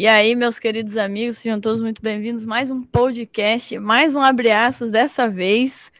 E 0.00 0.06
aí, 0.06 0.36
meus 0.36 0.60
queridos 0.60 0.96
amigos, 0.96 1.38
sejam 1.38 1.60
todos 1.60 1.82
muito 1.82 2.00
bem-vindos. 2.00 2.44
Mais 2.44 2.70
um 2.70 2.84
podcast, 2.84 3.76
mais 3.80 4.14
um 4.14 4.20
abre 4.20 4.48
aspas, 4.52 4.92
dessa 4.92 5.28
vez 5.28 5.90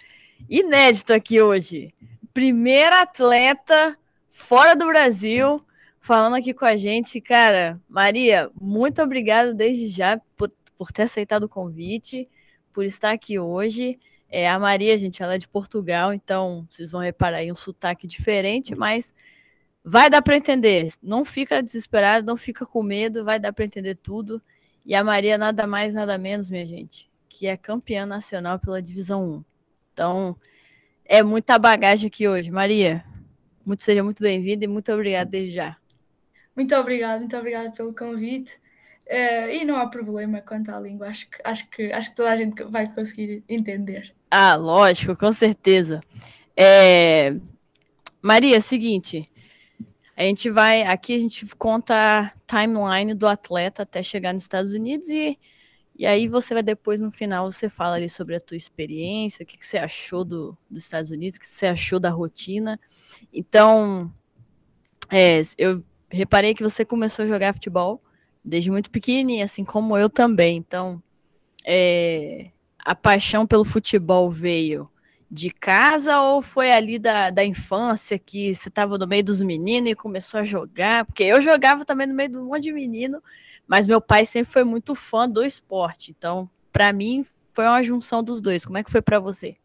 inédito 0.49 1.13
aqui 1.13 1.43
hoje. 1.43 1.93
Primeira 2.33 3.03
atleta 3.03 3.99
fora 4.29 4.77
do 4.77 4.87
Brasil 4.87 5.61
falando 6.01 6.37
aqui 6.37 6.55
com 6.55 6.65
a 6.65 6.77
gente. 6.77 7.21
Cara, 7.21 7.81
Maria, 7.89 8.49
muito 8.55 9.03
obrigada 9.03 9.53
desde 9.53 9.89
já 9.89 10.21
por, 10.37 10.53
por 10.79 10.93
ter 10.93 11.03
aceitado 11.03 11.43
o 11.43 11.49
convite, 11.49 12.29
por 12.73 12.85
estar 12.85 13.11
aqui 13.11 13.37
hoje. 13.37 13.99
É, 14.31 14.49
a 14.49 14.61
Maria, 14.61 14.97
gente, 14.97 15.25
ela 15.25 15.35
é 15.35 15.39
de 15.39 15.49
Portugal, 15.49 16.15
então 16.15 16.65
vocês 16.71 16.93
vão 16.93 17.01
reparar 17.01 17.39
aí 17.39 17.51
um 17.51 17.57
sotaque 17.57 18.07
diferente, 18.07 18.77
mas 18.77 19.13
Vai 19.91 20.11
dar 20.11 20.21
para 20.21 20.37
entender. 20.37 20.93
Não 21.03 21.25
fica 21.25 21.63
desesperado, 21.63 22.27
não 22.27 22.37
fica 22.37 22.67
com 22.67 22.83
medo, 22.83 23.25
vai 23.25 23.41
dar 23.41 23.55
para 23.55 23.65
entender 23.65 23.95
tudo. 23.95 24.43
E 24.85 24.95
a 24.95 25.03
Maria, 25.03 25.39
nada 25.39 25.67
mais, 25.67 25.95
nada 25.95 26.19
menos, 26.19 26.51
minha 26.51 26.67
gente, 26.67 27.11
que 27.27 27.47
é 27.47 27.57
campeã 27.57 28.05
nacional 28.05 28.59
pela 28.59 28.83
Divisão 28.83 29.27
1. 29.27 29.45
Então, 29.95 30.37
é 31.07 31.23
muita 31.23 31.59
bagagem 31.59 32.09
aqui 32.09 32.29
hoje. 32.29 32.51
Maria, 32.51 33.03
muito, 33.65 33.83
seja 33.83 34.05
muito 34.05 34.23
bem-vinda 34.23 34.67
e 34.67 34.69
muito 34.69 34.93
obrigada 34.93 35.31
desde 35.31 35.53
já. 35.53 35.75
Muito 36.55 36.77
obrigada, 36.77 37.21
muito 37.21 37.37
obrigada 37.39 37.71
pelo 37.71 37.95
convite. 37.95 38.61
Uh, 39.07 39.49
e 39.51 39.65
não 39.65 39.77
há 39.77 39.87
problema 39.87 40.43
quanto 40.43 40.71
à 40.71 40.79
língua, 40.79 41.07
acho 41.07 41.31
que, 41.31 41.39
acho, 41.43 41.71
que, 41.71 41.91
acho 41.91 42.11
que 42.11 42.17
toda 42.17 42.31
a 42.31 42.37
gente 42.37 42.63
vai 42.65 42.93
conseguir 42.93 43.43
entender. 43.49 44.15
Ah, 44.31 44.55
lógico, 44.55 45.17
com 45.17 45.33
certeza. 45.33 46.03
É... 46.55 47.35
Maria, 48.21 48.61
seguinte, 48.61 49.27
a 50.19 50.25
gente 50.25 50.51
vai, 50.51 50.83
aqui 50.83 51.15
a 51.15 51.19
gente 51.19 51.47
conta 51.55 51.95
a 51.95 52.33
timeline 52.45 53.15
do 53.15 53.29
atleta 53.29 53.85
até 53.85 54.03
chegar 54.03 54.33
nos 54.35 54.43
Estados 54.43 54.73
Unidos 54.73 55.09
e, 55.09 55.39
e 55.97 56.05
aí 56.05 56.27
você 56.27 56.55
vai 56.55 56.63
depois 56.63 57.01
no 57.01 57.13
final 57.13 57.53
você 57.53 57.69
fala 57.69 57.95
ali 57.95 58.09
sobre 58.09 58.35
a 58.35 58.41
tua 58.41 58.57
experiência, 58.57 59.45
o 59.45 59.47
que, 59.47 59.57
que 59.57 59.65
você 59.65 59.79
achou 59.79 60.25
do, 60.25 60.59
dos 60.69 60.83
Estados 60.83 61.13
Unidos, 61.13 61.37
o 61.37 61.41
que 61.41 61.49
você 61.49 61.67
achou 61.69 62.01
da 62.01 62.11
rotina. 62.11 62.81
Então, 63.33 64.13
é, 65.09 65.41
eu 65.57 65.85
reparei 66.11 66.53
que 66.53 66.65
você 66.65 66.85
começou 66.85 67.25
a 67.25 67.29
jogar 67.29 67.55
futebol 67.55 68.03
desde 68.45 68.73
muito 68.73 68.91
pequenininha, 68.91 69.45
assim 69.45 69.65
como 69.65 69.97
eu 69.97 70.11
também. 70.11 70.57
Então, 70.57 71.01
é, 71.65 72.51
a 72.81 72.93
paixão 72.97 73.47
pelo 73.47 73.65
futebol 73.65 74.29
veio 74.29 74.91
de 75.31 75.51
casa 75.51 76.21
ou 76.21 76.41
foi 76.41 76.73
ali 76.73 76.99
da, 76.99 77.31
da 77.31 77.45
infância 77.45 78.19
que 78.19 78.55
você 78.55 78.69
estava 78.69 78.97
no 78.97 79.07
meio 79.07 79.23
dos 79.23 79.41
meninos 79.41 79.91
e 79.91 79.95
começou 79.95 80.41
a 80.41 80.45
jogar? 80.45 81.05
Porque 81.05 81.25
eu 81.25 81.41
jogava 81.41 81.85
também 81.85 82.07
no 82.07 82.15
meio 82.15 82.31
de 82.31 82.39
um 82.39 82.47
monte 82.47 82.65
de 82.65 82.73
menino, 82.73 83.23
mas 83.67 83.87
meu 83.87 84.01
pai 84.01 84.25
sempre 84.25 84.53
foi 84.53 84.65
muito 84.65 84.95
fã 84.95 85.29
do 85.29 85.45
esporte. 85.45 86.15
Então, 86.17 86.49
para 86.73 86.93
mim, 86.93 87.27
foi 87.53 87.67
uma 87.67 87.83
junção 87.83 88.23
dos 88.23 88.41
dois. 88.41 88.65
Como 88.65 88.79
é 88.79 88.85
que 88.85 88.91
foi 88.91 89.03
para 89.03 89.19
você? 89.19 89.57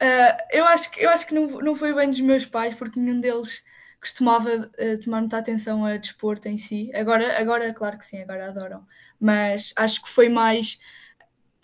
Uh, 0.00 0.36
eu 0.52 0.64
acho 0.66 0.90
que, 0.90 1.04
eu 1.04 1.10
acho 1.10 1.26
que 1.26 1.34
não, 1.34 1.46
não 1.46 1.74
foi 1.74 1.92
bem 1.92 2.08
dos 2.08 2.20
meus 2.20 2.46
pais, 2.46 2.74
porque 2.76 3.00
nenhum 3.00 3.20
deles 3.20 3.64
costumava 4.00 4.48
uh, 4.48 5.04
tomar 5.04 5.20
muita 5.20 5.38
atenção 5.38 5.84
a 5.84 5.96
desporto 5.96 6.48
em 6.48 6.56
si. 6.56 6.90
Agora, 6.94 7.40
agora, 7.40 7.74
claro 7.74 7.98
que 7.98 8.06
sim, 8.06 8.22
agora 8.22 8.48
adoram. 8.48 8.86
Mas 9.20 9.72
acho 9.76 10.02
que 10.02 10.08
foi 10.08 10.28
mais 10.28 10.78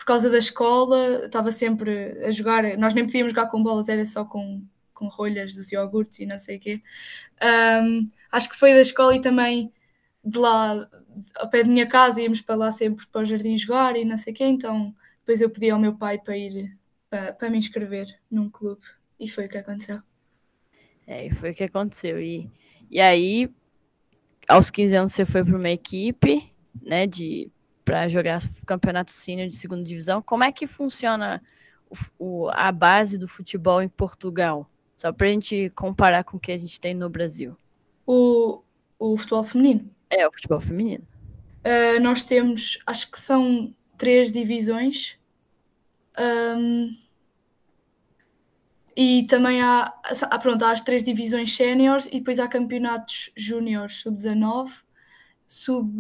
por 0.05 0.09
causa 0.09 0.29
da 0.29 0.37
escola, 0.37 1.25
estava 1.25 1.51
sempre 1.51 2.23
a 2.27 2.31
jogar. 2.31 2.77
Nós 2.77 2.93
nem 2.93 3.07
podíamos 3.07 3.33
jogar 3.33 3.47
com 3.47 3.63
bolas, 3.63 3.89
era 3.89 4.05
só 4.05 4.23
com, 4.23 4.63
com 4.93 5.09
rolhas 5.09 5.55
dos 5.55 5.73
iogurtes 5.73 6.21
e 6.21 6.27
não 6.27 6.39
sei 6.39 6.59
o 6.59 6.61
quê. 6.61 6.83
Um, 7.83 8.05
acho 8.31 8.51
que 8.51 8.57
foi 8.57 8.75
da 8.75 8.83
escola 8.83 9.17
e 9.17 9.21
também 9.23 9.73
de 10.23 10.39
lá, 10.39 10.87
ao 11.37 11.49
pé 11.49 11.63
da 11.63 11.71
minha 11.71 11.87
casa, 11.87 12.21
íamos 12.21 12.43
para 12.43 12.55
lá 12.55 12.71
sempre 12.71 13.07
para 13.07 13.23
o 13.23 13.25
jardim 13.25 13.57
jogar 13.57 13.97
e 13.97 14.05
não 14.05 14.19
sei 14.19 14.35
o 14.35 14.37
quê. 14.37 14.45
Então 14.45 14.95
depois 15.21 15.41
eu 15.41 15.49
pedi 15.49 15.71
ao 15.71 15.81
meu 15.81 15.95
pai 15.95 16.19
para 16.19 16.37
ir 16.37 16.77
para, 17.09 17.33
para 17.33 17.49
me 17.49 17.57
inscrever 17.57 18.07
num 18.31 18.51
clube 18.51 18.83
e 19.19 19.27
foi 19.27 19.47
o 19.47 19.49
que 19.49 19.57
aconteceu. 19.57 20.03
É, 21.07 21.33
foi 21.33 21.53
o 21.53 21.55
que 21.55 21.65
aconteceu. 21.65 22.21
E, 22.21 22.51
e 22.91 23.01
aí, 23.01 23.51
aos 24.47 24.71
15 24.71 24.97
anos, 24.97 25.13
você 25.15 25.25
foi 25.25 25.43
para 25.43 25.57
uma 25.57 25.71
equipe, 25.71 26.53
né, 26.83 27.07
de 27.07 27.51
para 27.85 28.09
jogar 28.09 28.41
campeonato 28.67 29.13
sênior 29.13 29.49
de 29.49 29.55
segunda 29.55 29.83
divisão. 29.85 30.23
Como 30.23 30.43
é 30.43 30.51
que 30.51 30.67
funciona 30.67 31.43
o, 31.89 31.97
o, 32.19 32.49
a 32.51 32.73
base 32.73 33.19
do 33.19 33.29
futebol 33.29 33.83
em 33.83 33.89
Portugal? 33.89 34.69
Só 34.97 35.13
para 35.13 35.27
a 35.27 35.31
gente 35.31 35.71
comparar 35.71 36.25
com 36.25 36.37
o 36.37 36.41
que 36.41 36.53
a 36.53 36.57
gente 36.57 36.81
tem 36.81 36.95
no 36.95 37.11
Brasil. 37.11 37.57
O, 38.07 38.63
o 38.99 39.17
futebol 39.17 39.45
feminino? 39.45 39.91
É, 40.09 40.27
o 40.27 40.33
futebol 40.33 40.61
feminino. 40.61 41.07
Uh, 41.65 42.01
nós 42.01 42.25
temos, 42.25 42.79
acho 42.87 43.11
que 43.11 43.19
são 43.19 43.75
três 43.99 44.33
divisões. 44.33 45.17
Um, 46.19 46.97
e 48.97 49.27
também 49.27 49.61
há, 49.61 49.93
há, 50.31 50.39
pronto, 50.39 50.65
há 50.65 50.71
as 50.71 50.81
três 50.81 51.03
divisões 51.03 51.55
séniores 51.55 52.07
e 52.07 52.19
depois 52.19 52.39
há 52.39 52.47
campeonatos 52.47 53.31
júniores, 53.37 53.99
sub-19, 53.99 54.71
sub 55.47 55.91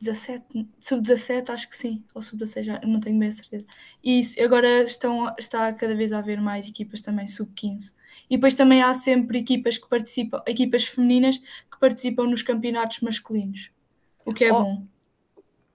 17, 0.00 0.68
sub-17, 0.80 1.50
acho 1.50 1.68
que 1.68 1.76
sim, 1.76 2.04
ou 2.14 2.22
sub-16, 2.22 2.62
já 2.62 2.80
não 2.84 3.00
tenho 3.00 3.18
bem 3.18 3.28
a 3.28 3.32
certeza. 3.32 3.64
E 4.02 4.20
isso, 4.20 4.40
agora 4.40 4.84
estão, 4.84 5.34
está 5.36 5.72
cada 5.72 5.94
vez 5.94 6.12
a 6.12 6.18
haver 6.18 6.40
mais 6.40 6.68
equipas 6.68 7.02
também 7.02 7.26
sub-15. 7.26 7.94
E 8.30 8.36
depois 8.36 8.54
também 8.54 8.82
há 8.82 8.94
sempre 8.94 9.38
equipas 9.38 9.76
que 9.76 9.88
participam, 9.88 10.40
equipas 10.46 10.84
femininas 10.84 11.38
que 11.38 11.80
participam 11.80 12.26
nos 12.26 12.42
campeonatos 12.42 13.00
masculinos, 13.00 13.70
o 14.24 14.32
que 14.32 14.44
é 14.44 14.52
oh. 14.52 14.62
bom. 14.62 14.86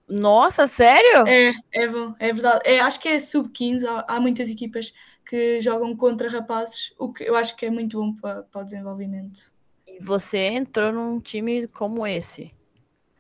Nossa, 0.08 0.68
sério? 0.68 1.28
É, 1.28 1.54
é 1.74 1.88
bom, 1.88 2.16
é 2.20 2.32
verdade. 2.32 2.62
É, 2.66 2.80
acho 2.80 3.00
que 3.00 3.10
é 3.10 3.20
sub-15, 3.20 3.86
há, 3.86 4.16
há, 4.16 4.20
muitas 4.20 4.50
equipas 4.50 4.94
que 5.26 5.60
jogam 5.60 5.96
contra 5.96 6.30
rapazes, 6.30 6.94
o 6.98 7.12
que 7.12 7.24
eu 7.24 7.36
acho 7.36 7.56
que 7.56 7.66
é 7.66 7.70
muito 7.70 8.00
bom 8.00 8.14
para, 8.14 8.44
para 8.44 8.62
o 8.62 8.66
desenvolvimento. 8.66 9.52
E 9.88 10.02
você 10.02 10.48
entrou 10.48 10.94
num 10.94 11.20
time 11.20 11.68
como 11.68 12.06
esse? 12.06 12.52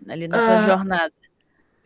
Ali 0.07 0.27
na 0.27 0.37
tua 0.37 0.59
uh, 0.59 0.65
jornada? 0.65 1.13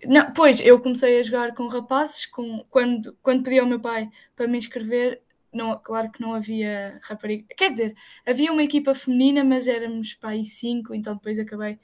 Não, 0.05 0.31
pois, 0.31 0.59
eu 0.59 0.79
comecei 0.79 1.19
a 1.19 1.23
jogar 1.23 1.55
com 1.55 1.67
rapazes, 1.67 2.25
com, 2.27 2.63
quando, 2.69 3.17
quando 3.21 3.43
pedi 3.43 3.59
ao 3.59 3.65
meu 3.65 3.79
pai 3.79 4.09
para 4.35 4.47
me 4.47 4.57
inscrever, 4.57 5.21
não, 5.51 5.79
claro 5.79 6.11
que 6.11 6.21
não 6.21 6.33
havia 6.33 6.99
rapariga. 7.03 7.45
Quer 7.55 7.71
dizer, 7.71 7.95
havia 8.25 8.51
uma 8.51 8.63
equipa 8.63 8.93
feminina, 8.93 9.43
mas 9.43 9.67
éramos 9.67 10.17
aí 10.21 10.45
cinco, 10.45 10.93
então 10.93 11.15
depois 11.15 11.39
acabei 11.39 11.79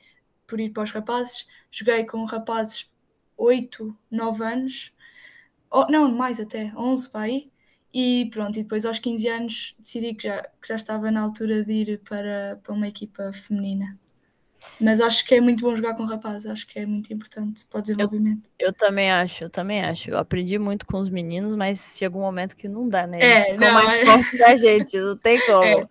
por 0.46 0.60
ir 0.60 0.70
para 0.70 0.84
os 0.84 0.92
rapazes. 0.92 1.48
Joguei 1.72 2.06
com 2.06 2.24
rapazes 2.26 2.92
8, 3.38 3.98
9 4.12 4.44
anos, 4.44 4.94
oh, 5.72 5.88
não, 5.90 6.12
mais 6.12 6.40
até, 6.40 6.72
11 6.78 7.10
para 7.10 7.22
aí. 7.22 7.52
E 7.94 8.30
pronto, 8.32 8.58
e 8.58 8.64
depois 8.64 8.86
aos 8.86 9.00
15 9.00 9.28
anos 9.28 9.76
decidi 9.80 10.16
que 10.16 10.28
já, 10.28 10.42
que 10.42 10.68
já 10.68 10.76
estava 10.76 11.12
na 11.12 11.22
altura 11.22 11.64
de 11.64 11.74
ir 11.74 12.00
para, 12.00 12.60
para 12.64 12.74
uma 12.74 12.88
equipa 12.88 13.32
feminina. 13.34 14.00
Mas 14.80 15.00
acho 15.00 15.26
que 15.26 15.36
é 15.36 15.42
muito 15.42 15.62
bom 15.62 15.76
jogar 15.76 15.96
com 15.96 16.04
rapazes, 16.06 16.50
acho 16.50 16.68
que 16.68 16.80
é 16.80 16.86
muito 16.86 17.14
importante 17.14 17.66
para 17.66 17.80
o 17.80 17.82
desenvolvimento. 17.82 18.50
Eu, 18.58 18.68
eu, 18.68 18.74
também 18.74 19.12
acho, 19.12 19.44
eu 19.44 19.50
também 19.50 19.82
acho. 19.82 20.10
Eu 20.10 20.18
aprendi 20.18 20.58
muito 20.58 20.86
com 20.86 21.00
os 21.00 21.10
meninos, 21.10 21.56
mas 21.56 21.96
chega 21.98 22.18
um 22.18 22.22
momento 22.22 22.56
que 22.56 22.68
não 22.68 22.88
dá, 22.88 23.06
né? 23.08 23.18
Eles 23.18 23.38
é, 23.38 23.52
ficam 23.52 23.68
não, 23.68 23.74
mais 23.74 24.34
é... 24.34 24.38
da 24.38 24.56
gente, 24.56 25.00
não 25.00 25.18
tem 25.18 25.40
como. 25.46 25.90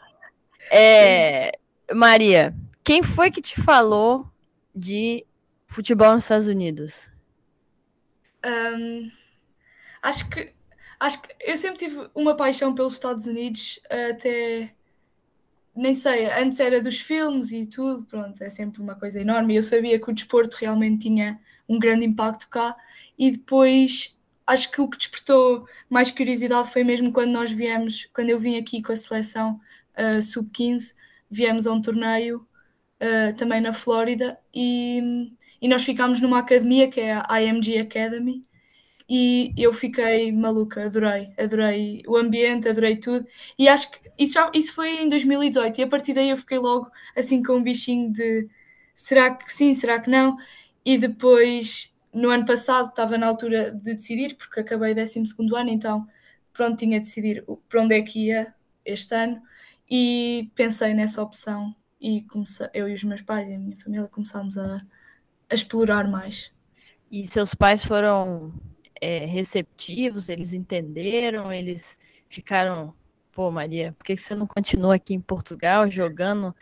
É. 0.70 1.48
é. 1.48 1.52
Maria, 1.94 2.54
quem 2.84 3.02
foi 3.02 3.30
que 3.30 3.40
te 3.40 3.60
falou 3.60 4.26
de 4.74 5.24
futebol 5.66 6.12
nos 6.12 6.24
Estados 6.24 6.46
Unidos? 6.46 7.10
Um, 8.44 9.10
acho 10.02 10.28
que 10.28 10.52
acho 10.98 11.22
que 11.22 11.28
eu 11.40 11.56
sempre 11.56 11.78
tive 11.78 12.10
uma 12.14 12.36
paixão 12.36 12.74
pelos 12.74 12.94
Estados 12.94 13.26
Unidos 13.26 13.80
até 13.88 14.72
nem 15.74 15.94
sei, 15.94 16.26
antes 16.26 16.60
era 16.60 16.80
dos 16.82 17.00
filmes 17.00 17.52
e 17.52 17.66
tudo, 17.66 18.04
pronto, 18.04 18.42
é 18.42 18.50
sempre 18.50 18.82
uma 18.82 18.94
coisa 18.94 19.20
enorme. 19.20 19.56
Eu 19.56 19.62
sabia 19.62 19.98
que 19.98 20.10
o 20.10 20.14
desporto 20.14 20.56
realmente 20.60 21.08
tinha 21.08 21.40
um 21.68 21.78
grande 21.78 22.04
impacto 22.04 22.48
cá 22.48 22.76
e 23.18 23.30
depois 23.30 24.16
acho 24.46 24.70
que 24.70 24.80
o 24.80 24.88
que 24.88 24.98
despertou 24.98 25.66
mais 25.88 26.10
curiosidade 26.10 26.70
foi 26.70 26.84
mesmo 26.84 27.12
quando 27.12 27.30
nós 27.32 27.50
viemos, 27.50 28.08
quando 28.12 28.30
eu 28.30 28.38
vim 28.38 28.56
aqui 28.56 28.82
com 28.82 28.92
a 28.92 28.96
seleção 28.96 29.60
uh, 29.96 30.20
sub-15, 30.20 30.94
viemos 31.30 31.66
a 31.66 31.72
um 31.72 31.80
torneio 31.80 32.46
uh, 33.00 33.34
também 33.36 33.60
na 33.60 33.72
Flórida 33.72 34.38
e, 34.54 35.32
e 35.60 35.68
nós 35.68 35.84
ficámos 35.84 36.20
numa 36.20 36.40
academia 36.40 36.90
que 36.90 37.00
é 37.00 37.22
a 37.26 37.42
IMG 37.42 37.78
Academy 37.78 38.44
e 39.14 39.52
eu 39.58 39.74
fiquei 39.74 40.32
maluca, 40.32 40.86
adorei, 40.86 41.34
adorei 41.38 42.02
o 42.08 42.16
ambiente, 42.16 42.66
adorei 42.66 42.96
tudo. 42.96 43.26
E 43.58 43.68
acho 43.68 43.90
que 43.90 44.00
isso, 44.18 44.32
já, 44.32 44.50
isso 44.54 44.72
foi 44.72 45.02
em 45.02 45.08
2018 45.10 45.80
e 45.80 45.84
a 45.84 45.86
partir 45.86 46.14
daí 46.14 46.30
eu 46.30 46.36
fiquei 46.38 46.58
logo 46.58 46.90
assim 47.14 47.42
com 47.42 47.56
um 47.56 47.62
bichinho 47.62 48.10
de 48.10 48.48
será 48.94 49.34
que 49.34 49.52
sim, 49.52 49.74
será 49.74 50.00
que 50.00 50.08
não? 50.08 50.38
E 50.82 50.96
depois, 50.96 51.94
no 52.10 52.30
ano 52.30 52.46
passado, 52.46 52.88
estava 52.88 53.18
na 53.18 53.26
altura 53.26 53.70
de 53.72 53.92
decidir, 53.92 54.34
porque 54.34 54.60
acabei 54.60 54.94
12 54.94 55.22
ano, 55.56 55.68
então 55.68 56.08
pronto, 56.50 56.78
tinha 56.78 56.98
de 56.98 57.04
decidir 57.04 57.44
para 57.68 57.82
onde 57.82 57.94
é 57.94 58.00
que 58.00 58.28
ia 58.28 58.54
este 58.82 59.14
ano 59.14 59.42
e 59.90 60.50
pensei 60.54 60.94
nessa 60.94 61.22
opção 61.22 61.76
e 62.00 62.22
comecei, 62.22 62.66
eu 62.72 62.88
e 62.88 62.94
os 62.94 63.04
meus 63.04 63.20
pais 63.20 63.46
e 63.50 63.54
a 63.54 63.58
minha 63.58 63.76
família 63.76 64.08
começámos 64.08 64.56
a, 64.56 64.80
a 65.50 65.54
explorar 65.54 66.08
mais. 66.08 66.50
E 67.10 67.26
seus 67.26 67.54
pais 67.54 67.84
foram 67.84 68.71
é, 69.02 69.26
receptivos, 69.26 70.28
eles 70.28 70.52
entenderam, 70.52 71.52
eles 71.52 71.98
ficaram, 72.28 72.94
pô, 73.32 73.50
Maria, 73.50 73.92
por 73.98 74.04
que 74.04 74.16
você 74.16 74.32
não 74.32 74.46
continua 74.46 74.94
aqui 74.94 75.12
em 75.12 75.20
Portugal 75.20 75.90
jogando, 75.90 76.54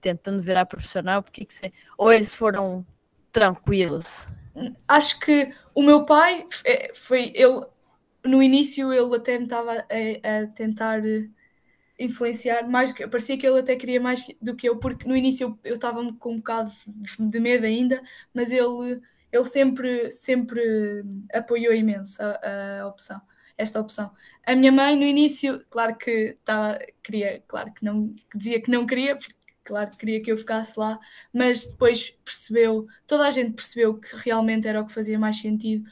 tentando 0.00 0.42
virar 0.42 0.66
profissional? 0.66 1.22
Por 1.22 1.30
que, 1.30 1.44
que 1.44 1.54
você. 1.54 1.72
Ou 1.96 2.12
eles 2.12 2.34
foram 2.34 2.84
tranquilos? 3.30 4.26
Acho 4.88 5.20
que 5.20 5.54
o 5.76 5.82
meu 5.82 6.04
pai 6.04 6.48
é, 6.64 6.92
foi 6.92 7.32
ele 7.36 7.64
no 8.24 8.42
início 8.42 8.92
ele 8.92 9.14
até 9.14 9.38
me 9.38 9.44
estava 9.44 9.72
a, 9.72 10.42
a, 10.42 10.46
tentar 10.48 11.00
influenciar 11.96 12.68
mais 12.68 12.90
que 12.90 13.06
parecia 13.06 13.38
que 13.38 13.46
ele 13.46 13.60
até 13.60 13.76
queria 13.76 14.00
mais 14.00 14.26
do 14.42 14.56
que 14.56 14.68
eu 14.68 14.78
porque 14.78 15.06
no 15.06 15.16
início 15.16 15.56
eu 15.62 15.74
estava 15.74 16.02
com 16.14 16.32
um 16.32 16.38
bocado 16.38 16.72
de 17.18 17.38
medo 17.38 17.64
ainda 17.64 18.02
mas 18.34 18.50
ele 18.50 19.00
ele 19.36 19.44
sempre, 19.44 20.10
sempre 20.10 21.04
apoiou 21.32 21.74
imenso 21.74 22.22
a, 22.22 22.80
a, 22.80 22.88
opção, 22.88 23.20
esta 23.56 23.80
opção. 23.80 24.10
A 24.46 24.54
minha 24.54 24.72
mãe, 24.72 24.96
no 24.96 25.02
início, 25.04 25.64
claro 25.68 25.96
que 25.96 26.36
estava, 26.38 26.78
queria, 27.02 27.42
claro 27.46 27.72
que 27.72 27.84
não, 27.84 28.14
dizia 28.34 28.60
que 28.60 28.70
não 28.70 28.86
queria, 28.86 29.16
porque 29.16 29.34
claro 29.64 29.90
que 29.90 29.98
queria 29.98 30.22
que 30.22 30.32
eu 30.32 30.38
ficasse 30.38 30.78
lá, 30.78 30.98
mas 31.32 31.66
depois 31.66 32.10
percebeu, 32.24 32.86
toda 33.06 33.26
a 33.26 33.30
gente 33.30 33.52
percebeu 33.52 33.98
que 33.98 34.14
realmente 34.16 34.66
era 34.68 34.80
o 34.80 34.86
que 34.86 34.94
fazia 34.94 35.18
mais 35.18 35.38
sentido 35.38 35.84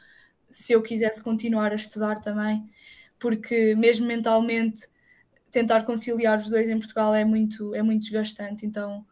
se 0.51 0.73
eu 0.73 0.83
quisesse 0.83 1.23
continuar 1.23 1.73
a 1.73 1.75
estudar 1.75 2.21
também, 2.21 2.65
porque 3.19 3.75
mesmo 3.75 4.07
mentalmente 4.07 4.87
tentar 5.51 5.85
conciliar 5.85 6.39
os 6.39 6.49
dois 6.49 6.69
em 6.69 6.79
Portugal 6.79 7.15
é 7.15 7.25
muito, 7.25 7.75
é 7.75 7.83
muito 7.83 8.03
desgastante, 8.03 8.65
então 8.65 9.05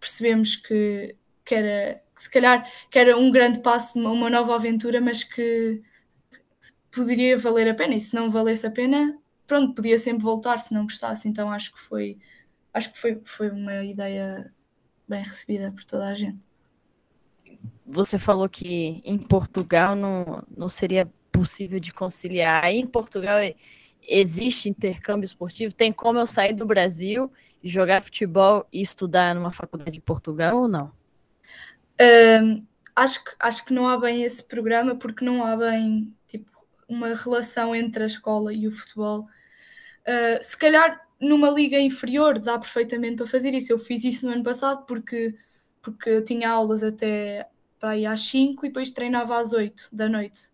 percebemos 0.00 0.56
que, 0.56 1.14
que 1.48 1.54
era 1.54 2.02
que 2.14 2.22
se 2.22 2.30
calhar 2.30 2.70
que 2.90 2.98
era 2.98 3.16
um 3.16 3.30
grande 3.30 3.60
passo, 3.60 3.98
uma 3.98 4.28
nova 4.28 4.54
aventura, 4.54 5.00
mas 5.00 5.24
que 5.24 5.82
poderia 6.90 7.38
valer 7.38 7.68
a 7.68 7.74
pena. 7.74 7.94
E 7.94 8.00
se 8.00 8.14
não 8.14 8.30
valesse 8.30 8.66
a 8.66 8.70
pena, 8.70 9.18
pronto, 9.46 9.74
podia 9.74 9.98
sempre 9.98 10.22
voltar 10.24 10.58
se 10.58 10.74
não 10.74 10.82
gostasse. 10.82 11.26
Então 11.26 11.50
acho 11.50 11.72
que 11.72 11.80
foi, 11.80 12.18
acho 12.74 12.92
que 12.92 12.98
foi, 13.00 13.22
foi 13.24 13.50
uma 13.50 13.82
ideia 13.82 14.52
bem 15.08 15.22
recebida 15.22 15.72
por 15.72 15.84
toda 15.84 16.08
a 16.08 16.14
gente. 16.14 16.38
Você 17.86 18.18
falou 18.18 18.48
que 18.48 19.00
em 19.02 19.16
Portugal 19.16 19.96
não, 19.96 20.44
não 20.54 20.68
seria 20.68 21.10
possível 21.32 21.80
de 21.80 21.94
conciliar. 21.94 22.62
Aí 22.62 22.78
em 22.78 22.86
Portugal 22.86 23.38
existe 24.06 24.68
intercâmbio 24.68 25.24
esportivo? 25.24 25.72
Tem 25.72 25.92
como 25.92 26.18
eu 26.18 26.26
sair 26.26 26.52
do 26.52 26.66
Brasil 26.66 27.32
jogar 27.62 28.02
futebol 28.02 28.66
e 28.70 28.82
estudar 28.82 29.34
numa 29.34 29.50
faculdade 29.50 29.92
de 29.92 30.00
Portugal 30.00 30.58
ou 30.58 30.68
não? 30.68 30.97
Acho, 32.94 33.24
que, 33.24 33.30
acho 33.38 33.64
que 33.64 33.72
não 33.72 33.88
há 33.88 33.96
bem 33.96 34.24
esse 34.24 34.42
programa 34.42 34.96
porque 34.96 35.24
não 35.24 35.44
há 35.44 35.56
bem 35.56 36.12
tipo, 36.26 36.50
uma 36.88 37.14
relação 37.14 37.74
entre 37.74 38.02
a 38.02 38.06
escola 38.06 38.52
e 38.52 38.66
o 38.66 38.72
futebol. 38.72 39.26
Uh, 40.06 40.42
se 40.42 40.56
calhar 40.56 41.00
numa 41.20 41.50
liga 41.50 41.78
inferior 41.78 42.38
dá 42.38 42.58
perfeitamente 42.58 43.16
para 43.16 43.26
fazer 43.26 43.54
isso. 43.54 43.72
Eu 43.72 43.78
fiz 43.78 44.04
isso 44.04 44.26
no 44.26 44.32
ano 44.32 44.42
passado 44.42 44.84
porque, 44.86 45.34
porque 45.82 46.10
eu 46.10 46.24
tinha 46.24 46.50
aulas 46.50 46.82
até 46.82 47.48
para 47.78 47.96
ir 47.96 48.06
às 48.06 48.22
5 48.22 48.64
e 48.64 48.68
depois 48.68 48.90
treinava 48.90 49.38
às 49.38 49.52
8 49.52 49.88
da 49.92 50.08
noite. 50.08 50.50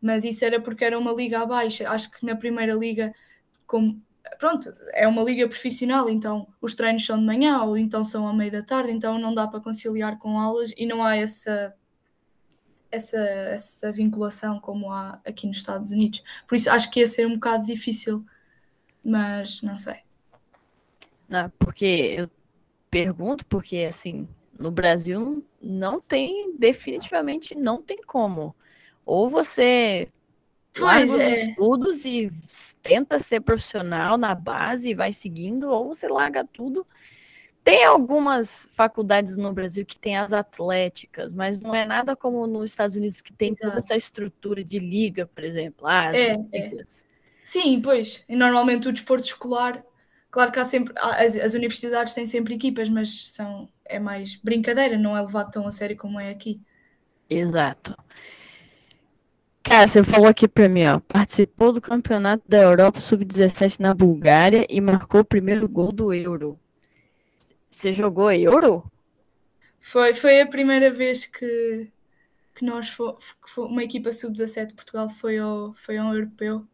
Mas 0.00 0.24
isso 0.24 0.44
era 0.44 0.60
porque 0.60 0.84
era 0.84 0.98
uma 0.98 1.12
liga 1.12 1.40
abaixo. 1.40 1.86
Acho 1.86 2.10
que 2.10 2.24
na 2.26 2.36
primeira 2.36 2.74
liga, 2.74 3.14
como 3.66 4.00
pronto, 4.38 4.72
é 4.92 5.06
uma 5.06 5.22
liga 5.22 5.48
profissional, 5.48 6.08
então 6.08 6.46
os 6.60 6.74
treinos 6.74 7.04
são 7.04 7.18
de 7.18 7.24
manhã 7.24 7.62
ou 7.62 7.76
então 7.76 8.04
são 8.04 8.26
à 8.26 8.32
meia 8.32 8.50
da 8.50 8.62
tarde, 8.62 8.92
então 8.92 9.18
não 9.18 9.34
dá 9.34 9.46
para 9.46 9.60
conciliar 9.60 10.18
com 10.18 10.38
aulas 10.38 10.72
e 10.76 10.86
não 10.86 11.02
há 11.02 11.16
essa, 11.16 11.74
essa, 12.90 13.18
essa 13.18 13.92
vinculação 13.92 14.60
como 14.60 14.90
há 14.92 15.20
aqui 15.24 15.46
nos 15.46 15.56
Estados 15.56 15.92
Unidos. 15.92 16.22
Por 16.46 16.56
isso 16.56 16.70
acho 16.70 16.90
que 16.90 17.00
ia 17.00 17.06
ser 17.06 17.26
um 17.26 17.34
bocado 17.34 17.66
difícil, 17.66 18.24
mas 19.04 19.62
não 19.62 19.76
sei. 19.76 20.00
Não, 21.28 21.50
porque 21.58 22.14
eu 22.18 22.30
pergunto, 22.90 23.46
porque 23.46 23.78
assim, 23.88 24.28
no 24.58 24.70
Brasil 24.70 25.44
não 25.60 26.00
tem, 26.00 26.56
definitivamente 26.56 27.54
não 27.54 27.80
tem 27.80 28.02
como. 28.02 28.54
Ou 29.04 29.28
você 29.28 30.08
larga 30.78 31.14
os 31.14 31.22
é. 31.22 31.34
estudos 31.34 32.04
e 32.04 32.32
tenta 32.82 33.18
ser 33.18 33.40
profissional 33.40 34.16
na 34.16 34.34
base 34.34 34.90
e 34.90 34.94
vai 34.94 35.12
seguindo, 35.12 35.70
ou 35.70 35.88
você 35.88 36.08
larga 36.08 36.44
tudo. 36.44 36.86
Tem 37.64 37.84
algumas 37.84 38.68
faculdades 38.72 39.36
no 39.36 39.52
Brasil 39.52 39.86
que 39.86 39.98
tem 39.98 40.16
as 40.16 40.32
atléticas, 40.32 41.32
mas 41.32 41.60
não 41.60 41.72
é 41.74 41.84
nada 41.84 42.16
como 42.16 42.44
nos 42.46 42.70
Estados 42.70 42.96
Unidos 42.96 43.20
que 43.20 43.32
tem 43.32 43.50
Exato. 43.50 43.66
toda 43.66 43.78
essa 43.78 43.96
estrutura 43.96 44.64
de 44.64 44.80
liga, 44.80 45.26
por 45.26 45.44
exemplo. 45.44 45.86
Ah, 45.86 46.10
é, 46.12 46.32
é. 46.52 46.72
Sim, 47.44 47.80
pois. 47.80 48.24
E 48.28 48.34
normalmente 48.34 48.88
o 48.88 48.92
desporto 48.92 49.26
escolar, 49.26 49.84
claro 50.28 50.50
que 50.50 50.58
há 50.58 50.64
sempre, 50.64 50.92
as, 50.96 51.36
as 51.36 51.54
universidades 51.54 52.14
têm 52.14 52.26
sempre 52.26 52.54
equipas, 52.54 52.88
mas 52.88 53.30
são, 53.30 53.68
é 53.84 54.00
mais 54.00 54.34
brincadeira, 54.34 54.98
não 54.98 55.16
é 55.16 55.20
levado 55.20 55.52
tão 55.52 55.66
a 55.66 55.70
sério 55.70 55.96
como 55.96 56.18
é 56.18 56.30
aqui. 56.30 56.60
Exato. 57.30 57.96
Cara, 59.72 59.88
você 59.88 60.04
falou 60.04 60.28
aqui 60.28 60.46
pra 60.46 60.68
mim, 60.68 60.84
ó. 60.84 61.00
Participou 61.00 61.72
do 61.72 61.80
campeonato 61.80 62.44
da 62.46 62.58
Europa 62.58 63.00
Sub-17 63.00 63.80
na 63.80 63.94
Bulgária 63.94 64.66
e 64.68 64.82
marcou 64.82 65.22
o 65.22 65.24
primeiro 65.24 65.66
gol 65.66 65.90
do 65.90 66.12
Euro. 66.12 66.60
Você 67.70 67.90
jogou 67.90 68.30
Euro? 68.30 68.84
Foi, 69.80 70.12
foi 70.12 70.42
a 70.42 70.46
primeira 70.46 70.90
vez 70.90 71.24
que, 71.24 71.90
que 72.54 72.66
nós 72.66 72.90
foi, 72.90 73.14
uma 73.56 73.82
equipa 73.82 74.12
sub-17 74.12 74.66
de 74.66 74.74
Portugal 74.74 75.08
foi 75.08 75.38
ao, 75.38 75.72
foi 75.72 75.96
ao 75.96 76.12
europeu. 76.12 76.66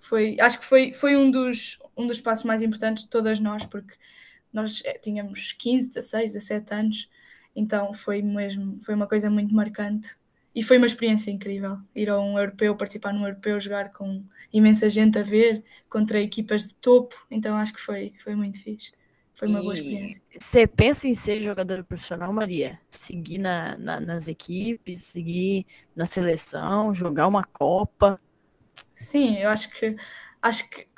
Foi, 0.00 0.38
acho 0.40 0.58
que 0.58 0.64
foi, 0.64 0.94
foi 0.94 1.18
um, 1.18 1.30
dos, 1.30 1.78
um 1.94 2.06
dos 2.06 2.18
passos 2.18 2.46
mais 2.46 2.62
importantes 2.62 3.04
de 3.04 3.10
todas 3.10 3.38
nós, 3.38 3.66
porque 3.66 3.92
nós 4.50 4.80
é, 4.86 4.94
tínhamos 4.94 5.52
15, 5.52 5.88
16, 5.88 6.32
17 6.32 6.74
anos, 6.74 7.10
então 7.54 7.92
foi 7.92 8.22
mesmo 8.22 8.80
foi 8.82 8.94
uma 8.94 9.06
coisa 9.06 9.28
muito 9.28 9.54
marcante 9.54 10.16
e 10.54 10.62
foi 10.62 10.76
uma 10.76 10.86
experiência 10.86 11.30
incrível 11.30 11.78
ir 11.94 12.08
a 12.08 12.18
um 12.18 12.38
europeu, 12.38 12.74
participar 12.76 13.12
num 13.12 13.24
europeu, 13.24 13.60
jogar 13.60 13.92
com 13.92 14.24
imensa 14.52 14.88
gente 14.88 15.18
a 15.18 15.22
ver, 15.22 15.62
contra 15.88 16.20
equipas 16.20 16.68
de 16.68 16.74
topo, 16.76 17.14
então 17.30 17.56
acho 17.56 17.74
que 17.74 17.80
foi, 17.80 18.12
foi 18.22 18.34
muito 18.34 18.62
fixe. 18.62 18.92
Foi 19.34 19.46
uma 19.46 19.60
e 19.60 19.62
boa 19.62 19.74
experiência. 19.74 20.20
Você 20.36 20.66
pensa 20.66 21.06
em 21.06 21.14
ser 21.14 21.40
jogadora 21.40 21.84
profissional, 21.84 22.32
Maria? 22.32 22.80
Seguir 22.90 23.38
na, 23.38 23.78
na, 23.78 24.00
nas 24.00 24.26
equipes, 24.26 25.02
seguir 25.02 25.64
na 25.94 26.06
seleção, 26.06 26.92
jogar 26.92 27.28
uma 27.28 27.44
Copa? 27.44 28.20
Sim, 28.96 29.36
eu 29.38 29.48
acho 29.48 29.70
que 29.70 29.96
acho 30.42 30.68
que 30.68 30.88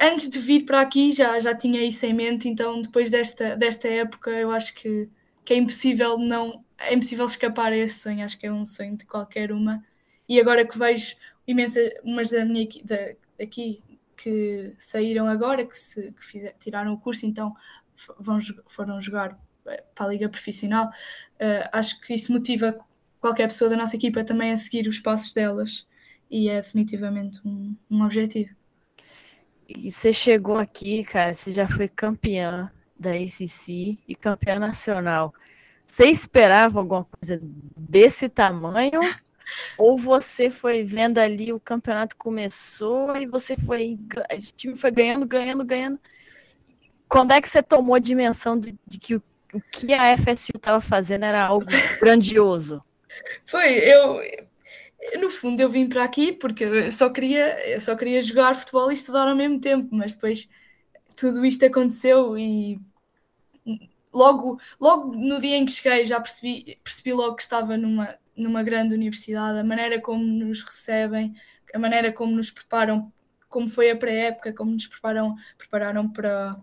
antes 0.00 0.28
de 0.28 0.38
vir 0.38 0.64
para 0.64 0.80
aqui 0.80 1.12
já, 1.12 1.38
já 1.38 1.54
tinha 1.54 1.82
isso 1.82 2.04
em 2.06 2.14
mente, 2.14 2.48
então 2.48 2.80
depois 2.80 3.10
desta, 3.10 3.56
desta 3.56 3.88
época 3.88 4.30
eu 4.30 4.50
acho 4.50 4.74
que, 4.74 5.08
que 5.44 5.52
é 5.52 5.56
impossível 5.56 6.18
não 6.18 6.64
é 6.82 6.94
impossível 6.94 7.26
escapar 7.26 7.72
a 7.72 7.76
esse 7.76 8.00
sonho, 8.00 8.24
acho 8.24 8.38
que 8.38 8.46
é 8.46 8.52
um 8.52 8.64
sonho 8.64 8.96
de 8.96 9.04
qualquer 9.04 9.52
uma. 9.52 9.84
E 10.28 10.40
agora 10.40 10.66
que 10.66 10.78
vejo 10.78 11.16
imensas, 11.46 11.92
umas 12.04 12.30
da 12.30 12.44
minha 12.44 12.68
da, 12.84 13.14
aqui 13.42 13.82
que 14.16 14.74
saíram 14.78 15.26
agora, 15.26 15.66
que, 15.66 15.76
se, 15.76 16.12
que 16.12 16.24
fizer, 16.24 16.54
tiraram 16.58 16.92
o 16.92 16.98
curso, 16.98 17.26
então 17.26 17.54
vão, 18.18 18.38
foram 18.68 19.00
jogar 19.00 19.38
eh, 19.66 19.82
para 19.94 20.06
a 20.06 20.08
Liga 20.08 20.28
Profissional, 20.28 20.88
uh, 20.88 21.68
acho 21.72 22.00
que 22.00 22.14
isso 22.14 22.32
motiva 22.32 22.78
qualquer 23.20 23.48
pessoa 23.48 23.70
da 23.70 23.76
nossa 23.76 23.96
equipa 23.96 24.24
também 24.24 24.52
a 24.52 24.56
seguir 24.56 24.88
os 24.88 24.98
passos 24.98 25.32
delas 25.32 25.86
e 26.30 26.48
é 26.48 26.60
definitivamente 26.60 27.40
um, 27.44 27.76
um 27.90 28.04
objetivo. 28.04 28.50
E 29.68 29.90
você 29.90 30.12
chegou 30.12 30.58
aqui, 30.58 31.04
cara, 31.04 31.32
você 31.32 31.50
já 31.50 31.66
foi 31.66 31.88
campeã 31.88 32.70
da 32.98 33.10
ACC 33.10 33.98
e 34.06 34.14
campeã 34.14 34.58
nacional. 34.58 35.34
Você 35.84 36.06
esperava 36.06 36.78
alguma 36.78 37.04
coisa 37.04 37.40
desse 37.76 38.28
tamanho? 38.28 39.00
Ou 39.76 39.98
você 39.98 40.48
foi 40.48 40.82
vendo 40.82 41.18
ali 41.18 41.52
o 41.52 41.60
campeonato 41.60 42.16
começou 42.16 43.16
e 43.16 43.26
você 43.26 43.56
foi. 43.56 43.98
Esse 44.30 44.52
time 44.54 44.76
foi 44.76 44.90
ganhando, 44.90 45.26
ganhando, 45.26 45.64
ganhando. 45.64 46.00
Quando 47.08 47.32
é 47.32 47.40
que 47.40 47.48
você 47.48 47.62
tomou 47.62 47.94
a 47.94 47.98
dimensão 47.98 48.58
de, 48.58 48.74
de 48.86 48.98
que 48.98 49.16
o, 49.16 49.22
o 49.52 49.60
que 49.60 49.92
a 49.92 50.16
FSU 50.16 50.56
estava 50.56 50.80
fazendo 50.80 51.24
era 51.24 51.44
algo 51.44 51.66
grandioso? 52.00 52.82
Foi, 53.46 53.78
eu. 53.78 54.20
No 55.20 55.28
fundo, 55.28 55.60
eu 55.60 55.68
vim 55.68 55.88
para 55.88 56.04
aqui 56.04 56.32
porque 56.32 56.64
eu 56.64 56.92
só 56.92 57.10
queria, 57.10 57.74
eu 57.74 57.80
só 57.80 57.96
queria 57.96 58.22
jogar 58.22 58.54
futebol 58.54 58.90
e 58.90 58.94
estudar 58.94 59.28
ao 59.28 59.34
mesmo 59.34 59.60
tempo, 59.60 59.88
mas 59.90 60.14
depois 60.14 60.48
tudo 61.16 61.44
isto 61.44 61.64
aconteceu 61.64 62.38
e 62.38 62.80
logo, 64.12 64.60
logo 64.80 65.14
no 65.14 65.40
dia 65.40 65.56
em 65.56 65.66
que 65.66 65.72
cheguei 65.72 66.04
já 66.04 66.20
percebi, 66.20 66.78
percebi 66.82 67.12
logo 67.12 67.36
que 67.36 67.42
estava 67.42 67.76
numa, 67.76 68.16
numa 68.36 68.62
grande 68.62 68.94
universidade, 68.94 69.58
a 69.58 69.64
maneira 69.64 70.00
como 70.00 70.22
nos 70.22 70.62
recebem, 70.62 71.34
a 71.74 71.78
maneira 71.78 72.12
como 72.12 72.32
nos 72.32 72.50
preparam, 72.50 73.12
como 73.48 73.68
foi 73.68 73.90
a 73.90 73.96
pré-época, 73.96 74.52
como 74.52 74.72
nos 74.72 74.86
preparam, 74.86 75.36
prepararam 75.58 76.08
para, 76.08 76.56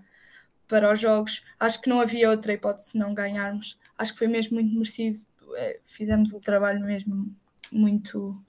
para 0.68 0.94
os 0.94 1.00
jogos. 1.00 1.44
Acho 1.60 1.82
que 1.82 1.90
não 1.90 2.02
havia 2.02 2.30
outra 2.30 2.54
hipótese 2.54 2.98
não 2.98 3.14
ganharmos. 3.14 3.78
Acho 3.98 4.14
que 4.14 4.20
foi 4.20 4.28
mesmo 4.28 4.56
muito 4.56 4.74
merecido 4.74 5.30
é, 5.56 5.80
fizemos 5.84 6.34
um 6.34 6.40
trabalho 6.40 6.82
mesmo 6.82 7.36
muito 7.72 8.40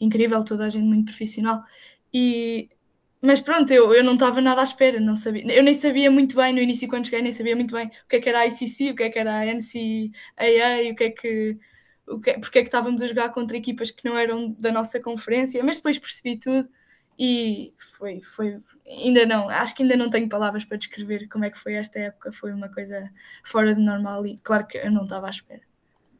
incrível, 0.00 0.44
toda 0.44 0.64
a 0.64 0.70
gente 0.70 0.84
muito 0.84 1.06
profissional. 1.06 1.62
E, 2.12 2.68
mas 3.22 3.40
pronto, 3.40 3.72
eu, 3.72 3.92
eu 3.92 4.04
não 4.04 4.14
estava 4.14 4.40
nada 4.40 4.60
à 4.60 4.64
espera, 4.64 5.00
não 5.00 5.16
sabia. 5.16 5.44
Eu 5.52 5.62
nem 5.62 5.74
sabia 5.74 6.10
muito 6.10 6.36
bem 6.36 6.52
no 6.52 6.60
início, 6.60 6.88
quando 6.88 7.06
cheguei, 7.06 7.22
nem 7.22 7.32
sabia 7.32 7.56
muito 7.56 7.74
bem 7.74 7.86
o 7.86 8.08
que 8.08 8.16
é 8.16 8.20
que 8.20 8.28
era 8.28 8.40
a 8.40 8.46
ICC, 8.46 8.90
o 8.90 8.94
que 8.94 9.02
é 9.02 9.10
que 9.10 9.18
era 9.18 9.40
a 9.40 9.44
NCAA, 9.44 10.92
o 10.92 10.94
que 10.96 11.04
é 11.04 11.10
que. 11.10 11.58
O 12.06 12.20
que, 12.20 12.38
porque 12.38 12.60
é 12.60 12.62
que 12.62 12.68
estávamos 12.68 13.02
a 13.02 13.06
jogar 13.06 13.30
contra 13.30 13.56
equipas 13.56 13.90
que 13.90 14.08
não 14.08 14.16
eram 14.16 14.52
da 14.52 14.72
nossa 14.72 14.98
conferência, 14.98 15.62
mas 15.62 15.76
depois 15.76 15.98
percebi 15.98 16.38
tudo 16.38 16.68
e 17.18 17.74
foi, 17.98 18.20
foi, 18.22 18.60
ainda 18.86 19.26
não, 19.26 19.48
acho 19.48 19.74
que 19.74 19.82
ainda 19.82 19.96
não 19.96 20.08
tenho 20.08 20.28
palavras 20.28 20.64
para 20.64 20.78
descrever 20.78 21.28
como 21.28 21.44
é 21.44 21.50
que 21.50 21.58
foi 21.58 21.74
esta 21.74 21.98
época, 21.98 22.30
foi 22.30 22.52
uma 22.52 22.68
coisa 22.68 23.10
fora 23.44 23.74
de 23.74 23.80
normal 23.80 24.24
e 24.24 24.38
claro 24.38 24.66
que 24.66 24.78
eu 24.78 24.90
não 24.90 25.02
estava 25.02 25.26
à 25.26 25.30
espera. 25.30 25.60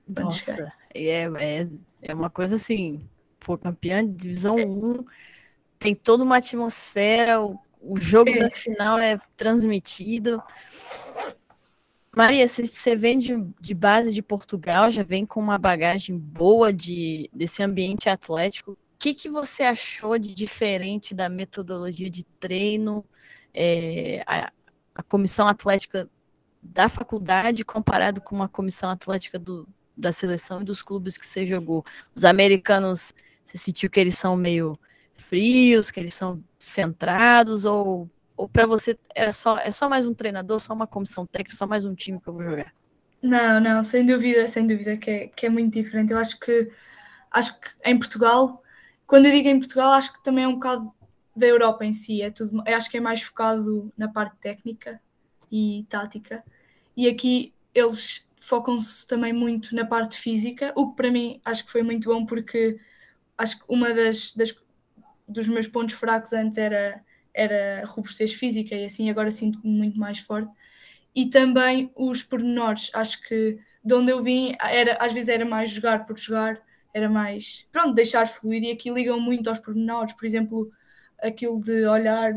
Nossa, 0.09 0.73
é, 0.93 1.25
é, 1.25 1.69
é 2.03 2.15
uma 2.15 2.29
coisa 2.29 2.57
assim, 2.57 3.09
pô, 3.39 3.57
campeã 3.57 4.05
de 4.05 4.13
divisão 4.13 4.59
é. 4.59 4.67
1, 4.67 5.05
tem 5.79 5.95
toda 5.95 6.25
uma 6.25 6.39
atmosfera, 6.39 7.41
o, 7.41 7.59
o 7.81 7.99
jogo 8.01 8.31
é. 8.31 8.39
da 8.41 8.51
final 8.51 8.99
é 8.99 9.19
transmitido. 9.37 10.43
Maria, 12.15 12.49
você 12.49 12.97
vem 12.97 13.19
de, 13.19 13.37
de, 13.61 13.75
base 13.75 14.13
de 14.13 14.23
Portugal, 14.23 14.91
já 14.91 15.03
vem 15.03 15.25
com 15.25 15.41
uma 15.41 15.59
bagagem 15.59 16.19
boa 16.19 16.73
de, 16.73 17.31
desse 17.33 17.63
ambiente 17.63 18.09
atlético 18.09 18.77
que, 18.99 19.15
que 19.15 19.29
você 19.29 19.63
achou 19.63 20.19
de 20.19 20.35
diferente 20.35 21.15
da 21.15 21.29
metodologia 21.29 22.11
de 22.11 22.25
treino, 22.25 23.05
é, 23.55 24.23
a, 24.27 24.51
a, 24.95 25.03
comissão 25.05 25.47
atlética 25.47 26.11
da 26.61 26.89
faculdade 26.89 27.65
comparado 27.65 28.21
com 28.21 28.35
uma 28.35 28.49
comissão 28.49 28.91
atlética 28.91 29.39
do, 29.39 29.69
da 29.97 30.11
seleção 30.11 30.61
e 30.61 30.65
dos 30.65 30.83
clubes 30.83 31.17
que 31.17 31.25
você 31.25 31.47
jogou? 31.47 31.85
Os 32.15 32.25
americanos, 32.25 33.15
você 33.45 33.57
sentiu 33.57 33.89
que 33.89 34.01
eles 34.01 34.19
são 34.19 34.37
meio 34.37 34.79
frios, 35.19 35.91
que 35.91 36.01
eles 36.01 36.15
são 36.15 36.43
centrados, 36.59 37.65
ou, 37.65 38.09
ou 38.37 38.49
para 38.49 38.67
você 38.67 38.99
era 39.15 39.33
só, 39.33 39.59
é 39.59 39.71
só 39.71 39.89
mais 39.89 40.07
um 40.07 40.15
treinador, 40.15 40.59
só 40.61 40.73
uma 40.73 40.87
comissão 40.87 41.27
técnica, 41.27 41.57
só 41.57 41.67
mais 41.67 41.85
um 41.85 41.95
time 41.95 42.21
que 42.21 42.29
eu 42.29 42.35
vou 42.35 42.43
jogar? 42.43 42.73
Não, 43.21 43.61
não, 43.61 43.83
sem 43.83 44.07
dúvida, 44.07 44.47
sem 44.49 44.67
dúvida 44.67 44.97
que 44.97 45.11
é, 45.11 45.27
que 45.29 45.47
é 45.47 45.51
muito 45.51 45.75
diferente. 45.75 46.13
Eu 46.13 46.19
acho 46.19 46.39
que 46.39 46.71
acho 47.31 47.61
que 47.61 47.69
em 47.85 47.99
Portugal 47.99 48.63
quando 49.09 49.25
eu 49.25 49.33
digo 49.33 49.49
em 49.49 49.59
Portugal, 49.59 49.93
acho 49.93 50.13
que 50.13 50.23
também 50.23 50.45
é 50.45 50.49
um 50.49 50.55
bocado 50.55 50.93
da 51.35 51.47
Europa 51.47 51.85
em 51.85 51.95
si. 51.95 52.21
É 52.21 52.31
tudo, 52.31 52.63
eu 52.65 52.77
acho 52.77 52.91
que 52.91 52.99
é 52.99 53.01
mais 53.01 53.23
focado 53.23 53.91
na 53.97 54.07
parte 54.07 54.37
técnica 54.37 55.01
e 55.51 55.87
tática. 55.89 56.45
E 56.95 57.09
aqui 57.09 57.55
eles 57.75 58.29
focam-se 58.37 59.07
também 59.07 59.33
muito 59.33 59.75
na 59.75 59.87
parte 59.87 60.19
física, 60.21 60.75
o 60.77 60.91
que 60.91 60.97
para 60.97 61.11
mim 61.11 61.41
acho 61.43 61.65
que 61.65 61.73
foi 61.73 61.83
muito 61.83 62.11
bom 62.11 62.27
porque 62.27 62.79
acho 63.39 63.59
que 63.59 63.65
uma 63.67 63.95
das, 63.95 64.35
das 64.35 64.55
dos 65.29 65.49
meus 65.49 65.69
pontos 65.69 65.95
fracos 65.95 66.33
antes 66.33 66.59
era 66.59 67.03
era 67.35 67.85
robustez 67.87 68.33
física 68.33 68.75
e 68.75 68.85
assim 68.85 69.11
agora 69.11 69.31
sinto-me 69.31 69.71
muito 69.71 69.99
mais 69.99 70.19
forte 70.19 70.51
e 71.15 71.27
também 71.27 71.93
os 71.95 72.23
pormenores 72.23 72.91
acho 72.95 73.23
que 73.23 73.59
de 73.85 73.95
onde 73.95 74.11
eu 74.11 74.23
vim 74.23 74.57
era 74.61 74.97
às 75.01 75.13
vezes 75.13 75.29
era 75.29 75.45
mais 75.45 75.71
jogar 75.71 76.07
por 76.07 76.19
jogar 76.19 76.61
era 76.93 77.09
mais, 77.09 77.67
pronto, 77.73 77.95
deixar 77.95 78.27
fluir 78.27 78.63
e 78.63 78.71
aqui 78.71 78.91
ligam 78.91 79.21
muito 79.21 79.49
aos 79.49 79.59
pormenores, 79.59 80.13
por 80.15 80.27
exemplo, 80.27 80.71
aquilo 81.23 81.61
de 81.61 81.87
olhar, 81.87 82.33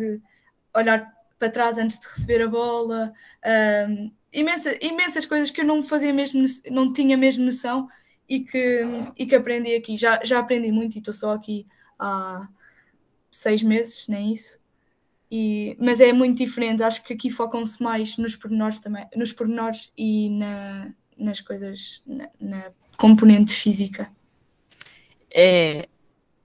olhar 0.75 1.11
para 1.39 1.49
trás 1.49 1.77
antes 1.77 1.99
de 1.99 2.07
receber 2.07 2.43
a 2.43 2.47
bola, 2.47 3.13
um, 3.89 4.11
imensa, 4.31 4.77
imensas 4.81 5.25
coisas 5.25 5.51
que 5.51 5.61
eu 5.61 5.65
não 5.65 5.83
fazia 5.83 6.13
mesmo, 6.13 6.45
não 6.69 6.93
tinha 6.93 7.17
mesmo 7.17 7.45
noção 7.45 7.87
e 8.29 8.41
que, 8.41 8.83
e 9.17 9.25
que 9.25 9.35
aprendi 9.35 9.73
aqui. 9.75 9.97
Já, 9.97 10.21
já 10.23 10.39
aprendi 10.39 10.71
muito 10.71 10.95
e 10.95 10.99
estou 10.99 11.13
só 11.13 11.33
aqui 11.33 11.65
há 11.99 12.47
seis 13.31 13.63
meses, 13.63 14.07
nem 14.07 14.31
isso. 14.31 14.59
E, 15.31 15.77
mas 15.79 16.01
é 16.01 16.11
muito 16.11 16.37
diferente, 16.37 16.83
acho 16.83 17.03
que 17.03 17.13
aqui 17.13 17.29
focam-se 17.29 17.81
mais 17.81 18.17
nos 18.17 18.35
pormenores 18.35 18.79
também, 18.79 19.07
nos 19.15 19.31
pormenores 19.31 19.91
e 19.97 20.29
na, 20.29 20.93
nas 21.17 21.39
coisas, 21.39 22.01
na, 22.05 22.29
na 22.39 22.71
componente 22.97 23.53
física 23.53 24.11
é, 25.33 25.87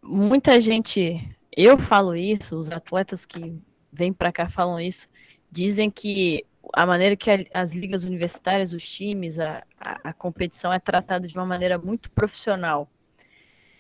muita 0.01 0.61
gente, 0.61 1.29
eu 1.55 1.77
falo 1.77 2.15
isso, 2.15 2.57
os 2.57 2.71
atletas 2.71 3.27
que 3.27 3.61
vêm 3.93 4.13
para 4.13 4.33
cá 4.33 4.49
falam 4.49 4.81
isso, 4.81 5.09
dizem 5.51 5.91
que 5.91 6.45
a 6.73 6.87
maneira 6.87 7.17
que 7.17 7.31
a, 7.31 7.45
as 7.53 7.75
ligas 7.75 8.05
universitárias, 8.05 8.73
os 8.73 8.89
times, 8.89 9.39
a, 9.39 9.65
a, 9.79 10.11
a, 10.11 10.13
competição 10.13 10.73
é 10.73 10.79
tratada 10.79 11.27
de 11.27 11.35
uma 11.35 11.47
maneira 11.47 11.79
muito 11.79 12.11
profissional. 12.11 12.89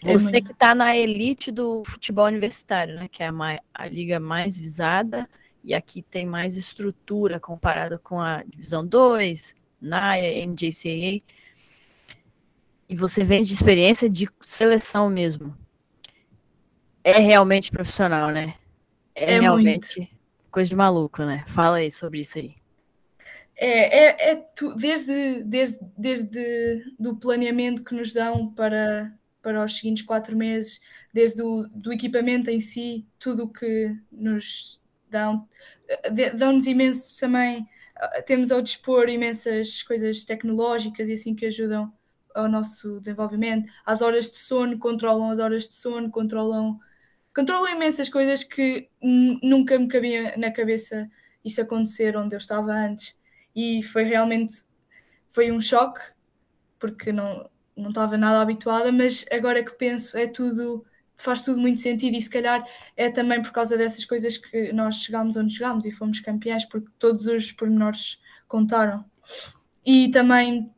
É 0.04 0.12
Você 0.12 0.40
que 0.40 0.52
está 0.52 0.74
na 0.74 0.96
elite 0.96 1.50
do 1.50 1.82
futebol 1.84 2.26
universitário, 2.26 2.94
né, 2.96 3.08
que 3.08 3.22
é 3.22 3.28
a, 3.28 3.32
a 3.74 3.88
liga 3.88 4.20
mais 4.20 4.58
visada, 4.58 5.28
e 5.64 5.74
aqui 5.74 6.02
tem 6.02 6.26
mais 6.26 6.56
estrutura 6.56 7.40
comparada 7.40 7.98
com 7.98 8.20
a 8.20 8.42
Divisão 8.42 8.86
2, 8.86 9.54
NAIA, 9.80 10.46
NJCAA 10.46 11.22
e 12.88 12.94
você 12.94 13.24
vem 13.24 13.42
de 13.42 13.52
experiência 13.52 14.08
de 14.08 14.28
seleção 14.40 15.10
mesmo. 15.10 15.56
É 17.02 17.18
realmente 17.18 17.70
profissional, 17.70 18.30
né? 18.30 18.54
É, 19.14 19.34
é 19.34 19.40
realmente 19.40 19.98
muito. 19.98 20.12
coisa 20.50 20.68
de 20.68 20.76
maluco, 20.76 21.22
né? 21.24 21.44
Fala 21.46 21.78
aí 21.78 21.90
sobre 21.90 22.20
isso 22.20 22.38
aí. 22.38 22.54
É, 23.56 23.98
é, 23.98 24.32
é 24.32 24.36
tu, 24.54 24.74
desde, 24.76 25.42
desde, 25.44 25.78
desde 25.96 26.94
do 26.98 27.16
planeamento 27.16 27.82
que 27.82 27.94
nos 27.94 28.12
dão 28.12 28.52
para, 28.52 29.12
para 29.46 29.64
os 29.64 29.76
seguintes 29.76 30.04
quatro 30.04 30.36
meses, 30.36 30.80
desde 31.14 31.40
o 31.40 31.68
do 31.68 31.92
equipamento 31.92 32.50
em 32.50 32.60
si, 32.60 33.06
tudo 33.16 33.44
o 33.44 33.48
que 33.48 33.96
nos 34.10 34.80
dão, 35.08 35.48
dão-nos 36.36 36.66
imenso 36.66 37.20
também, 37.20 37.64
temos 38.26 38.50
ao 38.50 38.60
dispor 38.60 39.08
imensas 39.08 39.84
coisas 39.84 40.24
tecnológicas 40.24 41.08
e 41.08 41.12
assim 41.12 41.32
que 41.32 41.46
ajudam 41.46 41.92
ao 42.34 42.48
nosso 42.48 42.98
desenvolvimento. 42.98 43.70
As 43.84 44.02
horas 44.02 44.32
de 44.32 44.38
sono, 44.38 44.80
controlam 44.80 45.30
as 45.30 45.38
horas 45.38 45.68
de 45.68 45.76
sono, 45.76 46.10
controlam, 46.10 46.80
controlam 47.32 47.72
imensas 47.72 48.08
coisas 48.08 48.42
que 48.42 48.90
nunca 49.00 49.78
me 49.78 49.86
cabia 49.86 50.36
na 50.36 50.50
cabeça 50.50 51.08
isso 51.44 51.60
acontecer 51.60 52.16
onde 52.16 52.34
eu 52.34 52.38
estava 52.38 52.72
antes. 52.72 53.16
E 53.54 53.80
foi 53.80 54.02
realmente 54.02 54.64
foi 55.30 55.52
um 55.52 55.60
choque, 55.60 56.00
porque 56.80 57.12
não, 57.12 57.48
não 57.76 57.90
estava 57.90 58.16
nada 58.16 58.40
habituada, 58.40 58.90
mas 58.90 59.24
agora 59.30 59.62
que 59.64 59.72
penso, 59.72 60.16
é 60.16 60.26
tudo, 60.26 60.84
faz 61.16 61.42
tudo 61.42 61.60
muito 61.60 61.80
sentido 61.80 62.16
e 62.16 62.22
se 62.22 62.30
calhar 62.30 62.64
é 62.96 63.10
também 63.10 63.42
por 63.42 63.52
causa 63.52 63.76
dessas 63.76 64.04
coisas 64.04 64.38
que 64.38 64.72
nós 64.72 64.96
chegámos 64.96 65.36
onde 65.36 65.54
chegámos 65.54 65.84
e 65.84 65.92
fomos 65.92 66.20
campeões, 66.20 66.64
porque 66.64 66.88
todos 66.98 67.26
os 67.26 67.52
pormenores 67.52 68.20
contaram. 68.48 69.04
E 69.84 70.10
também 70.10 70.72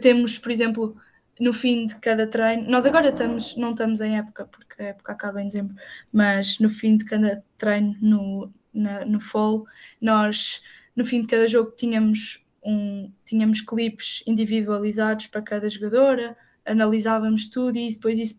temos, 0.00 0.38
por 0.38 0.50
exemplo, 0.50 0.96
no 1.40 1.52
fim 1.52 1.86
de 1.86 1.96
cada 1.96 2.26
treino, 2.26 2.68
nós 2.68 2.84
agora 2.84 3.10
estamos, 3.10 3.56
não 3.56 3.70
estamos 3.70 4.00
em 4.00 4.18
época, 4.18 4.46
porque 4.46 4.82
a 4.82 4.86
época 4.86 5.12
acaba 5.12 5.40
em 5.40 5.46
dezembro, 5.46 5.76
mas 6.12 6.58
no 6.58 6.68
fim 6.68 6.96
de 6.96 7.04
cada 7.04 7.42
treino, 7.56 7.96
no, 8.00 8.52
na, 8.72 9.04
no 9.04 9.20
fall, 9.20 9.64
nós, 10.00 10.60
no 10.96 11.04
fim 11.04 11.20
de 11.20 11.28
cada 11.28 11.46
jogo, 11.46 11.72
tínhamos, 11.76 12.44
um, 12.64 13.12
tínhamos 13.24 13.60
clipes 13.60 14.22
individualizados 14.26 15.26
para 15.26 15.42
cada 15.42 15.68
jogadora, 15.68 16.36
analisávamos 16.64 17.48
tudo 17.48 17.78
e 17.78 17.88
depois 17.88 18.18
isso 18.18 18.36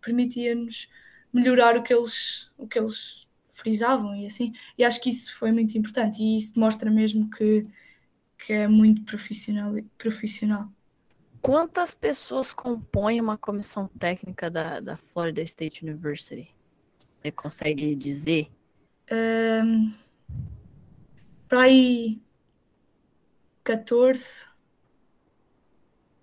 permitia-nos 0.00 0.88
melhorar 1.32 1.76
o 1.76 1.82
que 1.82 1.94
eles, 1.94 2.50
o 2.58 2.66
que 2.66 2.78
eles 2.78 3.26
frisavam 3.52 4.14
e 4.14 4.26
assim. 4.26 4.52
E 4.76 4.84
acho 4.84 5.00
que 5.00 5.10
isso 5.10 5.36
foi 5.36 5.52
muito 5.52 5.76
importante 5.76 6.22
e 6.22 6.36
isso 6.36 6.54
demonstra 6.54 6.90
mesmo 6.90 7.30
que, 7.30 7.66
que 8.38 8.52
é 8.52 8.68
muito 8.68 9.02
profissional. 9.02 9.74
profissional. 9.96 10.68
Quantas 11.40 11.94
pessoas 11.94 12.52
compõem 12.52 13.20
uma 13.20 13.38
comissão 13.38 13.88
técnica 13.98 14.50
da, 14.50 14.80
da 14.80 14.96
Florida 14.96 15.40
State 15.42 15.84
University? 15.84 16.54
Você 16.98 17.30
consegue 17.30 17.94
dizer? 17.94 18.50
Um, 19.10 19.92
para 21.48 21.62
aí 21.62 22.20
14. 23.76 24.48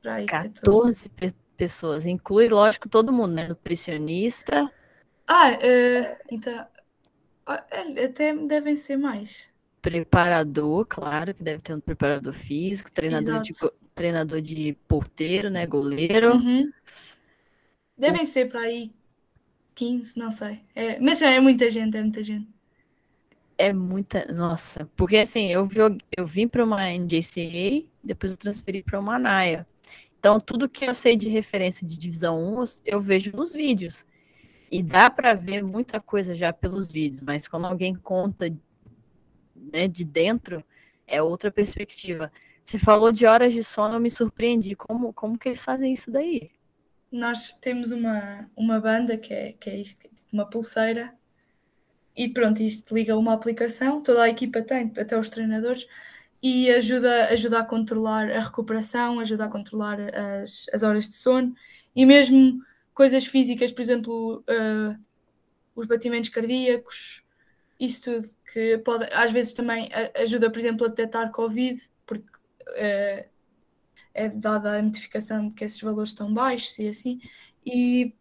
Para 0.02 0.16
aí 0.16 0.26
14, 0.26 0.62
14 0.62 1.10
pe 1.10 1.34
pessoas. 1.56 2.06
Inclui, 2.06 2.48
lógico, 2.48 2.88
todo 2.88 3.12
mundo, 3.12 3.34
né? 3.34 3.48
Nutricionista. 3.48 4.72
Ah, 5.26 5.52
uh, 5.52 6.18
então. 6.30 6.68
Até 7.46 8.36
devem 8.36 8.76
ser 8.76 8.98
mais 8.98 9.50
preparador, 9.82 10.86
claro, 10.86 11.34
que 11.34 11.42
deve 11.42 11.62
ter 11.62 11.74
um 11.74 11.80
preparador 11.80 12.34
físico, 12.34 12.92
treinador, 12.92 13.42
de, 13.42 13.54
treinador 13.96 14.42
de 14.42 14.78
porteiro, 14.86 15.50
né? 15.50 15.66
Goleiro. 15.66 16.36
Uhum. 16.36 16.70
Devem 17.98 18.24
o... 18.24 18.26
ser 18.26 18.50
para 18.50 18.62
aí 18.62 18.92
15, 19.76 20.20
não 20.20 20.30
sei. 20.30 20.60
É, 20.76 21.00
mas 21.00 21.22
é 21.22 21.40
muita 21.40 21.70
gente, 21.70 21.96
é 21.96 22.02
muita 22.02 22.22
gente. 22.22 22.57
É 23.58 23.74
muita. 23.74 24.32
Nossa, 24.32 24.88
porque 24.96 25.18
assim, 25.18 25.48
eu, 25.48 25.66
vi, 25.66 25.80
eu 26.16 26.26
vim 26.26 26.48
para 26.48 26.64
uma 26.64 26.90
NJCA, 26.92 27.88
depois 28.04 28.32
eu 28.32 28.38
transferi 28.38 28.84
para 28.84 29.00
uma 29.00 29.18
NAIA. 29.18 29.66
Então 30.20 30.40
tudo 30.40 30.70
que 30.70 30.86
eu 30.86 30.94
sei 30.94 31.16
de 31.16 31.30
referência 31.30 31.88
de 31.88 31.98
divisão 31.98 32.38
1, 32.62 32.64
eu 32.86 33.02
vejo 33.02 33.32
nos 33.36 33.54
vídeos. 33.54 34.06
E 34.70 34.84
dá 34.84 35.10
para 35.10 35.34
ver 35.34 35.64
muita 35.64 36.00
coisa 36.00 36.36
já 36.36 36.52
pelos 36.52 36.92
vídeos, 36.92 37.24
mas 37.24 37.48
quando 37.48 37.66
alguém 37.66 37.96
conta 37.96 38.54
né, 39.56 39.88
de 39.88 40.04
dentro, 40.04 40.64
é 41.08 41.22
outra 41.22 41.50
perspectiva. 41.50 42.32
Você 42.64 42.78
falou 42.78 43.12
de 43.12 43.26
horas 43.26 43.54
de 43.54 43.64
sono, 43.64 43.96
eu 43.96 44.00
me 44.00 44.12
surpreendi. 44.12 44.76
Como, 44.76 45.14
como 45.14 45.40
que 45.40 45.48
eles 45.48 45.64
fazem 45.64 45.94
isso 45.94 46.12
daí? 46.12 46.52
Nós 47.10 47.54
temos 47.62 47.92
uma, 47.92 48.50
uma 48.56 48.80
banda 48.80 49.18
que 49.18 49.34
é, 49.34 49.54
que 49.54 49.70
é 49.70 49.78
isto, 49.78 50.02
tipo 50.02 50.28
uma 50.34 50.46
pulseira, 50.46 51.14
e 52.18 52.28
pronto, 52.28 52.64
isto 52.64 52.96
liga 52.96 53.16
uma 53.16 53.34
aplicação, 53.34 54.02
toda 54.02 54.24
a 54.24 54.30
equipa 54.30 54.64
tem, 54.64 54.92
até 54.98 55.18
os 55.18 55.30
treinadores, 55.30 55.88
e 56.42 56.70
ajuda, 56.72 57.28
ajuda 57.30 57.60
a 57.60 57.66
controlar 57.66 58.32
a 58.32 58.40
recuperação, 58.40 59.20
ajuda 59.20 59.46
a 59.46 59.50
controlar 59.50 60.00
as, 60.00 60.66
as 60.74 60.82
horas 60.82 61.08
de 61.08 61.16
sono. 61.16 61.54
E 61.96 62.06
mesmo 62.06 62.60
coisas 62.94 63.26
físicas, 63.28 63.72
por 63.72 63.82
exemplo, 63.82 64.44
uh, 64.50 65.00
os 65.76 65.86
batimentos 65.86 66.30
cardíacos, 66.30 67.24
isso 67.80 68.02
tudo, 68.02 68.30
que 68.52 68.80
pode, 68.80 69.08
às 69.14 69.32
vezes 69.32 69.54
também 69.54 69.90
ajuda, 70.16 70.50
por 70.50 70.58
exemplo, 70.58 70.86
a 70.86 70.90
detectar 70.90 71.32
Covid, 71.32 71.80
porque 72.06 72.28
uh, 72.28 73.30
é 74.14 74.30
dada 74.30 74.80
a 74.80 74.82
notificação 74.82 75.50
de 75.50 75.56
que 75.56 75.64
esses 75.64 75.80
valores 75.80 76.10
estão 76.10 76.34
baixos 76.34 76.80
e 76.80 76.88
assim, 76.88 77.22
e, 77.64 78.12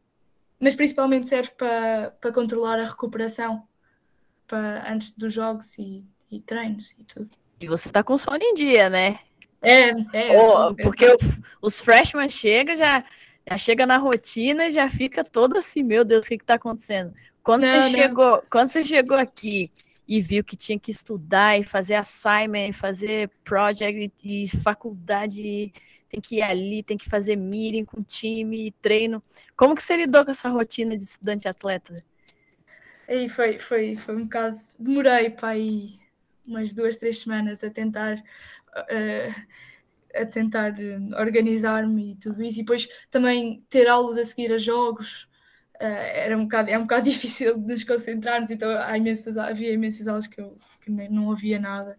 mas 0.61 0.75
principalmente 0.75 1.27
serve 1.27 1.51
para, 1.57 2.11
para 2.21 2.33
controlar 2.33 2.79
a 2.79 2.85
recuperação 2.85 3.67
para, 4.47 4.91
antes 4.93 5.13
dos 5.13 5.33
jogos 5.33 5.77
e, 5.79 6.05
e 6.31 6.41
treinos 6.41 6.95
e 6.99 7.05
tudo. 7.05 7.31
E 7.61 7.67
você 7.67 7.89
tá 7.89 8.03
com 8.03 8.19
sono 8.19 8.39
em 8.43 8.55
dia, 8.55 8.89
né? 8.89 9.19
É, 9.63 9.91
é. 10.13 10.39
Oh, 10.39 10.75
porque 10.75 11.07
o, 11.07 11.17
os 11.63 11.81
freshmen 11.81 12.29
chegam, 12.29 12.77
já, 12.77 13.05
já 13.49 13.57
chega 13.57 13.87
na 13.87 13.97
rotina 13.97 14.67
e 14.67 14.73
já 14.73 14.89
fica 14.89 15.25
todo 15.25 15.57
assim, 15.57 15.83
meu 15.83 16.05
Deus, 16.05 16.27
o 16.27 16.29
que 16.29 16.39
que 16.39 16.45
tá 16.45 16.55
acontecendo? 16.55 17.15
Quando 17.43 17.63
não, 17.63 17.69
você 17.69 17.79
não. 17.79 17.91
chegou, 17.91 18.43
quando 18.51 18.69
você 18.69 18.85
chegou 18.85 19.17
aqui 19.17 19.71
e 20.07 20.21
viu 20.21 20.45
que 20.45 20.57
tinha 20.57 20.79
que 20.79 20.91
estudar 20.91 21.59
e 21.59 21.65
fazer 21.65 21.95
assignment, 21.95 22.73
fazer 22.73 23.31
project 23.43 24.13
e, 24.23 24.43
e 24.45 24.49
faculdade, 24.49 25.73
tem 26.09 26.21
que 26.21 26.37
ir 26.37 26.43
ali, 26.43 26.83
tem 26.83 26.97
que 26.97 27.09
fazer 27.09 27.37
meeting 27.37 27.85
com 27.85 28.03
time, 28.03 28.73
treino. 28.83 29.23
Como 29.57 29.75
que 29.75 29.83
você 29.83 29.97
lidou 29.97 30.25
com 30.25 30.31
essa 30.31 30.49
rotina 30.49 30.97
de 30.97 31.05
estudante 31.05 31.49
atleta? 31.49 31.95
Aí 33.09 33.29
foi, 33.29 33.59
foi, 33.59 33.97
foi 33.97 34.17
um 34.17 34.25
bocado. 34.25 34.61
Demorei 34.79 35.31
para 35.31 35.57
ir 35.57 35.99
umas 36.47 36.75
duas, 36.75 36.97
três 36.97 37.19
semanas 37.19 37.63
a 37.65 37.71
tentar. 37.71 38.17
Uh, 38.77 39.47
a 40.15 40.25
tentar 40.25 40.75
organizar-me 41.19 42.13
e 42.13 42.17
tudo 42.17 42.43
isso, 42.43 42.61
e 42.61 42.63
depois 42.63 42.89
também 43.11 43.65
ter 43.69 43.87
aulas 43.87 44.17
a 44.17 44.25
seguir 44.25 44.53
a 44.53 44.59
jogos 44.59 45.29
uh, 45.81 45.85
era 45.85 46.37
um 46.37 46.45
bocado, 46.45 46.71
é 46.71 46.79
um 46.79 46.83
bocado 46.83 47.05
difícil 47.11 47.59
de 47.59 47.67
nos 47.67 47.85
concentrarmos, 47.85 48.51
então 48.51 48.71
há 48.71 48.97
imensas, 48.97 49.37
havia 49.37 49.73
imensas 49.73 50.09
aulas 50.09 50.27
que, 50.27 50.41
eu, 50.41 50.59
que 50.81 50.91
nem, 50.91 51.11
não 51.11 51.31
havia 51.31 51.59
nada, 51.59 51.99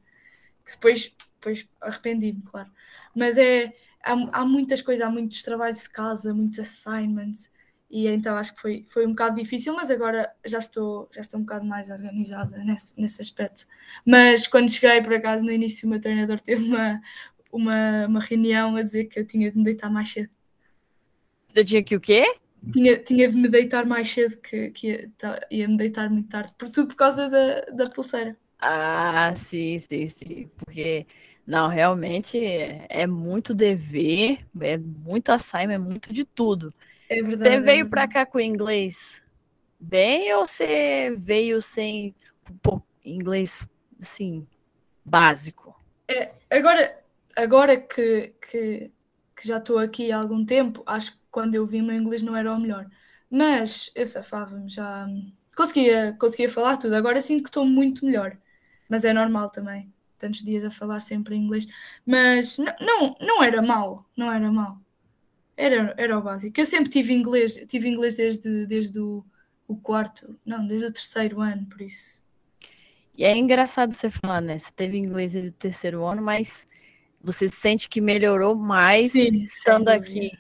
que 0.66 0.72
depois, 0.72 1.16
depois 1.36 1.68
arrependi-me, 1.82 2.42
claro. 2.44 2.70
Mas 3.16 3.38
é, 3.38 3.74
há, 4.04 4.14
há 4.42 4.46
muitas 4.46 4.82
coisas, 4.82 5.06
há 5.06 5.10
muitos 5.10 5.44
trabalhos 5.44 5.84
de 5.84 5.90
casa, 5.90 6.34
muitos 6.34 6.60
assignments, 6.60 7.52
e 7.90 8.08
então 8.08 8.38
acho 8.38 8.54
que 8.56 8.62
foi, 8.62 8.86
foi 8.88 9.06
um 9.06 9.12
bocado 9.12 9.36
difícil, 9.36 9.74
mas 9.74 9.90
agora 9.92 10.32
já 10.46 10.60
estou, 10.60 11.10
já 11.14 11.22
estou 11.22 11.40
um 11.40 11.44
bocado 11.44 11.66
mais 11.66 11.90
organizada 11.90 12.58
nesse, 12.64 13.00
nesse 13.00 13.22
aspecto. 13.22 13.66
Mas 14.06 14.48
quando 14.48 14.70
cheguei, 14.72 15.02
por 15.02 15.14
acaso, 15.14 15.44
no 15.44 15.52
início, 15.52 15.88
o 15.88 15.92
meu 15.92 16.02
treinador 16.02 16.40
teve 16.42 16.64
uma, 16.66 17.02
uma, 17.52 18.08
uma 18.08 18.20
reunião 18.20 18.76
a 18.76 18.82
dizer 18.84 19.06
que 19.06 19.20
eu 19.20 19.26
tinha 19.26 19.52
de 19.52 19.58
me 19.58 19.64
deitar 19.64 19.90
mais 19.90 20.10
cedo. 20.12 20.30
Você 21.48 21.64
tinha 21.64 21.84
que 21.84 21.96
o 21.96 22.00
quê? 22.00 22.24
Tinha, 22.72 22.98
tinha 23.04 23.30
de 23.30 23.38
me 23.38 23.50
deitar 23.50 23.86
mais 23.86 24.10
cedo, 24.10 24.38
que, 24.38 24.72
que 24.72 24.88
ia, 24.88 25.12
tá, 25.18 25.40
ia 25.52 25.68
me 25.68 25.78
deitar 25.78 26.10
muito 26.10 26.30
tarde, 26.30 26.54
por 26.58 26.70
tudo 26.70 26.88
por 26.90 26.96
causa 26.96 27.30
da, 27.30 27.62
da 27.72 27.90
pulseira. 27.90 28.38
Ah, 28.60 29.34
sim, 29.36 29.78
sim, 29.80 30.08
sim. 30.08 30.48
Porque, 30.58 31.06
não, 31.46 31.68
realmente 31.68 32.38
é, 32.38 32.88
é 32.90 33.08
muito 33.08 33.54
dever, 33.54 34.46
é 34.62 34.78
muito 34.78 35.30
assignment, 35.30 35.76
é 35.76 35.78
muito 35.78 36.12
de 36.14 36.26
tudo. 36.26 36.74
É 37.10 37.22
verdade. 37.22 37.56
Você 37.56 37.60
veio 37.62 37.90
para 37.90 38.08
cá 38.08 38.26
com 38.26 38.40
inglês 38.40 39.24
bem 39.80 40.34
ou 40.34 40.46
você 40.46 41.14
veio 41.18 41.62
sem 41.62 42.16
pouco 42.62 42.86
inglês 43.06 43.68
assim 44.02 44.46
básico? 45.04 45.76
É, 46.08 46.34
agora, 46.50 47.04
agora 47.36 47.78
que, 47.78 48.34
que, 48.42 48.92
que 49.36 49.48
já 49.48 49.58
estou 49.58 49.78
aqui 49.78 50.12
há 50.12 50.18
algum 50.18 50.46
tempo, 50.46 50.84
acho 50.86 51.14
que 51.14 51.20
quando 51.32 51.56
eu 51.56 51.66
vim 51.66 51.82
o 51.82 51.86
meu 51.86 51.96
inglês 51.96 52.22
não 52.22 52.36
era 52.36 52.54
o 52.54 52.60
melhor. 52.60 52.88
Mas 53.30 53.92
eu 53.96 54.06
safava-me, 54.08 54.70
já 54.70 55.08
conseguia, 55.56 56.16
conseguia 56.20 56.50
falar 56.50 56.78
tudo. 56.78 56.96
Agora 56.96 57.22
sinto 57.22 57.44
que 57.44 57.50
estou 57.50 57.66
muito 57.66 58.06
melhor. 58.06 58.38
Mas 58.90 59.04
é 59.04 59.14
normal 59.14 59.50
também. 59.50 59.94
Tantos 60.18 60.44
dias 60.44 60.64
a 60.64 60.72
falar 60.72 61.00
sempre 61.02 61.36
em 61.36 61.44
inglês. 61.44 61.68
Mas 62.06 62.58
não, 62.58 63.16
não 63.20 63.44
era 63.44 63.62
mal, 63.62 64.06
não 64.16 64.32
era 64.32 64.50
mal. 64.52 64.80
Era, 65.58 65.96
era 65.98 66.18
o 66.18 66.22
básico. 66.22 66.60
Eu 66.60 66.66
sempre 66.68 66.90
tive 66.92 67.14
inglês, 67.14 67.56
tive 67.68 67.90
inglês 67.90 68.16
desde, 68.16 68.68
desde 68.68 69.00
o, 69.00 69.26
o 69.68 69.76
quarto, 69.76 70.40
não, 70.46 70.66
desde 70.66 70.86
o 70.86 70.92
terceiro 70.92 71.42
ano, 71.42 71.66
por 71.66 71.82
isso. 71.82 72.22
E 73.18 73.26
é 73.26 73.36
engraçado 73.36 73.92
você 73.92 74.12
falar, 74.12 74.40
né? 74.40 74.60
Você 74.60 74.72
teve 74.72 74.96
inglês 74.96 75.34
desde 75.34 75.50
o 75.50 75.54
terceiro 75.54 76.06
ano, 76.06 76.22
mas 76.22 76.68
você 77.20 77.48
sente 77.48 77.90
que 77.90 78.00
melhorou 78.00 78.56
mais 78.56 79.14
Sim, 79.14 79.38
estando 79.38 79.90
aqui. 79.90 80.32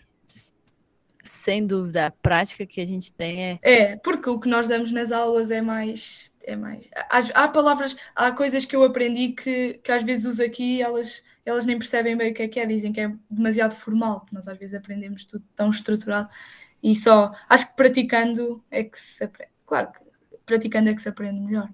Sem 1.24 1.66
dúvida, 1.66 2.06
a 2.06 2.12
prática 2.12 2.66
que 2.66 2.80
a 2.80 2.86
gente 2.86 3.12
tem 3.12 3.44
é. 3.44 3.60
É, 3.64 3.96
porque 3.98 4.30
o 4.30 4.40
que 4.40 4.48
nós 4.48 4.68
damos 4.68 4.92
nas 4.92 5.12
aulas 5.12 5.50
é 5.50 5.62
mais. 5.62 6.32
É 6.48 6.56
mais... 6.56 6.88
Há, 6.96 7.44
há 7.44 7.48
palavras, 7.50 7.98
há 8.16 8.32
coisas 8.32 8.64
que 8.64 8.74
eu 8.74 8.84
aprendi 8.84 9.34
que, 9.34 9.82
que 9.84 9.92
às 9.92 10.02
vezes 10.02 10.26
uso 10.26 10.42
aqui 10.42 10.78
e 10.78 10.82
elas 10.82 11.22
elas 11.46 11.66
nem 11.66 11.78
percebem 11.78 12.18
bem 12.18 12.32
o 12.32 12.34
que 12.34 12.44
é 12.44 12.48
que 12.48 12.60
é, 12.60 12.66
dizem 12.66 12.92
que 12.92 13.00
é 13.00 13.14
demasiado 13.30 13.74
formal, 13.74 14.26
nós 14.34 14.50
às 14.50 14.58
vezes 14.58 14.74
aprendemos 14.74 15.24
tudo 15.24 15.46
tão 15.56 15.70
estruturado 15.70 16.30
e 16.84 16.94
só 16.94 17.34
acho 17.48 17.70
que 17.70 17.76
praticando 17.76 18.64
é 18.70 18.84
que 18.84 19.00
se 19.00 19.24
aprende. 19.24 19.52
Claro 19.66 19.92
que 19.92 20.00
praticando 20.46 20.90
é 20.90 20.96
que 20.96 21.02
se 21.02 21.10
aprende 21.10 21.40
melhor. 21.40 21.70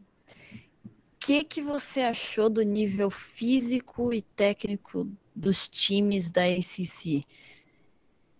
O 0.85 0.89
que, 1.25 1.43
que 1.43 1.61
você 1.61 2.01
achou 2.01 2.49
do 2.49 2.61
nível 2.61 3.09
físico 3.09 4.13
e 4.13 4.21
técnico 4.21 5.09
dos 5.35 5.69
times 5.69 6.29
da 6.29 6.43
ACC? 6.43 7.23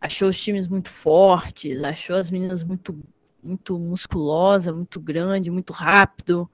Achou 0.02 0.30
os 0.30 0.42
times 0.42 0.68
muito 0.68 0.90
fortes? 0.90 1.82
Achou 1.84 2.16
as 2.16 2.30
meninas 2.30 2.64
muito, 2.64 3.02
muito 3.44 3.78
musculosa, 3.78 4.74
muito 4.74 5.00
grande, 5.00 5.52
muito 5.52 5.74
rápido? 5.74 6.50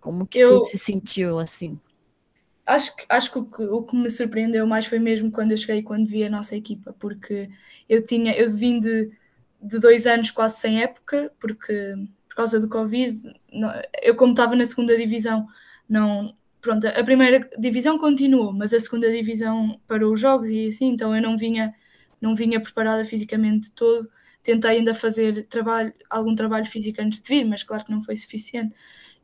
Como 0.00 0.26
que 0.26 0.38
eu, 0.38 0.58
você 0.58 0.76
se 0.76 0.78
sentiu 0.78 1.38
assim? 1.38 1.78
acho 2.66 2.96
que, 2.96 3.04
acho 3.08 3.32
que 3.32 3.38
o, 3.38 3.44
que 3.44 3.62
o 3.62 3.82
que 3.82 3.96
me 3.96 4.10
surpreendeu 4.10 4.66
mais 4.66 4.86
foi 4.86 4.98
mesmo 4.98 5.30
quando 5.30 5.52
eu 5.52 5.56
cheguei 5.56 5.82
quando 5.82 6.08
vi 6.08 6.24
a 6.24 6.30
nossa 6.30 6.56
equipa, 6.56 6.94
porque 6.98 7.48
eu 7.88 8.04
tinha, 8.04 8.36
eu 8.36 8.52
vim 8.52 8.80
de, 8.80 9.10
de 9.62 9.78
dois 9.78 10.06
anos 10.06 10.30
quase 10.30 10.58
sem 10.58 10.82
época, 10.82 11.32
porque 11.40 11.94
por 12.28 12.36
causa 12.36 12.60
do 12.60 12.68
Covid, 12.68 13.18
não, 13.52 13.72
eu 14.02 14.16
como 14.16 14.32
estava 14.32 14.56
na 14.56 14.66
segunda 14.66 14.96
divisão, 14.96 15.46
não 15.88 16.34
pronto, 16.60 16.86
a 16.86 17.04
primeira 17.04 17.48
divisão 17.58 17.98
continuou, 17.98 18.52
mas 18.52 18.74
a 18.74 18.80
segunda 18.80 19.10
divisão 19.10 19.80
parou 19.86 20.12
os 20.12 20.20
jogos 20.20 20.48
e 20.48 20.66
assim, 20.66 20.86
então 20.88 21.14
eu 21.14 21.22
não 21.22 21.38
vinha, 21.38 21.72
não 22.20 22.34
vinha 22.34 22.60
preparada 22.60 23.04
fisicamente 23.04 23.70
todo. 23.72 24.10
Tentei 24.46 24.78
ainda 24.78 24.94
fazer 24.94 25.44
trabalho, 25.48 25.92
algum 26.08 26.32
trabalho 26.32 26.66
físico 26.66 27.02
antes 27.02 27.20
de 27.20 27.28
vir, 27.28 27.44
mas 27.44 27.64
claro 27.64 27.84
que 27.84 27.90
não 27.90 28.00
foi 28.00 28.14
suficiente. 28.14 28.72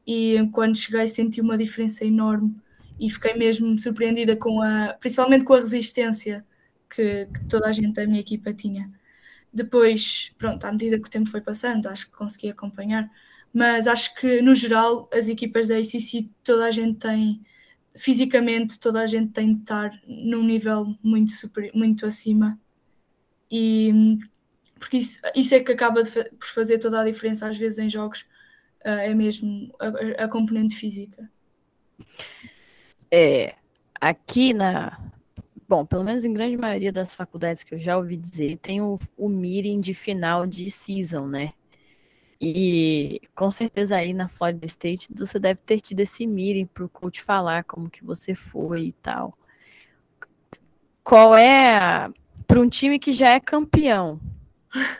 E 0.05 0.49
quando 0.51 0.77
cheguei 0.77 1.07
senti 1.07 1.41
uma 1.41 1.57
diferença 1.57 2.05
enorme 2.05 2.57
e 2.99 3.09
fiquei 3.09 3.35
mesmo 3.35 3.79
surpreendida 3.79 4.37
com 4.37 4.61
a, 4.61 4.95
principalmente 4.99 5.45
com 5.45 5.55
a 5.55 5.61
resistência 5.61 6.45
que, 6.91 7.27
que, 7.27 7.45
toda 7.45 7.69
a 7.69 7.73
gente 7.73 7.93
da 7.93 8.05
minha 8.05 8.19
equipa 8.19 8.53
tinha. 8.53 8.91
Depois, 9.55 10.33
pronto, 10.37 10.65
à 10.65 10.73
medida 10.73 10.99
que 10.99 11.07
o 11.07 11.11
tempo 11.11 11.31
foi 11.31 11.41
passando, 11.41 11.87
acho 11.87 12.07
que 12.07 12.17
consegui 12.17 12.51
acompanhar, 12.51 13.09
mas 13.55 13.87
acho 13.87 14.17
que 14.17 14.43
no 14.43 14.57
geral 14.57 15.09
as 15.15 15.29
equipas 15.29 15.69
da 15.69 15.77
ACC 15.77 16.29
toda 16.43 16.67
a 16.67 16.73
gente 16.73 16.99
tem 16.99 17.41
fisicamente 17.95 18.81
toda 18.81 19.01
a 19.03 19.07
gente 19.07 19.31
tem 19.33 19.55
de 19.55 19.61
estar 19.61 19.93
num 20.05 20.43
nível 20.43 20.97
muito 21.01 21.31
super, 21.31 21.71
muito 21.75 22.07
acima 22.07 22.59
e 23.49 24.19
porque 24.83 24.97
isso, 24.97 25.21
isso 25.37 25.55
é 25.55 25.61
que 25.61 25.71
acaba 25.71 26.03
por 26.03 26.49
fazer 26.53 26.79
toda 26.79 27.01
a 27.01 27.05
diferença 27.05 27.49
às 27.49 27.57
vezes 27.57 27.79
em 27.79 27.89
jogos 27.89 28.23
uh, 28.85 28.89
é 28.89 29.15
mesmo 29.15 29.73
a, 29.81 30.25
a 30.25 30.29
componente 30.29 30.75
física. 30.75 31.31
É, 33.09 33.55
aqui 34.01 34.53
na. 34.53 34.99
Bom, 35.69 35.87
pelo 35.87 36.03
menos 36.03 36.25
em 36.25 36.33
grande 36.33 36.57
maioria 36.57 36.91
das 36.91 37.15
faculdades 37.15 37.63
que 37.63 37.77
eu 37.77 37.79
já 37.79 37.97
ouvi 37.97 38.17
dizer, 38.17 38.59
tem 38.59 38.81
o, 38.81 38.99
o 39.17 39.29
meeting 39.29 39.81
de 39.81 39.95
final 39.95 40.47
de 40.47 40.69
season, 40.69 41.29
né? 41.29 41.53
E 42.41 43.21
com 43.37 43.49
certeza 43.51 43.97
aí 43.97 44.13
na 44.13 44.27
Florida 44.27 44.67
State 44.67 45.09
você 45.17 45.39
deve 45.39 45.61
ter 45.61 45.81
tido 45.81 46.01
esse 46.01 46.27
meeting 46.27 46.67
para 46.67 46.85
o 46.85 46.89
coach 46.89 47.23
falar 47.23 47.63
como 47.63 47.89
que 47.89 48.05
você 48.05 48.35
foi 48.35 48.87
e 48.87 48.93
tal. 48.93 49.39
Qual 51.05 51.37
é 51.37 52.11
para 52.47 52.61
um 52.61 52.69
time 52.69 52.99
que 52.99 53.13
já 53.13 53.31
é 53.31 53.41
campeão. 53.41 54.21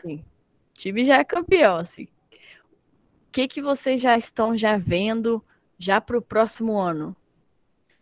Sim. 0.01 0.17
o 0.17 0.73
time 0.73 1.03
já 1.03 1.17
é 1.17 1.23
campeão, 1.23 1.77
assim. 1.77 2.03
O 2.03 3.31
que, 3.31 3.47
que 3.47 3.61
vocês 3.61 4.01
já 4.01 4.15
estão 4.15 4.55
já 4.55 4.77
vendo 4.77 5.43
já 5.77 5.99
para 5.99 6.17
o 6.17 6.21
próximo 6.21 6.79
ano? 6.79 7.15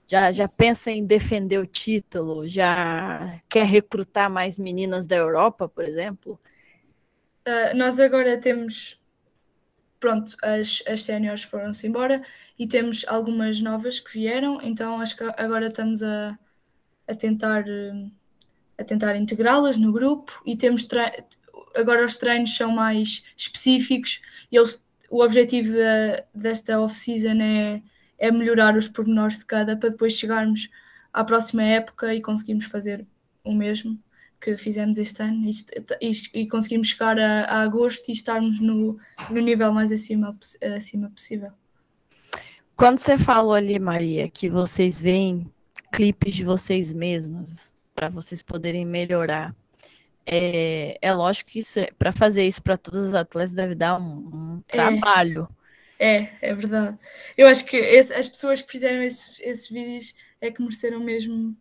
Já, 0.07 0.31
já 0.31 0.47
pensa 0.47 0.91
em 0.91 1.05
defender 1.05 1.57
o 1.57 1.65
título? 1.65 2.45
Já 2.45 3.41
quer 3.47 3.65
recrutar 3.65 4.29
mais 4.29 4.59
meninas 4.59 5.07
da 5.07 5.15
Europa, 5.15 5.69
por 5.69 5.85
exemplo? 5.85 6.37
Uh, 7.47 7.75
nós 7.75 7.99
agora 7.99 8.39
temos. 8.39 8.99
Pronto, 9.99 10.35
as, 10.41 10.83
as 10.87 11.03
séniores 11.03 11.43
foram-se 11.43 11.87
embora 11.87 12.23
e 12.57 12.67
temos 12.67 13.05
algumas 13.07 13.61
novas 13.61 13.99
que 13.99 14.11
vieram, 14.11 14.59
então 14.61 14.99
acho 14.99 15.15
que 15.15 15.23
agora 15.37 15.67
estamos 15.67 16.03
a, 16.03 16.37
a 17.07 17.15
tentar. 17.15 17.63
Uh, 17.63 18.11
a 18.81 18.83
tentar 18.83 19.15
integrá-las 19.15 19.77
no 19.77 19.91
grupo 19.91 20.41
e 20.45 20.57
temos 20.57 20.85
agora 21.75 22.05
os 22.05 22.15
treinos 22.15 22.55
são 22.55 22.71
mais 22.71 23.23
específicos 23.35 24.21
e 24.51 24.57
eles, 24.57 24.85
o 25.09 25.23
objetivo 25.23 25.73
desta 26.33 26.79
off-season 26.79 27.41
é, 27.41 27.81
é 28.17 28.31
melhorar 28.31 28.75
os 28.75 28.87
pormenores 28.87 29.39
de 29.39 29.45
cada 29.45 29.75
para 29.77 29.89
depois 29.89 30.13
chegarmos 30.13 30.69
à 31.13 31.23
próxima 31.23 31.63
época 31.63 32.13
e 32.13 32.21
conseguirmos 32.21 32.65
fazer 32.65 33.05
o 33.43 33.53
mesmo 33.53 33.99
que 34.39 34.57
fizemos 34.57 34.97
este 34.97 35.21
ano 35.21 35.47
e, 35.47 35.51
e, 36.01 36.41
e 36.41 36.47
conseguirmos 36.47 36.87
chegar 36.89 37.19
a, 37.19 37.43
a, 37.43 37.61
agosto 37.61 38.09
e 38.09 38.11
estarmos 38.11 38.59
no, 38.59 38.97
no 39.29 39.39
nível 39.39 39.71
mais 39.71 39.91
acima, 39.91 40.35
acima 40.75 41.09
possível. 41.09 41.51
Quando 42.75 42.97
você 42.97 43.17
falou 43.17 43.53
ali, 43.53 43.77
Maria, 43.77 44.27
que 44.27 44.49
vocês 44.49 44.97
veem 44.97 45.47
clipes 45.91 46.33
de 46.33 46.43
vocês 46.43 46.91
mesmas, 46.91 47.71
para 47.93 48.09
vocês 48.09 48.41
poderem 48.41 48.85
melhorar. 48.85 49.55
É, 50.25 50.97
é 51.01 51.13
lógico 51.13 51.49
que 51.49 51.61
é, 51.77 51.91
para 51.97 52.11
fazer 52.11 52.45
isso 52.45 52.61
para 52.61 52.77
todos 52.77 53.09
os 53.09 53.13
atletas 53.13 53.53
deve 53.53 53.75
dar 53.75 53.99
um, 53.99 54.03
um 54.03 54.63
é. 54.67 54.71
trabalho. 54.71 55.47
É, 55.99 56.29
é 56.41 56.53
verdade. 56.53 56.97
Eu 57.37 57.47
acho 57.47 57.65
que 57.65 57.77
esse, 57.77 58.13
as 58.13 58.27
pessoas 58.27 58.61
que 58.61 58.71
fizeram 58.71 59.03
esses, 59.03 59.39
esses 59.41 59.69
vídeos 59.69 60.15
é 60.39 60.51
que 60.51 60.61
mereceram 60.61 60.99
mesmo, 60.99 61.55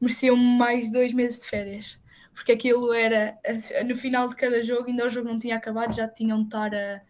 mereciam 0.00 0.36
mais 0.36 0.90
dois 0.90 1.12
meses 1.12 1.40
de 1.40 1.46
férias. 1.46 2.00
Porque 2.34 2.52
aquilo 2.52 2.92
era 2.92 3.36
no 3.84 3.96
final 3.96 4.28
de 4.28 4.36
cada 4.36 4.62
jogo, 4.62 4.88
ainda 4.88 5.06
o 5.06 5.10
jogo 5.10 5.28
não 5.28 5.38
tinha 5.38 5.56
acabado, 5.56 5.94
já 5.94 6.08
tinham 6.08 6.38
de 6.38 6.46
estar 6.46 6.74
a, 6.74 7.02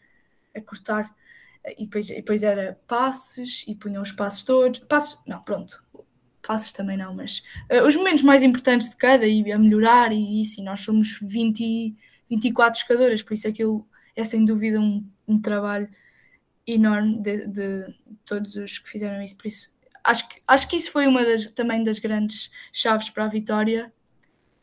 a 0.55 0.61
cortar. 0.61 1.14
E 1.77 1.85
depois, 1.85 2.09
e 2.09 2.14
depois 2.14 2.42
era 2.42 2.81
passes 2.87 3.64
e 3.66 3.74
punham 3.74 4.03
os 4.03 4.12
passos 4.12 4.44
todos. 4.44 4.79
Passes, 4.81 5.18
não, 5.27 5.42
pronto 5.42 5.83
passos 6.48 6.72
também 6.72 6.96
não, 6.96 7.14
mas 7.14 7.42
uh, 7.70 7.87
os 7.87 7.94
momentos 7.94 8.22
mais 8.22 8.42
importantes 8.42 8.88
de 8.88 8.96
cada 8.96 9.26
e 9.26 9.52
a 9.52 9.58
melhorar 9.58 10.11
e 10.12 10.40
isso, 10.40 10.58
e 10.61 10.64
nós 10.64 10.80
somos 10.80 11.18
20, 11.20 11.94
24 12.30 12.80
jogadoras, 12.80 13.22
por 13.22 13.34
isso 13.34 13.46
aquilo 13.46 13.87
é 14.16 14.24
sem 14.24 14.46
dúvida 14.46 14.80
um, 14.80 15.06
um 15.28 15.38
trabalho 15.38 15.88
enorme 16.66 17.20
de, 17.20 17.46
de, 17.46 17.94
todos 18.24 18.56
os 18.56 18.78
que 18.78 18.88
fizeram 18.88 19.22
isso, 19.22 19.37
por 19.37 19.46
isso 19.46 19.70
acho 20.02 20.26
que, 20.26 20.40
acho 20.46 20.68
que 20.68 20.76
isso 20.76 20.90
foi 20.90 21.06
uma 21.06 21.22
das, 21.22 21.46
também 21.50 21.84
das 21.84 21.98
grandes 21.98 22.50
chaves 22.72 23.11
para 23.11 23.24
a 23.24 23.28
vitória, 23.28 23.92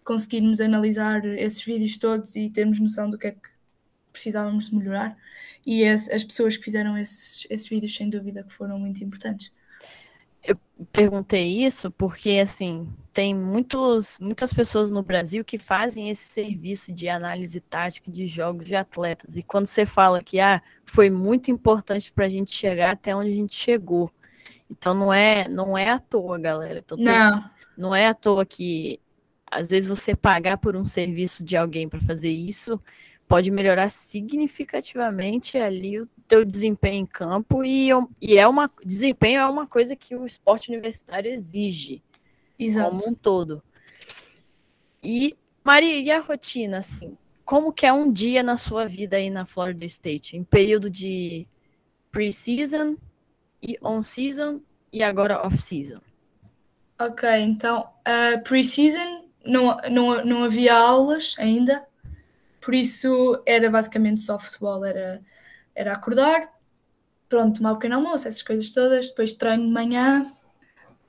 conseguirmos 0.03 0.59
analisar 0.59 1.23
esses 1.23 1.63
vídeos 1.63 1.97
todos 1.99 2.35
e 2.35 2.49
termos 2.49 2.79
noção 2.79 3.11
do 3.11 3.17
que 3.17 3.27
é 3.27 3.31
que 3.31 3.49
precisávamos 4.11 4.71
melhorar 4.71 5.15
e 5.63 5.85
as, 5.85 6.09
as 6.09 6.23
pessoas 6.23 6.57
que 6.57 6.63
fizeram 6.63 6.97
esses, 6.97 7.45
esses 7.47 7.67
vídeos 7.67 7.93
sem 7.93 8.09
dúvida 8.09 8.43
que 8.43 8.53
foram 8.53 8.79
muito 8.79 9.03
importantes 9.03 9.51
eu 10.45 10.57
perguntei 10.91 11.65
isso 11.65 11.89
porque, 11.91 12.39
assim, 12.41 12.93
tem 13.11 13.33
muitos, 13.33 14.17
muitas 14.19 14.53
pessoas 14.53 14.91
no 14.91 15.01
Brasil 15.01 15.43
que 15.43 15.57
fazem 15.57 16.09
esse 16.09 16.25
serviço 16.31 16.91
de 16.91 17.07
análise 17.07 17.59
tática 17.61 18.11
de 18.11 18.25
jogos 18.25 18.67
de 18.67 18.75
atletas. 18.75 19.35
E 19.35 19.43
quando 19.43 19.65
você 19.65 19.85
fala 19.85 20.21
que 20.21 20.39
ah, 20.39 20.61
foi 20.85 21.09
muito 21.09 21.49
importante 21.49 22.11
para 22.11 22.25
a 22.25 22.29
gente 22.29 22.53
chegar 22.53 22.91
até 22.91 23.15
onde 23.15 23.29
a 23.29 23.35
gente 23.35 23.55
chegou. 23.55 24.11
Então 24.69 24.93
não 24.93 25.13
é, 25.13 25.47
não 25.47 25.77
é 25.77 25.89
à 25.89 25.99
toa, 25.99 26.37
galera. 26.37 26.79
Então, 26.79 26.97
não. 26.97 27.41
Tem, 27.41 27.51
não 27.77 27.95
é 27.95 28.07
à 28.07 28.13
toa 28.13 28.45
que 28.45 28.99
às 29.49 29.69
vezes 29.69 29.87
você 29.87 30.15
pagar 30.15 30.57
por 30.57 30.75
um 30.75 30.85
serviço 30.85 31.43
de 31.43 31.55
alguém 31.55 31.87
para 31.87 31.99
fazer 31.99 32.31
isso 32.31 32.81
pode 33.27 33.49
melhorar 33.51 33.89
significativamente 33.89 35.57
ali 35.57 35.99
o 35.99 36.09
teu 36.27 36.45
desempenho 36.45 37.03
em 37.03 37.05
campo 37.05 37.63
e, 37.63 37.89
e 38.21 38.37
é 38.37 38.47
uma 38.47 38.69
desempenho 38.83 39.39
é 39.39 39.45
uma 39.45 39.67
coisa 39.67 39.95
que 39.95 40.15
o 40.15 40.25
esporte 40.25 40.69
universitário 40.69 41.31
exige 41.31 42.01
Exato. 42.57 42.91
como 42.91 43.09
um 43.09 43.13
todo. 43.13 43.63
E 45.03 45.35
Maria, 45.63 45.99
e 45.99 46.11
a 46.11 46.19
rotina 46.19 46.79
assim? 46.79 47.17
Como 47.43 47.71
que 47.71 47.85
é 47.85 47.93
um 47.93 48.11
dia 48.11 48.41
na 48.41 48.57
sua 48.57 48.87
vida 48.87 49.17
aí 49.17 49.29
na 49.29 49.45
Florida 49.45 49.85
State, 49.85 50.35
em 50.35 50.43
período 50.43 50.89
de 50.89 51.47
pre-season 52.11 52.97
e 53.61 53.77
on-season 53.81 54.61
e 54.91 55.03
agora 55.03 55.45
off-season? 55.45 55.99
Ok, 56.99 57.29
então 57.39 57.89
uh, 58.07 58.41
pre-season 58.43 59.25
não, 59.45 59.77
não, 59.91 60.25
não 60.25 60.43
havia 60.43 60.75
aulas 60.75 61.35
ainda, 61.37 61.85
por 62.65 62.73
isso 62.73 63.39
era 63.45 63.69
basicamente 63.69 64.21
só 64.21 64.39
futebol, 64.39 64.83
era, 64.83 65.21
era 65.75 65.93
acordar, 65.93 66.51
pronto, 67.29 67.57
tomar 67.57 67.73
um 67.73 67.75
pequeno 67.75 67.97
almoço, 67.97 68.27
essas 68.27 68.41
coisas 68.41 68.71
todas, 68.73 69.09
depois 69.09 69.35
treino 69.35 69.67
de 69.67 69.71
manhã, 69.71 70.33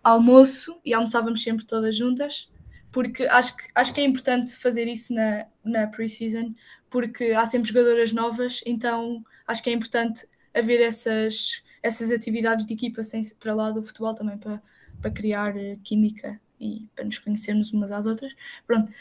almoço 0.04 0.78
e 0.84 0.92
almoçávamos 0.92 1.42
sempre 1.42 1.64
todas 1.64 1.96
juntas, 1.96 2.52
porque 2.92 3.24
acho 3.24 3.56
que, 3.56 3.64
acho 3.74 3.94
que 3.94 4.02
é 4.02 4.04
importante 4.04 4.54
fazer 4.54 4.86
isso 4.86 5.14
na, 5.14 5.46
na 5.64 5.86
pre-season, 5.86 6.54
porque 6.90 7.32
há 7.32 7.46
sempre 7.46 7.70
jogadoras 7.70 8.12
novas, 8.12 8.60
então 8.66 9.24
acho 9.46 9.62
que 9.62 9.70
é 9.70 9.72
importante 9.72 10.28
haver 10.54 10.82
essas, 10.82 11.62
essas 11.82 12.10
atividades 12.10 12.66
de 12.66 12.74
equipa 12.74 13.02
sem, 13.02 13.22
para 13.40 13.54
lá 13.54 13.70
do 13.70 13.82
futebol 13.82 14.14
também, 14.14 14.36
para, 14.36 14.62
para 15.00 15.10
criar 15.10 15.56
uh, 15.56 15.80
química 15.82 16.38
e 16.60 16.86
para 16.94 17.06
nos 17.06 17.18
conhecermos 17.18 17.72
umas 17.72 17.90
às 17.90 18.04
outras. 18.04 18.34
Pronto. 18.66 18.92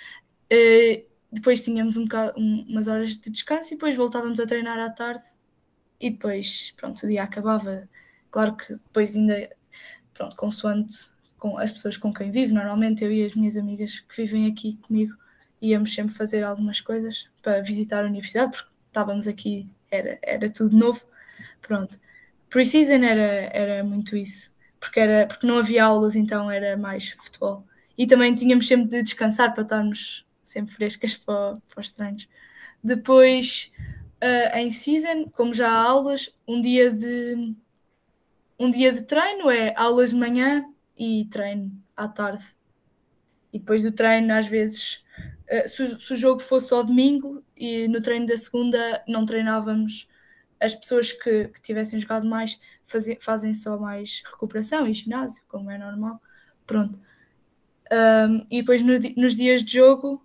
Uh, 0.50 1.15
depois 1.36 1.64
tínhamos 1.64 1.98
um 1.98 2.04
bocado, 2.04 2.40
um, 2.40 2.66
umas 2.68 2.88
horas 2.88 3.18
de 3.18 3.30
descanso 3.30 3.74
e 3.74 3.78
depois 3.78 3.96
voltávamos 3.96 4.40
a 4.40 4.46
treinar 4.46 4.80
à 4.80 4.90
tarde 4.90 5.24
e 6.00 6.10
depois, 6.10 6.74
pronto, 6.78 7.06
o 7.06 7.10
dia 7.10 7.24
acabava. 7.24 7.88
Claro 8.32 8.56
que 8.56 8.74
depois 8.74 9.16
ainda, 9.16 9.50
pronto, 10.14 10.36
consoante 10.36 11.10
com 11.38 11.58
as 11.58 11.72
pessoas 11.72 11.98
com 11.98 12.14
quem 12.14 12.32
vivo, 12.32 12.54
normalmente 12.54 13.04
eu 13.04 13.12
e 13.12 13.26
as 13.26 13.36
minhas 13.36 13.56
amigas 13.56 14.00
que 14.00 14.16
vivem 14.18 14.48
aqui 14.48 14.78
comigo 14.82 15.16
íamos 15.62 15.94
sempre 15.94 16.14
fazer 16.14 16.44
algumas 16.44 16.82
coisas 16.82 17.28
para 17.42 17.62
visitar 17.62 18.04
a 18.04 18.08
universidade, 18.08 18.52
porque 18.52 18.70
estávamos 18.88 19.28
aqui, 19.28 19.70
era, 19.92 20.18
era 20.22 20.50
tudo 20.50 20.78
novo, 20.78 21.06
pronto. 21.62 22.00
Pre-season 22.50 23.04
era, 23.04 23.50
era 23.54 23.84
muito 23.84 24.16
isso, 24.16 24.52
porque, 24.80 25.00
era, 25.00 25.28
porque 25.28 25.48
não 25.48 25.58
havia 25.58 25.86
aulas, 25.86 26.16
então 26.16 26.50
era 26.50 26.78
mais 26.78 27.12
futebol. 27.24 27.66
E 27.98 28.06
também 28.06 28.36
tínhamos 28.36 28.68
sempre 28.68 28.90
de 28.90 29.04
descansar 29.04 29.54
para 29.54 29.64
estarmos 29.64 30.25
sempre 30.46 30.74
frescas 30.74 31.16
para, 31.18 31.58
para 31.70 31.82
os 31.82 31.92
treinos. 31.92 32.28
Depois, 32.84 33.72
uh, 34.24 34.58
em 34.58 34.70
season, 34.72 35.30
como 35.30 35.54
já 35.54 35.70
há 35.70 35.82
aulas, 35.82 36.34
um 36.48 36.62
dia 36.62 36.92
de 36.92 37.56
um 38.58 38.72
dia 38.72 38.94
de 38.94 39.02
treino 39.02 39.50
é 39.50 39.74
aulas 39.76 40.12
de 40.12 40.16
manhã 40.16 40.66
e 40.98 41.26
treino 41.26 41.72
à 41.96 42.08
tarde. 42.08 42.44
E 43.52 43.60
depois 43.60 43.84
do 43.84 43.92
treino, 43.92 44.34
às 44.34 44.48
vezes, 44.48 45.04
uh, 45.52 45.68
se, 45.68 46.00
se, 46.00 46.14
o 46.14 46.16
jogo 46.16 46.42
fosse 46.42 46.70
só 46.70 46.84
domingo 46.84 47.44
e 47.56 47.88
no 47.88 48.02
treino 48.02 48.26
da 48.26 48.38
segunda 48.38 49.04
não 49.08 49.26
treinávamos, 49.26 50.08
as 50.60 50.74
pessoas 50.74 51.12
que, 51.12 51.50
que 51.50 51.62
tivessem 51.62 52.00
jogado 52.00 52.26
mais 52.26 52.60
fazem, 52.86 53.18
fazem 53.20 53.54
só 53.54 53.78
mais 53.78 54.24
recuperação 54.26 54.88
e 54.88 54.94
ginásio, 54.94 55.44
como 55.48 55.70
é 55.70 55.78
normal. 55.78 56.22
Pronto. 56.66 57.00
Um, 57.92 58.48
e 58.50 58.62
depois 58.62 58.82
no, 58.82 58.94
nos 59.16 59.36
dias 59.36 59.64
de 59.64 59.74
jogo 59.74 60.25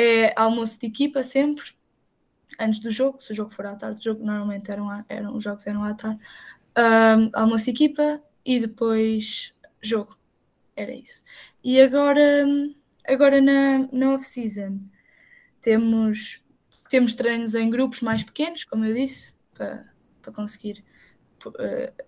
é 0.00 0.32
almoço 0.34 0.80
de 0.80 0.86
equipa 0.86 1.22
sempre, 1.22 1.72
antes 2.58 2.80
do 2.80 2.90
jogo, 2.90 3.22
se 3.22 3.32
o 3.32 3.34
jogo 3.34 3.50
for 3.50 3.66
à 3.66 3.76
tarde, 3.76 4.00
o 4.00 4.02
jogo 4.02 4.24
normalmente 4.24 4.70
eram, 4.70 5.04
eram, 5.06 5.36
os 5.36 5.44
jogos 5.44 5.66
eram 5.66 5.84
à 5.84 5.92
tarde, 5.94 6.18
um, 6.78 7.30
almoço 7.34 7.66
de 7.66 7.70
equipa 7.72 8.22
e 8.44 8.60
depois 8.60 9.54
jogo. 9.82 10.16
Era 10.74 10.92
isso. 10.92 11.22
E 11.62 11.78
agora, 11.78 12.46
agora 13.06 13.42
na, 13.42 13.86
na 13.92 14.14
off-season 14.14 14.80
temos, 15.60 16.42
temos 16.88 17.14
treinos 17.14 17.54
em 17.54 17.68
grupos 17.68 18.00
mais 18.00 18.24
pequenos, 18.24 18.64
como 18.64 18.86
eu 18.86 18.94
disse, 18.94 19.34
para, 19.52 19.92
para 20.22 20.32
conseguir 20.32 20.82
uh, 21.44 22.04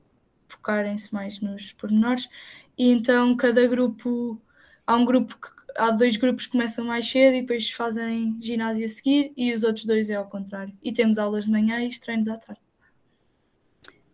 focarem-se 0.49 1.13
mais 1.13 1.41
nos 1.41 1.75
pormenores. 1.75 2.31
E 2.79 2.91
então 2.91 3.37
cada 3.37 3.67
grupo, 3.67 4.41
há 4.87 4.97
um 4.97 5.05
grupo 5.05 5.39
que 5.39 5.62
há 5.77 5.91
dois 5.91 6.17
grupos 6.17 6.47
que 6.47 6.53
começam 6.53 6.85
mais 6.85 7.09
cedo 7.09 7.37
e 7.37 7.41
depois 7.43 7.71
fazem 7.71 8.37
ginásio 8.41 8.85
a 8.85 8.89
seguir 8.89 9.33
e 9.37 9.53
os 9.53 9.63
outros 9.63 9.85
dois 9.85 10.11
é 10.11 10.15
ao 10.15 10.29
contrário. 10.29 10.75
E 10.83 10.93
temos 10.93 11.19
aulas 11.19 11.45
de 11.45 11.51
manhã 11.51 11.83
e 11.83 11.91
treinos 11.99 12.29
à 12.29 12.37
tarde. 12.37 12.61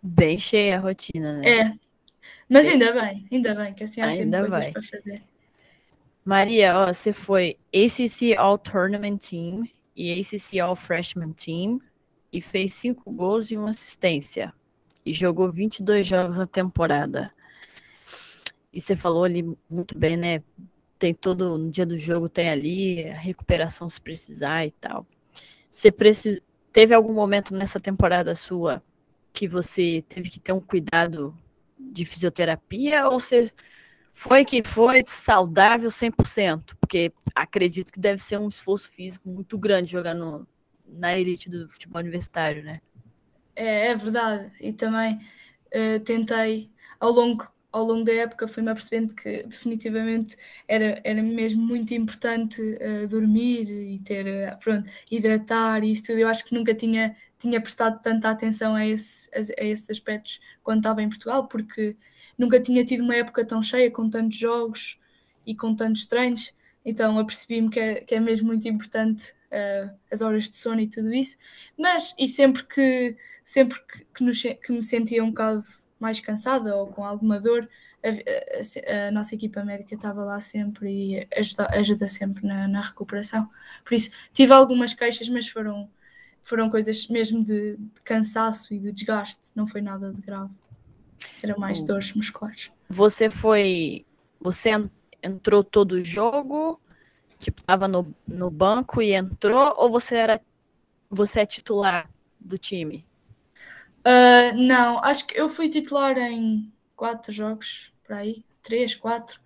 Bem 0.03 0.39
cheia 0.39 0.77
a 0.77 0.81
rotina, 0.81 1.39
né? 1.39 1.49
É. 1.49 1.75
Mas 2.49 2.67
ainda 2.67 2.93
bem, 2.93 3.27
ainda 3.31 3.55
bem, 3.55 3.75
que 3.75 3.85
assim 3.85 4.01
há 4.01 4.07
ainda 4.07 4.39
sempre 4.39 4.51
coisas 4.51 4.51
vai. 4.51 4.73
para 4.73 4.83
fazer. 4.83 5.23
Maria, 6.25 6.79
ó, 6.79 6.93
você 6.93 7.13
foi 7.13 7.57
ACC 7.75 8.37
All 8.37 8.59
Tournament 8.59 9.19
Team 9.19 9.69
e 9.97 10.13
ACC 10.13 10.61
All 10.61 10.77
Freshman 10.77 11.33
Team 11.33 11.81
e 12.33 12.41
fez 12.41 12.75
cinco 12.75 13.11
gols 13.11 13.51
e 13.51 13.57
uma 13.57 13.71
assistência 13.71 14.53
e 15.05 15.13
jogou 15.13 15.51
22 15.51 16.07
jogos 16.07 16.37
na 16.37 16.47
temporada. 16.47 17.33
E 18.73 18.81
você 18.81 18.95
falou 18.95 19.25
ali 19.25 19.43
muito 19.69 19.99
bem, 19.99 20.17
né? 20.17 20.43
Tem 20.99 21.15
todo 21.15 21.57
no 21.57 21.71
dia 21.71 21.87
do 21.87 21.97
jogo 21.97 22.29
tem 22.29 22.51
ali 22.51 23.09
a 23.09 23.19
recuperação 23.19 23.89
se 23.89 24.01
precisar 24.01 24.67
e 24.67 24.71
tal. 24.73 25.07
Você 25.71 25.93
teve 26.73 26.95
algum 26.95 27.13
momento 27.13 27.55
nessa 27.55 27.79
temporada 27.79 28.35
sua 28.35 28.83
que 29.33 29.47
você 29.47 30.05
teve 30.09 30.31
que 30.31 30.41
ter 30.41 30.53
um 30.53 30.61
cuidado 30.61 31.37
de 31.79 32.05
fisioterapia 32.05 33.07
ou 33.09 33.21
você 33.21 33.51
foi 34.13 34.45
que 34.45 34.63
foi 34.65 35.05
saudável 35.07 35.89
100%? 35.89 36.77
Porque 36.81 37.13
acredito 37.35 37.93
que 37.93 38.01
deve 38.01 38.21
ser 38.21 38.39
um 38.39 38.49
esforço 38.49 38.91
físico 38.91 39.29
muito 39.29 39.57
grande 39.57 39.93
jogar 39.93 40.15
no, 40.15 40.47
na 40.85 41.17
elite 41.17 41.49
do 41.49 41.69
futebol 41.69 42.01
universitário, 42.01 42.65
né? 42.65 42.81
É, 43.55 43.89
é 43.89 43.97
verdade. 43.97 44.51
E 44.61 44.73
também 44.73 45.21
uh, 45.67 46.01
tentei, 46.01 46.71
ao 46.99 47.13
longo, 47.13 47.47
ao 47.71 47.85
longo 47.85 48.05
da 48.05 48.13
época, 48.13 48.49
fui-me 48.49 48.71
apercebendo 48.71 49.15
que 49.15 49.43
definitivamente 49.45 50.37
era, 50.67 51.01
era 51.05 51.23
mesmo 51.23 51.63
muito 51.63 51.93
importante 51.93 52.61
uh, 52.61 53.07
dormir 53.09 53.71
e 53.71 53.99
ter, 54.01 54.27
uh, 54.27 54.59
pronto, 54.59 54.89
hidratar 55.11 55.85
e 55.85 55.93
isso 55.93 56.05
tudo. 56.05 56.19
Eu 56.19 56.29
acho 56.29 56.45
que 56.45 56.55
nunca 56.55 56.75
tinha, 56.75 57.15
tinha 57.39 57.61
prestado 57.61 58.01
tanta 58.03 58.31
atenção 58.31 58.75
a, 58.75 58.87
esse, 58.87 59.31
a, 59.35 59.63
a 59.63 59.65
esses 59.65 59.91
aspectos 59.91 60.41
quando 60.63 60.79
estava 60.79 61.03
em 61.03 61.09
Portugal, 61.09 61.47
porque 61.47 61.97
nunca 62.39 62.61
tinha 62.61 62.85
tido 62.85 63.03
uma 63.03 63.17
época 63.17 63.45
tão 63.45 63.63
cheia, 63.63 63.91
com 63.91 64.09
tantos 64.09 64.39
jogos 64.39 64.99
e 65.47 65.55
com 65.55 65.75
tantos 65.75 66.07
treinos, 66.07 66.55
então 66.85 67.19
apercebi-me 67.19 67.69
que 67.71 67.81
é, 67.81 67.95
que 68.03 68.15
é 68.15 68.21
mesmo 68.21 68.47
muito 68.47 68.67
importante 68.69 69.33
uh, 69.53 69.95
as 70.11 70.21
horas 70.21 70.49
de 70.49 70.57
sono 70.57 70.81
e 70.81 70.89
tudo 70.89 71.13
isso, 71.13 71.37
mas 71.79 72.15
e 72.19 72.29
sempre 72.29 72.65
que, 72.65 73.17
sempre 73.45 73.79
que, 73.81 74.05
que, 74.15 74.25
nos, 74.25 74.41
que 74.41 74.73
me 74.73 74.83
sentia 74.83 75.23
um 75.23 75.31
bocado 75.31 75.65
mais 75.99 76.21
cansada 76.21 76.77
ou 76.77 76.87
com 76.89 77.05
alguma 77.05 77.41
dor, 77.41 77.69
a, 78.03 78.09
a, 78.09 79.09
a, 79.09 79.11
nossa 79.11 79.35
equipa 79.35 79.65
médica 79.65 79.95
estava 79.95 80.25
lá 80.25 80.41
sempre 80.41 80.91
e 80.91 81.29
ajuda, 81.37 81.69
ajuda 81.73 82.09
sempre 82.09 82.47
na, 82.47 82.69
na, 82.69 82.81
recuperação. 82.81 83.49
Por 83.85 83.95
isso, 83.95 84.11
tive 84.33 84.53
algumas 84.53 84.95
queixas, 84.95 85.29
mas 85.29 85.49
foram, 85.49 85.91
foram 86.43 86.71
coisas 86.71 87.09
mesmo 87.09 87.43
de, 87.43 87.77
de 87.77 88.01
cansaço 88.05 88.73
e 88.73 88.79
de 88.79 88.93
desgaste, 88.93 89.51
não 89.55 89.67
foi 89.67 89.81
nada 89.81 90.13
de 90.13 90.21
grave. 90.21 90.51
Eram 91.43 91.59
mais 91.59 91.83
dores 91.83 92.15
musculares. 92.15 92.71
Você 92.89 93.29
foi. 93.29 94.05
Você 94.41 94.71
entrou 95.23 95.65
todo 95.65 95.93
o 95.93 96.05
jogo? 96.05 96.81
Tipo, 97.39 97.63
tava 97.63 97.87
no, 97.87 98.15
no 98.27 98.51
banco 98.51 99.03
e 99.03 99.15
entrou? 99.15 99.75
Ou 99.77 99.91
você 99.91 100.17
era. 100.17 100.41
Você 101.11 101.41
é 101.41 101.47
titular 101.47 102.09
do 102.39 102.57
time? 102.57 103.08
Uh, 104.01 104.57
não, 104.57 105.03
acho 105.05 105.27
que 105.27 105.39
eu 105.39 105.49
fui 105.49 105.69
titular 105.69 106.17
em 106.17 106.73
quatro 106.97 107.33
jogos, 107.33 107.93
por 108.05 108.15
aí, 108.15 108.45
três, 108.63 108.95
quatro, 108.95 109.41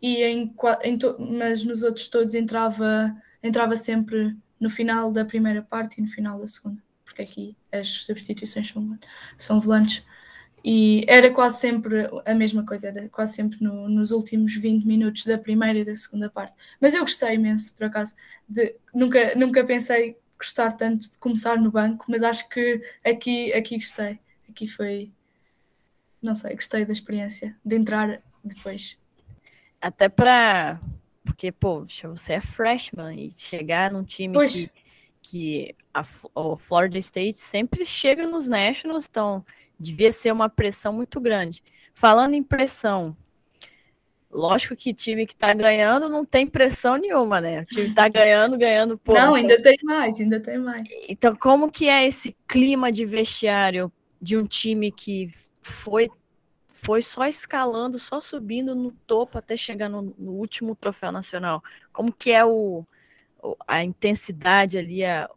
e 0.00 0.22
em, 0.22 0.54
em 0.82 0.98
mas 1.38 1.62
nos 1.62 1.82
outros 1.82 2.08
todos 2.08 2.34
entrava, 2.34 3.14
entrava 3.42 3.76
sempre 3.76 4.36
no 4.58 4.70
final 4.70 5.12
da 5.12 5.24
primeira 5.24 5.62
parte 5.62 5.98
e 5.98 6.02
no 6.02 6.08
final 6.08 6.38
da 6.38 6.46
segunda, 6.46 6.82
porque 7.04 7.22
aqui 7.22 7.56
as 7.72 7.88
substituições 7.88 8.68
são, 8.68 8.98
são 9.38 9.60
volantes. 9.60 10.04
E 10.62 11.04
era 11.08 11.30
quase 11.32 11.58
sempre 11.58 12.08
a 12.26 12.34
mesma 12.34 12.64
coisa, 12.66 12.88
era 12.88 13.08
quase 13.08 13.34
sempre 13.34 13.62
no, 13.62 13.88
nos 13.88 14.10
últimos 14.10 14.54
20 14.54 14.84
minutos 14.84 15.24
da 15.24 15.38
primeira 15.38 15.78
e 15.78 15.84
da 15.84 15.96
segunda 15.96 16.28
parte. 16.28 16.54
Mas 16.78 16.94
eu 16.94 17.00
gostei 17.00 17.34
imenso, 17.34 17.74
por 17.74 17.84
acaso. 17.84 18.12
De, 18.46 18.76
nunca, 18.94 19.34
nunca 19.36 19.64
pensei 19.64 20.18
gostar 20.40 20.72
tanto 20.72 21.10
de 21.10 21.18
começar 21.18 21.58
no 21.58 21.70
banco, 21.70 22.06
mas 22.08 22.22
acho 22.22 22.48
que 22.48 22.82
aqui, 23.04 23.52
aqui 23.52 23.76
gostei. 23.76 24.18
Aqui 24.48 24.66
foi. 24.66 25.12
Não 26.20 26.34
sei, 26.34 26.54
gostei 26.54 26.84
da 26.86 26.92
experiência 26.92 27.54
de 27.62 27.76
entrar 27.76 28.22
depois. 28.42 28.98
Até 29.80 30.08
para. 30.08 30.80
Porque, 31.22 31.52
pô, 31.52 31.84
você 31.84 32.32
é 32.32 32.40
freshman 32.40 33.26
e 33.26 33.30
chegar 33.30 33.92
num 33.92 34.02
time 34.02 34.32
pois. 34.34 34.52
que, 34.52 34.70
que 35.22 35.76
a, 35.92 36.02
o 36.34 36.56
Florida 36.56 36.98
State 36.98 37.36
sempre 37.36 37.84
chega 37.84 38.26
nos 38.26 38.48
Nationals, 38.48 39.06
então 39.08 39.44
devia 39.78 40.10
ser 40.10 40.32
uma 40.32 40.48
pressão 40.48 40.92
muito 40.92 41.20
grande. 41.20 41.62
Falando 41.92 42.34
em 42.34 42.42
pressão, 42.42 43.14
lógico 44.30 44.76
que 44.76 44.94
time 44.94 45.26
que 45.26 45.34
tá 45.34 45.52
ganhando 45.52 46.08
não 46.08 46.24
tem 46.24 46.46
pressão 46.46 46.96
nenhuma, 46.96 47.40
né? 47.40 47.62
O 47.62 47.64
time 47.64 47.92
tá 47.92 48.08
ganhando, 48.08 48.56
ganhando 48.56 48.96
pouco. 48.96 49.20
Não, 49.20 49.34
ainda 49.34 49.60
tem 49.60 49.76
mais, 49.82 50.18
ainda 50.20 50.38
tem 50.38 50.58
mais. 50.58 50.88
Então, 51.08 51.34
como 51.34 51.70
que 51.70 51.88
é 51.88 52.06
esse 52.06 52.36
clima 52.46 52.92
de 52.92 53.04
vestiário 53.04 53.92
de 54.20 54.36
um 54.36 54.46
time 54.46 54.92
que 54.92 55.30
foi 55.60 56.08
foi 56.68 57.02
só 57.02 57.26
escalando, 57.26 57.98
só 57.98 58.20
subindo 58.20 58.74
no 58.74 58.90
topo 59.06 59.36
até 59.36 59.54
chegar 59.54 59.90
no, 59.90 60.14
no 60.16 60.32
último 60.32 60.74
troféu 60.74 61.12
nacional? 61.12 61.62
Como 61.92 62.10
que 62.10 62.30
é 62.30 62.42
o, 62.42 62.86
a 63.68 63.84
intensidade 63.84 64.78
ali, 64.78 65.04
a, 65.04 65.28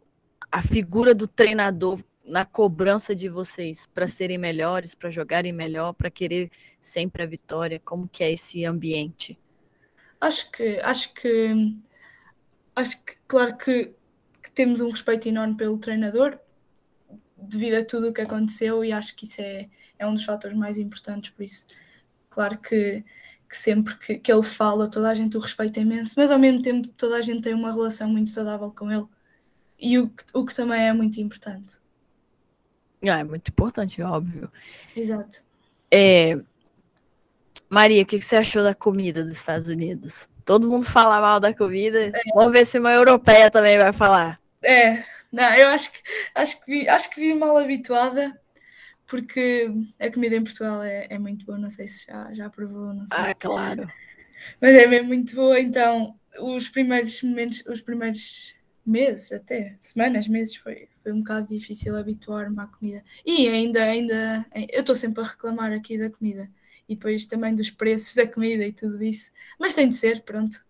a 0.50 0.62
figura 0.62 1.14
do 1.14 1.28
treinador 1.28 2.00
na 2.24 2.44
cobrança 2.44 3.14
de 3.14 3.28
vocês 3.28 3.86
para 3.86 4.08
serem 4.08 4.38
melhores, 4.38 4.94
para 4.94 5.10
jogarem 5.10 5.52
melhor, 5.52 5.92
para 5.92 6.10
querer 6.10 6.50
sempre 6.80 7.22
a 7.22 7.26
vitória? 7.26 7.80
Como 7.84 8.08
que 8.08 8.24
é 8.24 8.32
esse 8.32 8.64
ambiente? 8.64 9.38
Acho 10.20 10.50
que 10.50 10.80
acho 10.80 11.12
que 11.12 11.76
acho 12.74 13.04
que 13.04 13.16
claro 13.28 13.56
que, 13.56 13.92
que 14.42 14.50
temos 14.50 14.80
um 14.80 14.88
respeito 14.88 15.28
enorme 15.28 15.54
pelo 15.56 15.78
treinador 15.78 16.38
devido 17.36 17.74
a 17.74 17.84
tudo 17.84 18.08
o 18.08 18.12
que 18.12 18.22
aconteceu 18.22 18.82
e 18.84 18.90
acho 18.90 19.14
que 19.14 19.26
isso 19.26 19.40
é, 19.40 19.68
é 19.98 20.06
um 20.06 20.14
dos 20.14 20.24
fatores 20.24 20.56
mais 20.56 20.78
importantes, 20.78 21.30
por 21.30 21.42
isso 21.42 21.66
claro 22.30 22.58
que, 22.58 23.04
que 23.48 23.56
sempre 23.56 23.96
que, 23.98 24.18
que 24.18 24.32
ele 24.32 24.42
fala 24.42 24.90
toda 24.90 25.10
a 25.10 25.14
gente 25.14 25.36
o 25.36 25.40
respeita 25.40 25.80
imenso, 25.80 26.14
mas 26.16 26.30
ao 26.30 26.38
mesmo 26.38 26.62
tempo 26.62 26.88
toda 26.88 27.16
a 27.16 27.22
gente 27.22 27.42
tem 27.42 27.54
uma 27.54 27.70
relação 27.70 28.08
muito 28.08 28.30
saudável 28.30 28.70
com 28.70 28.90
ele 28.90 29.06
e 29.78 29.98
o, 29.98 30.10
o 30.32 30.44
que 30.46 30.54
também 30.54 30.88
é 30.88 30.92
muito 30.92 31.20
importante. 31.20 31.83
Ah, 33.10 33.20
é 33.20 33.24
muito 33.24 33.48
importante, 33.48 34.02
óbvio. 34.02 34.50
Exato. 34.96 35.42
É... 35.90 36.38
Maria, 37.68 38.02
o 38.02 38.06
que 38.06 38.20
você 38.20 38.36
achou 38.36 38.62
da 38.62 38.74
comida 38.74 39.24
dos 39.24 39.36
Estados 39.36 39.68
Unidos? 39.68 40.28
Todo 40.44 40.68
mundo 40.68 40.84
fala 40.84 41.20
mal 41.20 41.40
da 41.40 41.54
comida. 41.54 42.06
É. 42.06 42.12
Vamos 42.34 42.52
ver 42.52 42.64
se 42.64 42.78
uma 42.78 42.92
europeia 42.92 43.50
também 43.50 43.78
vai 43.78 43.92
falar. 43.92 44.40
É, 44.62 45.04
não, 45.32 45.52
eu 45.54 45.68
acho 45.68 45.92
que 45.92 45.98
acho 46.34 46.60
que 46.60 46.70
vi, 46.70 46.88
acho 46.88 47.10
que 47.10 47.20
vi 47.20 47.34
mal 47.34 47.56
habituada, 47.56 48.38
porque 49.06 49.70
a 49.98 50.10
comida 50.10 50.36
em 50.36 50.44
Portugal 50.44 50.82
é, 50.82 51.06
é 51.10 51.18
muito 51.18 51.44
boa. 51.44 51.58
Não 51.58 51.70
sei 51.70 51.88
se 51.88 52.06
já, 52.06 52.32
já 52.32 52.50
provou, 52.50 52.94
não 52.94 53.06
sei. 53.08 53.18
Ah, 53.18 53.34
claro. 53.34 53.90
Mas 54.60 54.74
é 54.74 54.86
mesmo 54.86 55.08
muito 55.08 55.34
boa, 55.34 55.58
então 55.58 56.14
os 56.38 56.68
primeiros 56.68 57.22
momentos, 57.22 57.62
os 57.66 57.80
primeiros 57.80 58.54
meses 58.86 59.32
até, 59.32 59.76
semanas, 59.80 60.28
meses, 60.28 60.56
foi, 60.56 60.88
foi 61.02 61.12
um 61.12 61.20
bocado 61.20 61.48
difícil 61.48 61.96
habituar-me 61.96 62.60
à 62.60 62.66
comida. 62.66 63.02
E 63.24 63.48
ainda, 63.48 63.82
ainda, 63.82 64.46
eu 64.70 64.80
estou 64.80 64.94
sempre 64.94 65.22
a 65.22 65.26
reclamar 65.26 65.72
aqui 65.72 65.98
da 65.98 66.10
comida. 66.10 66.48
E 66.88 66.94
depois 66.94 67.26
também 67.26 67.54
dos 67.54 67.70
preços 67.70 68.14
da 68.14 68.26
comida 68.26 68.64
e 68.64 68.72
tudo 68.72 69.02
isso. 69.02 69.30
Mas 69.58 69.74
tem 69.74 69.88
de 69.88 69.94
ser, 69.94 70.22
pronto. 70.22 70.64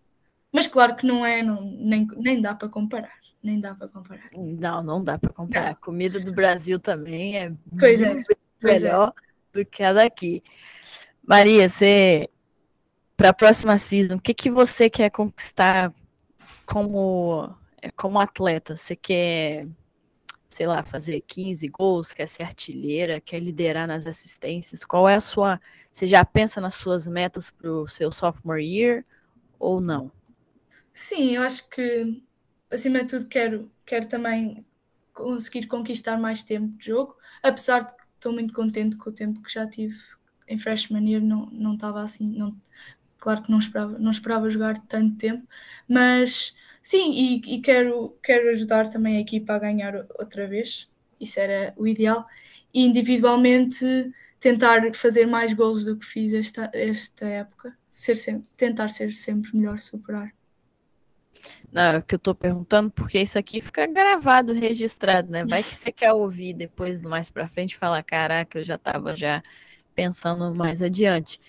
Mas 0.53 0.67
claro 0.67 0.95
que 0.95 1.05
não 1.05 1.25
é, 1.25 1.43
não, 1.43 1.61
nem, 1.61 2.07
nem 2.15 2.41
dá 2.41 2.55
para 2.55 2.69
comparar. 2.69 3.19
Nem 3.43 3.59
dá 3.59 3.75
para 3.75 3.89
comparar. 3.89 4.29
Não, 4.33 4.81
não 4.81 5.03
dá 5.03 5.17
para 5.17 5.33
comparar. 5.33 5.65
Não. 5.65 5.71
A 5.71 5.75
comida 5.75 6.19
do 6.19 6.33
Brasil 6.33 6.79
também 6.79 7.37
é 7.37 7.51
pois 7.77 8.01
é, 8.01 8.23
pois 8.61 8.83
é. 8.83 8.87
melhor 8.87 9.13
é. 9.17 9.59
do 9.59 9.65
que 9.65 9.83
a 9.83 9.91
daqui. 9.91 10.41
Maria, 11.21 11.67
você 11.67 12.29
para 13.17 13.29
a 13.29 13.33
próxima 13.33 13.77
season, 13.77 14.15
o 14.15 14.21
que, 14.21 14.33
que 14.33 14.49
você 14.49 14.89
quer 14.89 15.09
conquistar 15.09 15.93
como 16.65 17.55
como 17.91 18.19
atleta, 18.19 18.75
você 18.75 18.95
quer, 18.95 19.65
sei 20.47 20.65
lá, 20.65 20.83
fazer 20.83 21.21
15 21.21 21.67
gols, 21.67 22.13
quer 22.13 22.27
ser 22.27 22.43
artilheira, 22.43 23.21
quer 23.21 23.39
liderar 23.39 23.87
nas 23.87 24.07
assistências? 24.07 24.83
Qual 24.83 25.07
é 25.07 25.15
a 25.15 25.21
sua. 25.21 25.59
Você 25.91 26.07
já 26.07 26.23
pensa 26.25 26.59
nas 26.59 26.75
suas 26.75 27.07
metas 27.07 27.49
para 27.49 27.71
o 27.71 27.87
seu 27.87 28.11
sophomore 28.11 28.65
year 28.65 29.05
ou 29.59 29.79
não? 29.79 30.11
Sim, 30.93 31.35
eu 31.35 31.41
acho 31.41 31.69
que, 31.69 32.21
acima 32.71 32.99
de 33.03 33.09
tudo, 33.09 33.27
quero, 33.27 33.71
quero 33.85 34.07
também 34.07 34.65
conseguir 35.13 35.67
conquistar 35.67 36.17
mais 36.17 36.43
tempo 36.43 36.77
de 36.77 36.87
jogo, 36.87 37.15
apesar 37.41 37.81
de 37.81 37.95
que 37.95 38.03
estou 38.15 38.33
muito 38.33 38.53
contente 38.53 38.95
com 38.97 39.09
o 39.09 39.13
tempo 39.13 39.41
que 39.41 39.53
já 39.53 39.67
tive 39.67 39.97
em 40.47 40.57
freshman 40.57 41.09
year, 41.09 41.23
não, 41.23 41.47
não 41.47 41.73
estava 41.73 42.01
assim, 42.01 42.29
não, 42.29 42.55
claro 43.17 43.41
que 43.41 43.51
não 43.51 43.59
esperava, 43.59 43.97
não 43.97 44.11
esperava 44.11 44.49
jogar 44.49 44.77
tanto 44.87 45.17
tempo, 45.17 45.47
mas 45.87 46.55
Sim, 46.85 47.13
e, 47.13 47.55
e, 47.55 47.61
quero, 47.61 48.15
quero 48.21 48.47
ajudar 48.51 48.87
também 48.87 49.17
a 49.17 49.19
equipa 49.19 49.53
a 49.53 49.59
ganhar 49.59 50.05
outra 50.19 50.47
vez, 50.47 50.87
isso 51.19 51.39
era 51.39 51.73
o 51.75 51.87
ideal, 51.87 52.27
e 52.71 52.85
individualmente 52.85 53.83
tentar 54.39 54.93
fazer 54.93 55.25
mais 55.25 55.51
gols 55.51 55.83
do 55.83 55.97
que 55.97 56.05
fiz 56.05 56.31
esta, 56.31 56.69
esta 56.71 57.25
época. 57.25 57.75
ser 57.91 58.15
sempre, 58.15 58.47
tentar 58.55 58.89
ser 58.89 59.13
sempre 59.13 59.57
melhor, 59.57 59.81
superar. 59.81 60.31
Não, 61.71 61.95
é 61.95 62.01
que 62.03 62.13
eu 62.13 62.19
tô 62.19 62.35
perguntando, 62.35 62.91
porque 62.91 63.19
isso 63.19 63.39
aqui 63.39 63.59
fica 63.59 63.87
gravado, 63.87 64.53
registrado, 64.53 65.31
né? 65.31 65.43
Vai 65.43 65.63
que 65.63 65.73
você 65.73 65.91
quer 65.91 66.13
ouvir 66.13 66.53
depois, 66.53 67.01
mais 67.01 67.31
pra 67.31 67.47
frente, 67.47 67.75
falar, 67.75 68.03
caraca, 68.03 68.59
eu 68.59 68.63
já 68.63 68.77
tava 68.77 69.15
já 69.15 69.41
pensando 69.95 70.53
mais 70.53 70.83
adiante. 70.83 71.41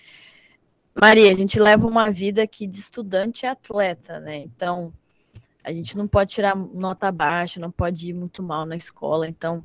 Maria, 0.99 1.29
a 1.29 1.35
gente 1.35 1.59
leva 1.59 1.85
uma 1.85 2.09
vida 2.09 2.41
aqui 2.41 2.65
de 2.65 2.79
estudante 2.79 3.43
e 3.43 3.45
atleta, 3.45 4.19
né? 4.19 4.37
Então, 4.37 4.91
a 5.63 5.71
gente 5.71 5.97
não 5.97 6.07
pode 6.07 6.31
tirar 6.31 6.55
nota 6.55 7.11
baixa, 7.11 7.59
não 7.59 7.71
pode 7.71 8.09
ir 8.09 8.13
muito 8.13 8.41
mal 8.41 8.65
na 8.65 8.75
escola. 8.75 9.27
Então, 9.27 9.63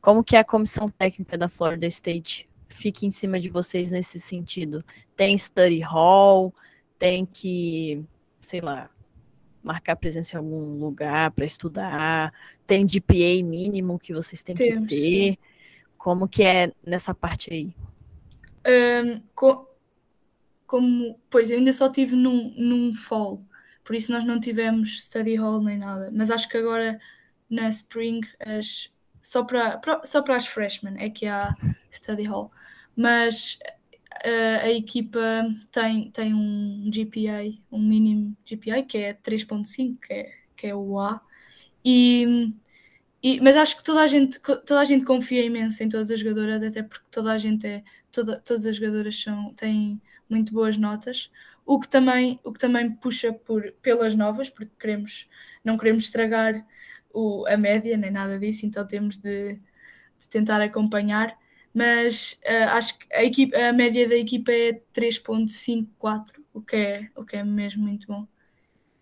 como 0.00 0.24
que 0.24 0.36
a 0.36 0.44
comissão 0.44 0.90
técnica 0.90 1.38
da 1.38 1.48
Florida 1.48 1.86
State 1.86 2.48
fica 2.68 3.06
em 3.06 3.10
cima 3.10 3.38
de 3.38 3.48
vocês 3.48 3.90
nesse 3.90 4.18
sentido? 4.18 4.84
Tem 5.16 5.36
study 5.36 5.80
hall, 5.80 6.52
tem 6.98 7.24
que, 7.24 8.04
sei 8.40 8.60
lá, 8.60 8.90
marcar 9.62 9.96
presença 9.96 10.36
em 10.36 10.38
algum 10.38 10.78
lugar 10.78 11.30
para 11.30 11.46
estudar, 11.46 12.32
tem 12.66 12.86
GPA 12.86 13.42
mínimo 13.42 13.98
que 13.98 14.12
vocês 14.12 14.42
têm 14.42 14.54
Temos. 14.54 14.88
que 14.88 14.94
ter. 14.94 15.38
Como 15.96 16.28
que 16.28 16.42
é 16.42 16.70
nessa 16.86 17.14
parte 17.14 17.52
aí? 17.52 17.74
Um, 18.66 19.20
co 19.34 19.70
como, 20.66 21.18
pois, 21.30 21.50
eu 21.50 21.58
ainda 21.58 21.72
só 21.72 21.88
tive 21.88 22.16
num, 22.16 22.52
num 22.56 22.92
fall, 22.92 23.40
por 23.84 23.94
isso 23.94 24.10
nós 24.10 24.24
não 24.24 24.40
tivemos 24.40 25.04
study 25.04 25.36
hall 25.36 25.62
nem 25.62 25.78
nada, 25.78 26.10
mas 26.12 26.30
acho 26.30 26.48
que 26.48 26.56
agora 26.56 26.98
na 27.48 27.68
spring 27.68 28.20
as, 28.40 28.90
só 29.22 29.44
para 29.44 29.80
só 30.04 30.22
para 30.22 30.36
as 30.36 30.46
freshmen 30.46 30.94
é 30.98 31.10
que 31.10 31.26
há 31.26 31.54
study 31.90 32.24
hall, 32.24 32.50
mas 32.96 33.58
a 34.62 34.70
equipa 34.70 35.20
tem, 35.70 36.10
tem 36.10 36.34
um 36.34 36.90
GPA, 36.90 37.42
um 37.70 37.78
mínimo 37.78 38.34
GPA, 38.46 38.82
que 38.82 38.96
é 38.96 39.12
3.5, 39.12 39.98
que 40.00 40.12
é, 40.12 40.32
que 40.56 40.66
é 40.68 40.74
o 40.74 40.98
A, 40.98 41.20
e, 41.84 42.54
e, 43.22 43.40
mas 43.40 43.56
acho 43.56 43.76
que 43.76 43.84
toda 43.84 44.02
a, 44.02 44.06
gente, 44.06 44.40
toda 44.40 44.80
a 44.80 44.84
gente 44.84 45.04
confia 45.04 45.44
imenso 45.44 45.82
em 45.82 45.88
todas 45.88 46.10
as 46.10 46.20
jogadoras, 46.20 46.62
até 46.62 46.82
porque 46.82 47.04
toda 47.10 47.32
a 47.32 47.38
gente 47.38 47.66
é, 47.66 47.84
toda, 48.10 48.40
todas 48.40 48.64
as 48.64 48.76
jogadoras 48.76 49.20
são, 49.20 49.52
têm 49.54 50.00
muito 50.28 50.54
boas 50.54 50.78
notas, 50.78 51.30
o 51.66 51.80
que 51.80 51.88
também, 51.88 52.38
o 52.44 52.52
que 52.52 52.58
também 52.58 52.90
puxa 52.90 53.32
por, 53.32 53.72
pelas 53.82 54.14
novas, 54.14 54.48
porque 54.48 54.72
queremos, 54.78 55.28
não 55.64 55.78
queremos 55.78 56.04
estragar 56.04 56.64
o, 57.12 57.46
a 57.46 57.56
média, 57.56 57.96
nem 57.96 58.10
nada 58.10 58.38
disso, 58.38 58.66
então 58.66 58.86
temos 58.86 59.16
de, 59.18 59.54
de 60.20 60.28
tentar 60.28 60.60
acompanhar 60.60 61.36
mas 61.74 62.38
uh, 62.44 62.70
acho 62.70 62.96
que 62.96 63.06
a, 63.12 63.24
equipa, 63.24 63.58
a 63.58 63.72
média 63.72 64.08
da 64.08 64.14
equipa 64.14 64.52
é 64.52 64.80
3.54, 64.94 66.40
o 66.52 66.62
que 66.62 66.76
é, 66.76 67.10
o 67.16 67.24
que 67.24 67.36
é 67.36 67.42
mesmo 67.42 67.82
muito 67.82 68.06
bom. 68.06 68.28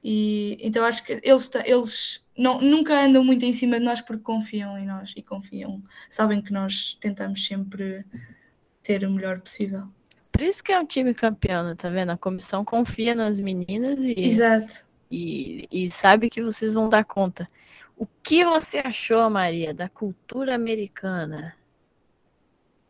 E, 0.02 0.56
então 0.58 0.82
acho 0.84 1.04
que 1.04 1.20
eles, 1.22 1.50
eles 1.66 2.24
não, 2.36 2.60
nunca 2.62 2.98
andam 3.04 3.22
muito 3.22 3.44
em 3.44 3.52
cima 3.52 3.78
de 3.78 3.84
nós 3.84 4.00
porque 4.00 4.22
confiam 4.22 4.78
em 4.78 4.86
nós 4.86 5.12
e 5.14 5.22
confiam, 5.22 5.82
sabem 6.08 6.40
que 6.40 6.50
nós 6.50 6.96
tentamos 6.98 7.44
sempre 7.44 8.04
ter 8.82 9.04
o 9.04 9.10
melhor 9.10 9.40
possível. 9.40 9.86
Por 10.42 10.48
isso 10.48 10.64
que 10.64 10.72
é 10.72 10.80
um 10.80 10.84
time 10.84 11.14
campeão, 11.14 11.62
né? 11.62 11.76
tá 11.76 11.88
vendo? 11.88 12.10
A 12.10 12.16
comissão 12.16 12.64
confia 12.64 13.14
nas 13.14 13.38
meninas 13.38 14.00
e, 14.00 14.12
Exato. 14.18 14.84
E, 15.08 15.68
e 15.70 15.88
sabe 15.88 16.28
que 16.28 16.42
vocês 16.42 16.74
vão 16.74 16.88
dar 16.88 17.04
conta. 17.04 17.48
O 17.96 18.08
que 18.24 18.44
você 18.44 18.78
achou, 18.78 19.30
Maria, 19.30 19.72
da 19.72 19.88
cultura 19.88 20.56
americana? 20.56 21.54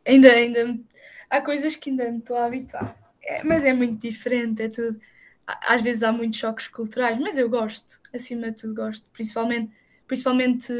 ainda, 0.08 0.32
ainda 0.32 0.80
há 1.28 1.42
coisas 1.42 1.76
que 1.76 1.90
ainda 1.90 2.10
me 2.10 2.20
estou 2.20 2.38
a 2.38 2.46
habituar. 2.46 2.96
É, 3.22 3.44
mas 3.44 3.66
é 3.66 3.74
muito 3.74 4.00
diferente, 4.00 4.62
é 4.62 4.68
tudo. 4.70 4.98
Às 5.46 5.82
vezes 5.82 6.02
há 6.02 6.10
muitos 6.10 6.38
choques 6.38 6.68
culturais, 6.68 7.20
mas 7.20 7.36
eu 7.36 7.50
gosto, 7.50 8.00
acima 8.14 8.50
de 8.50 8.62
tudo 8.62 8.74
gosto, 8.76 9.06
principalmente, 9.12 9.70
principalmente 10.06 10.72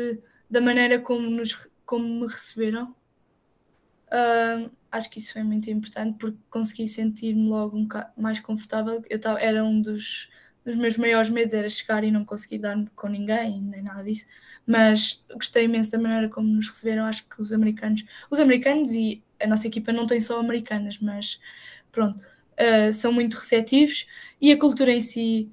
da 0.48 0.62
maneira 0.62 0.98
como, 0.98 1.28
nos, 1.28 1.68
como 1.84 2.02
me 2.02 2.26
receberam. 2.26 2.96
Uh, 4.06 4.72
acho 4.92 5.10
que 5.10 5.18
isso 5.18 5.32
foi 5.32 5.42
muito 5.42 5.68
importante 5.70 6.16
porque 6.18 6.38
consegui 6.50 6.86
sentir-me 6.86 7.48
logo 7.48 7.76
um 7.76 7.88
mais 8.16 8.38
confortável. 8.38 9.02
Eu 9.10 9.20
tava, 9.20 9.40
era 9.40 9.64
um 9.64 9.80
dos, 9.80 10.30
dos 10.64 10.76
meus 10.76 10.96
maiores 10.96 11.30
medos, 11.30 11.54
era 11.54 11.68
chegar 11.68 12.04
e 12.04 12.10
não 12.10 12.24
conseguir 12.24 12.58
dar 12.58 12.76
com 12.94 13.08
ninguém, 13.08 13.60
nem 13.62 13.82
nada 13.82 14.04
disso 14.04 14.26
mas 14.66 15.24
gostei 15.32 15.64
imenso 15.64 15.90
da 15.90 15.98
maneira 15.98 16.28
como 16.28 16.46
nos 16.48 16.68
receberam. 16.68 17.04
Acho 17.04 17.24
que 17.26 17.40
os 17.40 17.52
americanos, 17.52 18.04
os 18.30 18.38
americanos 18.40 18.92
e 18.92 19.22
a 19.40 19.46
nossa 19.46 19.66
equipa 19.66 19.92
não 19.92 20.06
tem 20.06 20.20
só 20.20 20.38
americanas, 20.38 20.98
mas 20.98 21.40
pronto, 21.90 22.18
uh, 22.20 22.92
são 22.92 23.12
muito 23.12 23.36
receptivos 23.36 24.06
e 24.40 24.52
a 24.52 24.58
cultura 24.58 24.92
em 24.92 25.00
si, 25.00 25.50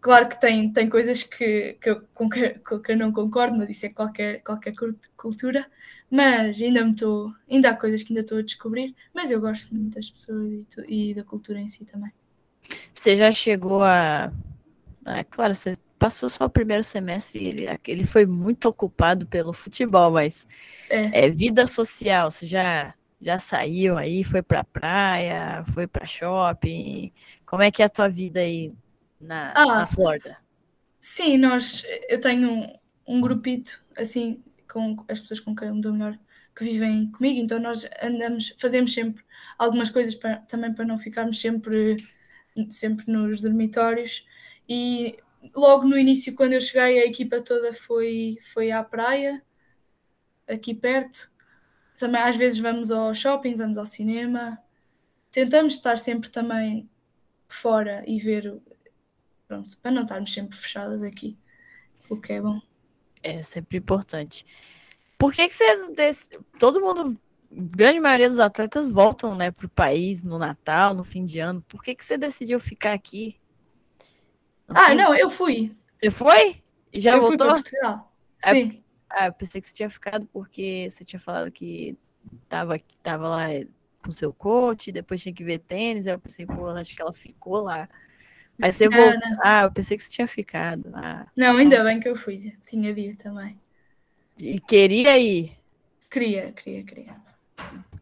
claro 0.00 0.28
que 0.28 0.38
tem, 0.38 0.72
tem 0.72 0.88
coisas 0.88 1.22
que, 1.22 1.78
que, 1.80 1.90
eu, 1.90 2.02
com, 2.14 2.28
que, 2.28 2.50
que 2.50 2.92
eu 2.92 2.96
não 2.96 3.12
concordo, 3.12 3.56
mas 3.56 3.70
isso 3.70 3.86
é 3.86 3.88
qualquer, 3.88 4.42
qualquer 4.42 4.74
cultura. 5.16 5.66
Mas 6.10 6.60
ainda 6.60 6.84
me 6.84 6.92
estou, 6.92 7.32
ainda 7.48 7.70
há 7.70 7.76
coisas 7.76 8.02
que 8.02 8.12
ainda 8.12 8.22
estou 8.22 8.38
a 8.38 8.42
descobrir, 8.42 8.94
mas 9.14 9.30
eu 9.30 9.40
gosto 9.40 9.72
muito 9.74 9.94
das 9.94 10.10
pessoas 10.10 10.66
e, 10.88 11.10
e 11.10 11.14
da 11.14 11.22
cultura 11.22 11.60
em 11.60 11.68
si 11.68 11.84
também. 11.84 12.12
Você 12.92 13.16
já 13.16 13.30
chegou 13.30 13.82
a. 13.82 14.32
Claro, 15.30 15.54
você 15.54 15.76
passou 15.98 16.30
só 16.30 16.46
o 16.46 16.50
primeiro 16.50 16.82
semestre 16.82 17.42
e 17.42 17.48
ele, 17.48 17.66
ele 17.86 18.06
foi 18.06 18.24
muito 18.26 18.68
ocupado 18.68 19.26
pelo 19.26 19.52
futebol, 19.52 20.10
mas 20.10 20.46
é, 20.88 21.26
é 21.26 21.30
vida 21.30 21.66
social, 21.66 22.30
você 22.30 22.46
já, 22.46 22.94
já 23.20 23.38
saiu 23.38 23.98
aí, 23.98 24.24
foi 24.24 24.42
pra 24.42 24.64
praia, 24.64 25.62
foi 25.64 25.86
pra 25.86 26.06
shopping, 26.06 27.12
como 27.44 27.62
é 27.62 27.70
que 27.70 27.82
é 27.82 27.84
a 27.86 27.88
tua 27.88 28.08
vida 28.08 28.40
aí 28.40 28.72
na, 29.20 29.52
ah, 29.54 29.66
na 29.66 29.86
Flórida? 29.86 30.38
Sim, 30.98 31.36
nós, 31.36 31.84
eu 32.08 32.20
tenho 32.20 32.50
um, 32.50 32.72
um 33.06 33.20
grupito, 33.20 33.82
assim, 33.96 34.42
com 34.70 35.04
as 35.08 35.20
pessoas 35.20 35.40
com 35.40 35.54
quem 35.54 35.68
eu 35.68 35.74
me 35.74 35.80
dou 35.80 35.92
melhor, 35.92 36.18
que 36.56 36.64
vivem 36.64 37.10
comigo, 37.10 37.40
então 37.40 37.58
nós 37.58 37.88
andamos, 38.02 38.54
fazemos 38.58 38.92
sempre 38.92 39.24
algumas 39.58 39.90
coisas 39.90 40.18
também 40.48 40.74
para 40.74 40.84
não 40.84 40.98
ficarmos 40.98 41.40
sempre, 41.40 41.96
sempre 42.70 43.10
nos 43.10 43.40
dormitórios, 43.40 44.26
e 44.68 45.18
logo 45.54 45.86
no 45.86 45.98
início, 45.98 46.34
quando 46.34 46.52
eu 46.52 46.60
cheguei, 46.60 47.00
a 47.00 47.06
equipa 47.06 47.40
toda 47.40 47.72
foi, 47.72 48.38
foi 48.52 48.70
à 48.70 48.82
praia, 48.82 49.42
aqui 50.48 50.74
perto. 50.74 51.30
Também 51.98 52.20
às 52.20 52.36
vezes 52.36 52.58
vamos 52.58 52.90
ao 52.90 53.14
shopping, 53.14 53.56
vamos 53.56 53.78
ao 53.78 53.86
cinema. 53.86 54.58
Tentamos 55.30 55.74
estar 55.74 55.96
sempre 55.98 56.30
também 56.30 56.88
fora 57.48 58.02
e 58.06 58.18
ver, 58.18 58.60
pronto, 59.46 59.76
para 59.78 59.90
não 59.90 60.02
estarmos 60.02 60.32
sempre 60.32 60.56
fechadas 60.56 61.02
aqui, 61.02 61.36
o 62.08 62.20
que 62.20 62.32
é 62.34 62.40
bom. 62.40 62.60
É 63.22 63.42
sempre 63.42 63.78
importante. 63.78 64.44
Por 65.18 65.32
que, 65.32 65.46
que 65.48 65.54
você. 65.54 65.92
Desse... 65.92 66.28
Todo 66.58 66.80
mundo, 66.80 67.18
grande 67.50 68.00
maioria 68.00 68.30
dos 68.30 68.38
atletas 68.38 68.88
voltam 68.88 69.34
né, 69.34 69.50
para 69.50 69.66
o 69.66 69.70
país 69.70 70.22
no 70.22 70.38
Natal, 70.38 70.94
no 70.94 71.04
fim 71.04 71.24
de 71.24 71.38
ano. 71.38 71.62
Por 71.68 71.82
que, 71.82 71.94
que 71.94 72.04
você 72.04 72.16
decidiu 72.16 72.58
ficar 72.58 72.92
aqui? 72.92 73.38
Ah, 74.68 74.94
não, 74.94 75.14
eu 75.14 75.28
fui. 75.28 75.76
Você 75.90 76.10
foi? 76.10 76.62
Já 76.94 77.16
eu 77.16 77.20
voltou? 77.20 77.38
fui 77.38 77.38
para 77.38 77.54
Portugal. 77.54 78.12
É, 78.42 78.54
Sim. 78.54 78.84
Ah, 79.08 79.26
eu 79.26 79.32
pensei 79.32 79.60
que 79.60 79.66
você 79.66 79.74
tinha 79.74 79.90
ficado 79.90 80.26
porque 80.32 80.86
você 80.88 81.04
tinha 81.04 81.18
falado 81.18 81.50
que 81.50 81.98
tava, 82.48 82.76
tava 83.02 83.28
lá 83.28 83.46
com 84.02 84.10
seu 84.10 84.32
coach, 84.32 84.92
depois 84.92 85.20
tinha 85.20 85.34
que 85.34 85.44
ver 85.44 85.58
tênis. 85.58 86.06
Aí 86.06 86.14
eu 86.14 86.18
pensei, 86.18 86.46
pô, 86.46 86.66
acho 86.68 86.94
que 86.94 87.02
ela 87.02 87.12
ficou 87.12 87.60
lá. 87.60 87.88
Mas 88.60 88.76
você 88.76 88.88
voltou. 88.88 89.38
Ah, 89.42 89.62
eu 89.62 89.72
pensei 89.72 89.96
que 89.96 90.02
você 90.02 90.10
tinha 90.10 90.26
ficado. 90.26 90.90
Ah, 90.94 91.26
não, 91.34 91.56
ainda 91.56 91.82
bem 91.82 91.98
que 91.98 92.08
eu 92.08 92.14
fui. 92.14 92.54
Tinha 92.68 92.94
dito 92.94 93.22
também. 93.22 93.58
E 94.38 94.60
queria 94.60 95.18
ir? 95.18 95.56
Queria, 96.10 96.52
queria, 96.52 96.84
queria. 96.84 97.16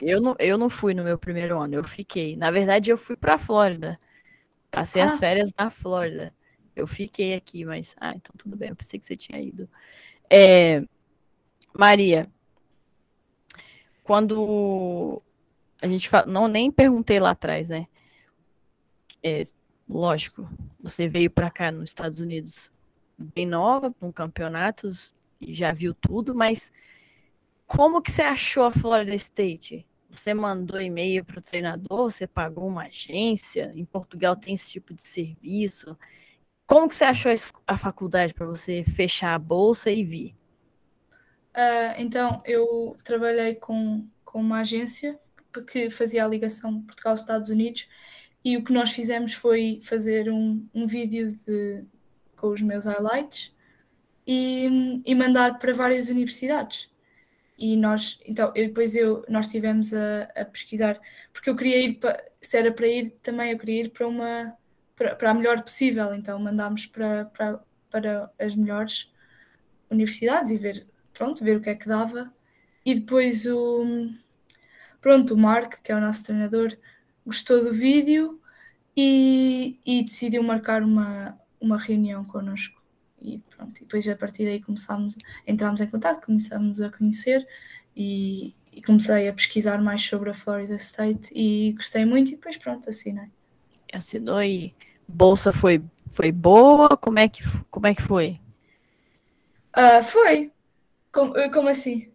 Eu 0.00 0.20
não, 0.20 0.36
eu 0.38 0.56
não 0.58 0.70
fui 0.70 0.94
no 0.94 1.04
meu 1.04 1.18
primeiro 1.18 1.59
ano, 1.59 1.74
eu 1.74 1.84
fiquei. 1.84 2.36
Na 2.36 2.50
verdade, 2.50 2.90
eu 2.90 2.96
fui 2.96 3.16
para 3.16 3.38
Flórida. 3.38 3.98
Passei 4.70 5.02
ah. 5.02 5.06
as 5.06 5.18
férias 5.18 5.52
na 5.59 5.70
Flórida. 5.70 6.34
Eu 6.74 6.86
fiquei 6.86 7.34
aqui, 7.34 7.64
mas. 7.64 7.94
Ah, 8.00 8.12
então 8.14 8.34
tudo 8.36 8.56
bem, 8.56 8.70
eu 8.70 8.76
pensei 8.76 8.98
que 8.98 9.06
você 9.06 9.16
tinha 9.16 9.40
ido. 9.40 9.68
É, 10.30 10.82
Maria, 11.72 12.28
quando 14.02 15.22
a 15.80 15.86
gente 15.86 16.09
fala. 16.09 16.26
Não, 16.26 16.48
nem 16.48 16.70
perguntei 16.70 17.20
lá 17.20 17.30
atrás, 17.30 17.68
né? 17.68 17.86
É, 19.22 19.42
lógico, 19.89 20.49
você 20.80 21.09
veio 21.09 21.30
para 21.30 21.51
cá 21.51 21.72
nos 21.72 21.91
Estados 21.91 22.20
Unidos 22.20 22.70
bem 23.16 23.47
nova, 23.47 23.91
para 23.91 24.09
um 24.09 24.12
campeonato, 24.12 24.91
e 25.41 25.55
já 25.55 25.72
viu 25.72 25.95
tudo, 25.95 26.34
mas 26.34 26.70
como 27.66 28.01
que 28.01 28.11
você 28.11 28.22
achou 28.22 28.64
a 28.64 28.72
Florida 28.72 29.14
State? 29.14 29.86
Você 30.11 30.32
mandou 30.32 30.80
e-mail 30.80 31.24
para 31.24 31.39
o 31.39 31.43
treinador? 31.43 32.11
Você 32.11 32.26
pagou 32.26 32.66
uma 32.66 32.84
agência? 32.84 33.72
Em 33.74 33.84
Portugal 33.84 34.34
tem 34.34 34.55
esse 34.55 34.70
tipo 34.70 34.95
de 34.95 35.03
serviço? 35.03 35.97
Como 36.66 36.89
que 36.89 36.97
você 36.97 37.05
achou 37.05 37.30
a 37.66 37.76
faculdade 37.76 38.32
para 38.32 38.47
você 38.47 38.84
fechar 38.84 39.34
a 39.34 39.39
bolsa 39.39 39.91
e 39.91 40.03
vir? 40.03 40.34
Uh, 41.55 41.93
então, 41.99 42.41
eu 42.45 42.97
trabalhei 43.05 43.55
com, 43.55 44.07
com 44.24 44.41
uma 44.41 44.61
agência 44.61 45.18
que 45.66 45.91
fazia 45.91 46.24
a 46.24 46.28
ligação 46.28 46.82
Portugal-Estados 46.82 47.51
Unidos 47.51 47.86
E 48.45 48.57
o 48.57 48.64
que 48.64 48.72
nós 48.72 48.93
fizemos 48.93 49.34
foi 49.34 49.80
fazer 49.82 50.30
um, 50.30 50.66
um 50.74 50.86
vídeo 50.86 51.36
de, 51.47 51.84
com 52.36 52.49
os 52.49 52.62
meus 52.62 52.84
highlights 52.84 53.55
e, 54.26 55.03
e 55.05 55.14
mandar 55.14 55.59
para 55.59 55.72
várias 55.72 56.09
universidades. 56.09 56.91
E 57.59 57.76
nós, 57.76 58.20
então, 58.24 58.53
eu, 58.55 58.68
depois 58.68 58.95
eu, 58.95 59.24
nós 59.28 59.47
estivemos 59.47 59.93
a, 59.93 60.24
a, 60.36 60.45
pesquisar, 60.45 61.01
porque 61.32 61.51
eu 61.51 61.57
queria 61.57 61.80
ir, 61.80 61.95
para, 61.95 62.24
se 62.41 62.57
era 62.57 62.72
para 62.72 62.86
ir 62.86 63.11
também, 63.22 63.51
eu 63.51 63.59
queria 63.59 63.82
ir 63.84 63.91
para 63.91 64.07
uma, 64.07 64.57
para, 64.95 65.16
para 65.16 65.30
a 65.30 65.34
melhor 65.34 65.62
possível, 65.62 66.14
então 66.14 66.39
mandámos 66.39 66.86
para, 66.86 67.24
para, 67.26 67.61
para 67.91 68.30
as 68.39 68.55
melhores 68.55 69.12
universidades 69.91 70.53
e 70.53 70.59
ver, 70.59 70.86
pronto, 71.12 71.43
ver 71.43 71.57
o 71.57 71.61
que 71.61 71.70
é 71.70 71.74
que 71.74 71.89
dava. 71.89 72.32
E 72.84 72.95
depois 72.95 73.45
o, 73.47 74.09
pronto, 75.01 75.34
o 75.34 75.36
Mark, 75.36 75.82
que 75.82 75.91
é 75.91 75.97
o 75.97 76.01
nosso 76.01 76.24
treinador, 76.24 76.76
gostou 77.29 77.62
do 77.62 77.72
vídeo 77.72 78.41
e, 78.97 79.79
e 79.87 80.03
decidiu 80.03 80.43
marcar 80.43 80.83
uma, 80.83 81.39
uma 81.61 81.79
reunião 81.79 82.24
connosco 82.24 82.79
e 83.20 83.41
pronto, 83.57 83.76
e 83.79 83.81
depois 83.81 84.09
a 84.09 84.16
partir 84.16 84.45
daí 84.45 84.61
começámos, 84.61 85.16
entramos 85.47 85.81
em 85.81 85.87
contato, 85.87 86.24
começámos 86.24 86.81
a 86.81 86.91
conhecer 86.91 87.47
e, 87.97 88.55
e, 88.72 88.83
comecei 88.83 89.29
a 89.29 89.33
pesquisar 89.33 89.81
mais 89.83 90.03
sobre 90.03 90.31
a 90.31 90.35
Florida 90.35 90.76
State 90.76 91.33
e 91.35 91.72
gostei 91.72 92.05
muito 92.05 92.29
e 92.29 92.37
depois 92.37 92.57
pronto, 92.57 92.89
assinei. 92.89 93.29
Assinou 93.93 94.43
e 94.43 94.74
bolsa 95.07 95.53
foi, 95.53 95.83
foi 96.11 96.31
boa? 96.31 96.97
Como 96.97 97.18
é 97.18 97.29
que, 97.29 97.43
como 97.70 97.87
é 97.87 97.95
que 97.95 98.03
foi? 98.03 98.41
Uh, 99.76 100.03
foi. 100.03 100.53
Como, 101.12 101.35
como 101.51 101.68
assim? 101.68 102.11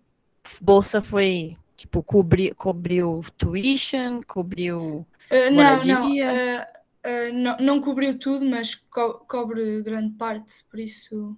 Bolsa 0.61 1.01
foi, 1.01 1.57
tipo, 1.76 2.01
cobri, 2.03 2.53
cobriu 2.53 3.24
tuition, 3.38 4.21
cobriu 4.26 5.05
uh, 5.32 5.51
não, 5.51 5.80
não. 5.80 6.11
Uh, 6.11 6.74
Uh, 7.05 7.34
não, 7.34 7.57
não 7.57 7.82
cobriu 7.82 8.17
tudo, 8.17 8.45
mas 8.45 8.76
co 8.76 9.15
cobre 9.28 9.84
grande 9.84 10.15
parte, 10.15 10.63
por 10.71 10.80
isso 10.80 11.38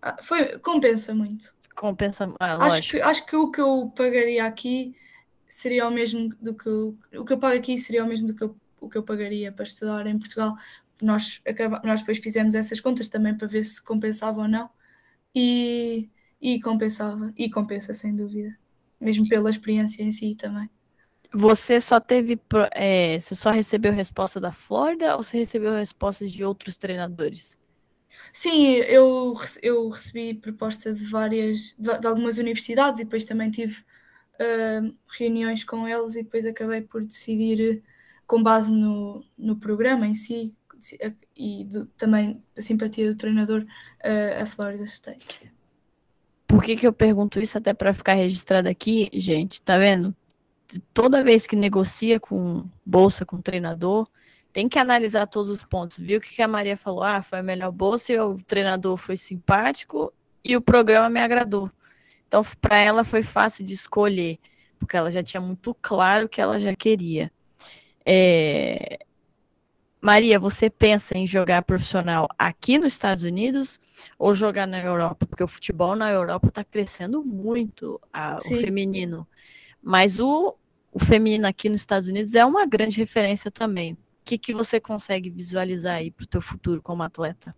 ah, 0.00 0.16
foi, 0.22 0.58
compensa 0.60 1.12
muito. 1.12 1.52
Compensa, 1.74 2.32
ah, 2.38 2.64
acho, 2.66 2.92
que, 2.92 3.00
acho 3.00 3.26
que 3.26 3.34
o 3.34 3.50
que 3.50 3.60
eu 3.60 3.92
pagaria 3.96 4.44
aqui 4.46 4.94
seria 5.48 5.88
o 5.88 5.90
mesmo 5.90 6.28
do 6.40 6.54
que 6.54 6.68
eu, 6.68 6.96
o 7.16 7.24
que 7.24 7.32
eu 7.32 7.38
pago 7.38 7.58
aqui 7.58 7.76
seria 7.76 8.04
o 8.04 8.06
mesmo 8.06 8.28
do 8.28 8.34
que 8.34 8.44
eu, 8.44 8.56
o 8.80 8.88
que 8.88 8.96
eu 8.96 9.02
pagaria 9.02 9.50
para 9.50 9.64
estudar 9.64 10.06
em 10.06 10.18
Portugal. 10.18 10.56
Nós, 11.02 11.42
acaba, 11.46 11.82
nós 11.84 12.00
depois 12.00 12.18
fizemos 12.18 12.54
essas 12.54 12.80
contas 12.80 13.08
também 13.08 13.36
para 13.36 13.48
ver 13.48 13.64
se 13.64 13.82
compensava 13.84 14.42
ou 14.42 14.48
não 14.48 14.70
e, 15.34 16.08
e 16.40 16.60
compensava, 16.60 17.32
e 17.36 17.50
compensa 17.50 17.92
sem 17.92 18.14
dúvida, 18.14 18.56
mesmo 19.00 19.28
pela 19.28 19.50
experiência 19.50 20.02
em 20.02 20.10
si 20.10 20.34
também. 20.34 20.68
Você 21.32 21.80
só 21.80 22.00
teve. 22.00 22.38
É, 22.72 23.18
você 23.18 23.34
só 23.34 23.50
recebeu 23.50 23.92
resposta 23.92 24.40
da 24.40 24.52
Flórida 24.52 25.16
ou 25.16 25.22
você 25.22 25.38
recebeu 25.38 25.74
respostas 25.74 26.32
de 26.32 26.44
outros 26.44 26.76
treinadores? 26.76 27.58
Sim, 28.32 28.74
eu, 28.74 29.34
eu 29.62 29.88
recebi 29.88 30.34
propostas 30.34 30.98
de 30.98 31.06
várias, 31.06 31.74
de, 31.78 31.98
de, 31.98 32.06
algumas 32.06 32.38
universidades 32.38 33.00
e 33.00 33.04
depois 33.04 33.24
também 33.24 33.50
tive 33.50 33.80
uh, 34.40 34.94
reuniões 35.18 35.64
com 35.64 35.86
eles 35.88 36.14
e 36.14 36.22
depois 36.22 36.46
acabei 36.46 36.80
por 36.80 37.04
decidir 37.04 37.82
com 38.26 38.42
base 38.42 38.72
no, 38.72 39.24
no 39.36 39.56
programa 39.56 40.06
em 40.06 40.14
si 40.14 40.54
e 41.34 41.64
do, 41.64 41.86
também 41.86 42.42
da 42.54 42.62
simpatia 42.62 43.10
do 43.10 43.16
treinador 43.16 43.62
uh, 43.62 44.42
a 44.42 44.46
Florida 44.46 44.84
State. 44.84 45.50
Por 46.46 46.62
que, 46.62 46.76
que 46.76 46.86
eu 46.86 46.92
pergunto 46.92 47.40
isso 47.40 47.58
até 47.58 47.74
para 47.74 47.92
ficar 47.92 48.14
registrado 48.14 48.68
aqui, 48.68 49.10
gente? 49.12 49.60
Tá 49.60 49.76
vendo? 49.78 50.14
toda 50.92 51.22
vez 51.22 51.46
que 51.46 51.56
negocia 51.56 52.18
com 52.18 52.68
bolsa, 52.84 53.24
com 53.24 53.40
treinador, 53.40 54.08
tem 54.52 54.68
que 54.68 54.78
analisar 54.78 55.26
todos 55.26 55.50
os 55.50 55.62
pontos. 55.62 55.98
Viu 55.98 56.18
o 56.18 56.20
que 56.20 56.40
a 56.42 56.48
Maria 56.48 56.76
falou? 56.76 57.02
Ah, 57.02 57.22
foi 57.22 57.38
a 57.38 57.42
melhor 57.42 57.70
bolsa 57.70 58.12
e 58.12 58.20
o 58.20 58.36
treinador 58.38 58.96
foi 58.96 59.16
simpático 59.16 60.12
e 60.44 60.56
o 60.56 60.60
programa 60.60 61.08
me 61.10 61.20
agradou. 61.20 61.70
Então, 62.26 62.42
para 62.60 62.78
ela 62.78 63.04
foi 63.04 63.22
fácil 63.22 63.64
de 63.64 63.74
escolher, 63.74 64.38
porque 64.78 64.96
ela 64.96 65.10
já 65.10 65.22
tinha 65.22 65.40
muito 65.40 65.74
claro 65.80 66.26
o 66.26 66.28
que 66.28 66.40
ela 66.40 66.58
já 66.58 66.74
queria. 66.74 67.30
É... 68.04 68.98
Maria, 70.00 70.38
você 70.38 70.68
pensa 70.70 71.16
em 71.16 71.26
jogar 71.26 71.62
profissional 71.62 72.28
aqui 72.38 72.78
nos 72.78 72.92
Estados 72.92 73.22
Unidos 73.22 73.80
ou 74.18 74.34
jogar 74.34 74.66
na 74.66 74.80
Europa? 74.80 75.26
Porque 75.26 75.42
o 75.42 75.48
futebol 75.48 75.96
na 75.96 76.10
Europa 76.10 76.48
está 76.48 76.62
crescendo 76.62 77.24
muito, 77.24 78.00
a, 78.12 78.36
o 78.36 78.40
feminino. 78.42 79.26
Mas 79.82 80.20
o, 80.20 80.56
o 80.92 80.98
feminino 80.98 81.46
aqui 81.46 81.68
nos 81.68 81.80
Estados 81.80 82.08
Unidos 82.08 82.34
é 82.34 82.44
uma 82.44 82.66
grande 82.66 82.98
referência 82.98 83.50
também. 83.50 83.94
O 83.94 83.98
que, 84.24 84.38
que 84.38 84.52
você 84.52 84.80
consegue 84.80 85.30
visualizar 85.30 85.96
aí 85.96 86.10
para 86.10 86.24
o 86.24 86.28
teu 86.28 86.40
futuro 86.40 86.82
como 86.82 87.02
atleta? 87.02 87.54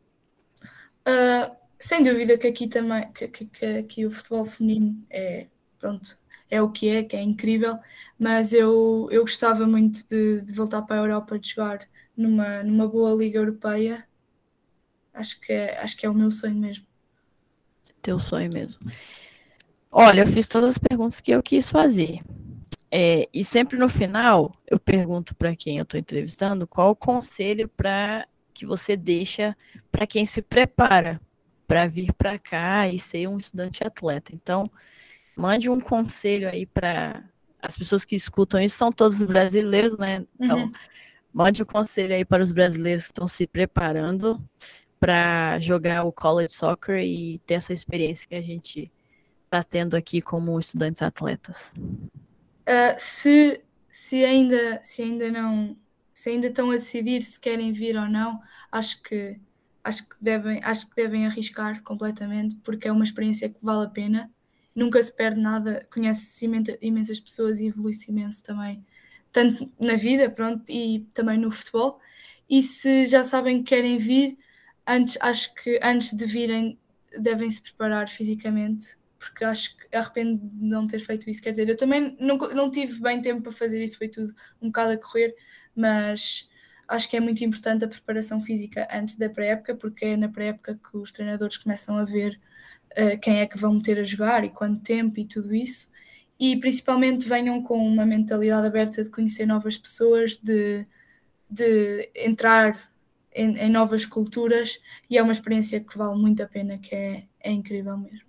Uh, 1.06 1.54
sem 1.78 2.02
dúvida 2.02 2.36
que 2.36 2.46
aqui 2.46 2.68
também 2.68 3.10
que, 3.12 3.28
que, 3.28 3.46
que, 3.46 3.64
aqui 3.64 4.06
o 4.06 4.10
futebol 4.10 4.44
feminino 4.44 5.02
é 5.08 5.46
pronto 5.78 6.18
é 6.50 6.62
o 6.62 6.70
que 6.70 6.88
é, 6.88 7.02
que 7.02 7.16
é 7.16 7.22
incrível, 7.22 7.78
mas 8.18 8.52
eu, 8.52 9.08
eu 9.10 9.22
gostava 9.22 9.66
muito 9.66 10.06
de, 10.08 10.40
de 10.42 10.52
voltar 10.52 10.82
para 10.82 10.96
a 10.96 11.00
Europa 11.00 11.38
de 11.38 11.50
jogar 11.50 11.86
numa, 12.18 12.64
numa 12.64 12.88
boa 12.88 13.14
liga 13.14 13.38
europeia. 13.38 14.04
Acho 15.14 15.40
que 15.40 15.52
é, 15.52 15.78
acho 15.78 15.96
que 15.96 16.04
é 16.04 16.10
o 16.10 16.14
meu 16.14 16.30
sonho 16.30 16.56
mesmo. 16.56 16.84
Teu 18.02 18.18
sonho 18.18 18.52
mesmo. 18.52 18.80
Olha, 19.90 20.22
eu 20.22 20.26
fiz 20.26 20.48
todas 20.48 20.70
as 20.70 20.78
perguntas 20.78 21.20
que 21.20 21.30
eu 21.30 21.42
quis 21.42 21.70
fazer. 21.70 22.20
É, 22.90 23.28
e 23.32 23.44
sempre 23.44 23.78
no 23.78 23.88
final, 23.88 24.54
eu 24.66 24.78
pergunto 24.78 25.34
para 25.34 25.54
quem 25.54 25.78
eu 25.78 25.82
estou 25.84 25.98
entrevistando 25.98 26.66
qual 26.66 26.90
o 26.90 26.96
conselho 26.96 27.68
para 27.68 28.26
que 28.52 28.66
você 28.66 28.96
deixa 28.96 29.56
para 29.92 30.06
quem 30.06 30.26
se 30.26 30.42
prepara 30.42 31.20
para 31.66 31.86
vir 31.86 32.12
para 32.14 32.38
cá 32.38 32.88
e 32.88 32.98
ser 32.98 33.28
um 33.28 33.36
estudante 33.36 33.84
atleta. 33.84 34.32
Então, 34.34 34.70
mande 35.36 35.68
um 35.68 35.78
conselho 35.78 36.48
aí 36.48 36.64
para 36.66 37.22
as 37.60 37.76
pessoas 37.76 38.04
que 38.04 38.16
escutam 38.16 38.60
isso, 38.60 38.76
são 38.76 38.90
todos 38.90 39.22
brasileiros, 39.22 39.98
né? 39.98 40.24
Então, 40.40 40.64
uhum. 40.64 40.72
Mande 41.38 41.62
um 41.62 41.66
conselho 41.66 42.12
aí 42.16 42.24
para 42.24 42.42
os 42.42 42.50
brasileiros 42.50 43.04
que 43.04 43.10
estão 43.10 43.28
se 43.28 43.46
preparando 43.46 44.42
para 44.98 45.60
jogar 45.60 46.02
o 46.02 46.10
college 46.10 46.52
soccer 46.52 46.98
e 46.98 47.38
ter 47.46 47.54
essa 47.54 47.72
experiência 47.72 48.26
que 48.28 48.34
a 48.34 48.42
gente 48.42 48.90
está 49.44 49.62
tendo 49.62 49.94
aqui 49.94 50.20
como 50.20 50.58
estudantes 50.58 51.00
atletas? 51.00 51.72
Uh, 51.78 52.98
se, 52.98 53.62
se, 53.88 54.24
ainda, 54.24 54.80
se 54.82 55.00
ainda 55.00 55.30
não 55.30 55.76
se 56.12 56.30
ainda 56.30 56.48
estão 56.48 56.70
a 56.70 56.74
decidir 56.74 57.22
se 57.22 57.38
querem 57.38 57.72
vir 57.72 57.96
ou 57.96 58.08
não, 58.08 58.42
acho 58.72 59.00
que 59.04 59.38
acho 59.84 60.08
que 60.08 60.16
devem 60.20 60.60
acho 60.64 60.90
que 60.90 60.96
devem 60.96 61.24
arriscar 61.24 61.80
completamente 61.84 62.56
porque 62.64 62.88
é 62.88 62.92
uma 62.92 63.04
experiência 63.04 63.48
que 63.48 63.58
vale 63.62 63.86
a 63.86 63.90
pena. 63.90 64.28
Nunca 64.74 65.00
se 65.00 65.14
perde 65.14 65.40
nada, 65.40 65.86
conhece-se 65.92 66.44
imensas 66.80 67.20
pessoas 67.20 67.60
e 67.60 67.66
evolui-se 67.68 68.10
imenso 68.10 68.42
também, 68.42 68.84
tanto 69.32 69.70
na 69.78 69.94
vida, 69.94 70.30
pronto, 70.30 70.70
e 70.70 71.06
também 71.14 71.38
no 71.38 71.50
futebol. 71.50 72.00
E 72.48 72.62
se 72.62 73.06
já 73.06 73.22
sabem 73.22 73.62
que 73.62 73.70
querem 73.70 73.98
vir, 73.98 74.38
antes 74.86 75.18
acho 75.20 75.54
que 75.54 75.78
antes 75.82 76.12
de 76.12 76.26
virem 76.26 76.78
devem 77.18 77.50
se 77.50 77.62
preparar 77.62 78.08
fisicamente 78.08 78.98
porque 79.18 79.44
acho 79.44 79.76
que 79.76 79.96
arrependo 79.96 80.40
de 80.42 80.64
não 80.64 80.86
ter 80.86 81.00
feito 81.00 81.28
isso. 81.28 81.42
Quer 81.42 81.50
dizer, 81.50 81.68
eu 81.68 81.76
também 81.76 82.16
não, 82.20 82.36
não 82.36 82.70
tive 82.70 83.00
bem 83.00 83.20
tempo 83.20 83.42
para 83.42 83.52
fazer 83.52 83.82
isso, 83.82 83.98
foi 83.98 84.08
tudo 84.08 84.34
um 84.62 84.68
bocado 84.68 84.92
a 84.92 84.96
correr, 84.96 85.34
mas 85.74 86.48
acho 86.86 87.10
que 87.10 87.16
é 87.16 87.20
muito 87.20 87.44
importante 87.44 87.84
a 87.84 87.88
preparação 87.88 88.40
física 88.40 88.88
antes 88.90 89.16
da 89.16 89.28
pré-época, 89.28 89.74
porque 89.74 90.04
é 90.04 90.16
na 90.16 90.28
pré-época 90.28 90.78
que 90.90 90.96
os 90.96 91.12
treinadores 91.12 91.56
começam 91.56 91.96
a 91.98 92.04
ver 92.04 92.40
uh, 92.92 93.18
quem 93.20 93.40
é 93.40 93.46
que 93.46 93.58
vão 93.58 93.74
meter 93.74 93.98
a 93.98 94.04
jogar 94.04 94.44
e 94.44 94.50
quanto 94.50 94.82
tempo 94.82 95.18
e 95.18 95.24
tudo 95.24 95.54
isso. 95.54 95.90
E 96.38 96.56
principalmente 96.58 97.28
venham 97.28 97.62
com 97.62 97.78
uma 97.78 98.06
mentalidade 98.06 98.66
aberta 98.66 99.02
de 99.02 99.10
conhecer 99.10 99.46
novas 99.46 99.76
pessoas, 99.76 100.36
de, 100.36 100.86
de 101.50 102.10
entrar 102.14 102.90
em, 103.32 103.58
em 103.58 103.70
novas 103.70 104.06
culturas, 104.06 104.80
e 105.10 105.18
é 105.18 105.22
uma 105.22 105.32
experiência 105.32 105.80
que 105.80 105.98
vale 105.98 106.18
muito 106.18 106.42
a 106.42 106.46
pena, 106.46 106.78
que 106.78 106.94
é, 106.94 107.24
é 107.40 107.50
incrível 107.50 107.96
mesmo. 107.96 108.26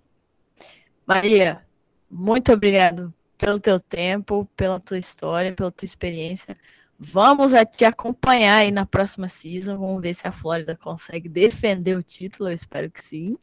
Maria, 1.06 1.64
muito 2.10 2.52
obrigado 2.52 3.12
pelo 3.38 3.58
teu 3.58 3.80
tempo, 3.80 4.48
pela 4.56 4.78
tua 4.78 4.98
história, 4.98 5.52
pela 5.52 5.70
tua 5.70 5.86
experiência. 5.86 6.56
Vamos 6.98 7.54
a 7.54 7.64
te 7.64 7.84
acompanhar 7.84 8.58
aí 8.58 8.70
na 8.70 8.84
próxima 8.84 9.26
season. 9.26 9.78
Vamos 9.78 10.02
ver 10.02 10.14
se 10.14 10.28
a 10.28 10.32
Flórida 10.32 10.76
consegue 10.76 11.28
defender 11.28 11.96
o 11.96 12.02
título. 12.02 12.50
Eu 12.50 12.54
espero 12.54 12.90
que 12.90 13.00
sim, 13.00 13.38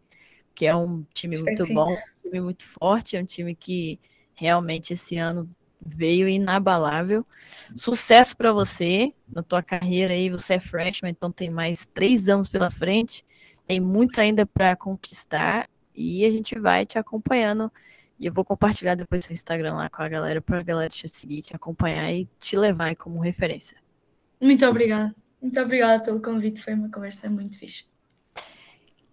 que 0.53 0.67
é 0.67 0.75
um 0.75 1.03
time 1.13 1.41
muito 1.41 1.65
bom, 1.73 1.91
um 1.91 2.21
time 2.29 2.41
muito 2.41 2.63
forte, 2.63 3.17
é 3.17 3.21
um 3.21 3.25
time 3.25 3.55
que 3.55 3.99
realmente 4.37 4.93
esse 4.93 5.17
ano 5.17 5.49
veio 5.85 6.27
inabalável. 6.27 7.25
Sucesso 7.75 8.35
para 8.35 8.51
você 8.51 9.13
na 9.27 9.43
tua 9.43 9.63
carreira 9.63 10.13
aí. 10.13 10.29
Você 10.29 10.55
é 10.55 10.59
freshman, 10.59 11.11
então 11.11 11.31
tem 11.31 11.49
mais 11.49 11.85
três 11.85 12.29
anos 12.29 12.47
pela 12.47 12.69
frente. 12.69 13.25
Tem 13.65 13.79
muito 13.79 14.19
ainda 14.19 14.45
para 14.45 14.75
conquistar 14.75 15.69
e 15.93 16.25
a 16.25 16.31
gente 16.31 16.57
vai 16.59 16.85
te 16.85 16.97
acompanhando. 16.97 17.71
E 18.19 18.25
eu 18.25 18.33
vou 18.33 18.43
compartilhar 18.43 18.95
depois 18.95 19.27
no 19.27 19.33
Instagram 19.33 19.75
lá 19.75 19.89
com 19.89 20.01
a 20.01 20.09
galera, 20.09 20.41
para 20.41 20.59
a 20.59 20.63
galera 20.63 20.89
te 20.89 21.07
seguir, 21.07 21.41
te 21.41 21.55
acompanhar 21.55 22.11
e 22.11 22.27
te 22.39 22.57
levar 22.57 22.95
como 22.95 23.19
referência. 23.19 23.77
Muito 24.41 24.65
obrigada. 24.65 25.15
Muito 25.41 25.59
obrigada 25.59 26.03
pelo 26.03 26.19
convite, 26.19 26.61
foi 26.61 26.73
uma 26.73 26.89
conversa 26.89 27.29
muito 27.29 27.59
fixe. 27.59 27.85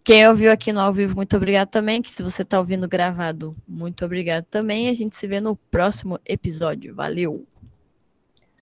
Quem 0.04 0.28
ouviu 0.28 0.52
aqui 0.52 0.70
no 0.70 0.80
ao 0.80 0.92
vivo, 0.92 1.16
muito 1.16 1.34
obrigado 1.34 1.70
também. 1.70 2.02
Que 2.02 2.12
se 2.12 2.22
você 2.22 2.42
está 2.42 2.58
ouvindo 2.58 2.86
gravado, 2.86 3.56
muito 3.66 4.04
obrigado 4.04 4.44
também. 4.44 4.90
A 4.90 4.92
gente 4.92 5.16
se 5.16 5.26
vê 5.26 5.40
no 5.40 5.56
próximo 5.56 6.20
episódio. 6.26 6.94
Valeu! 6.94 7.46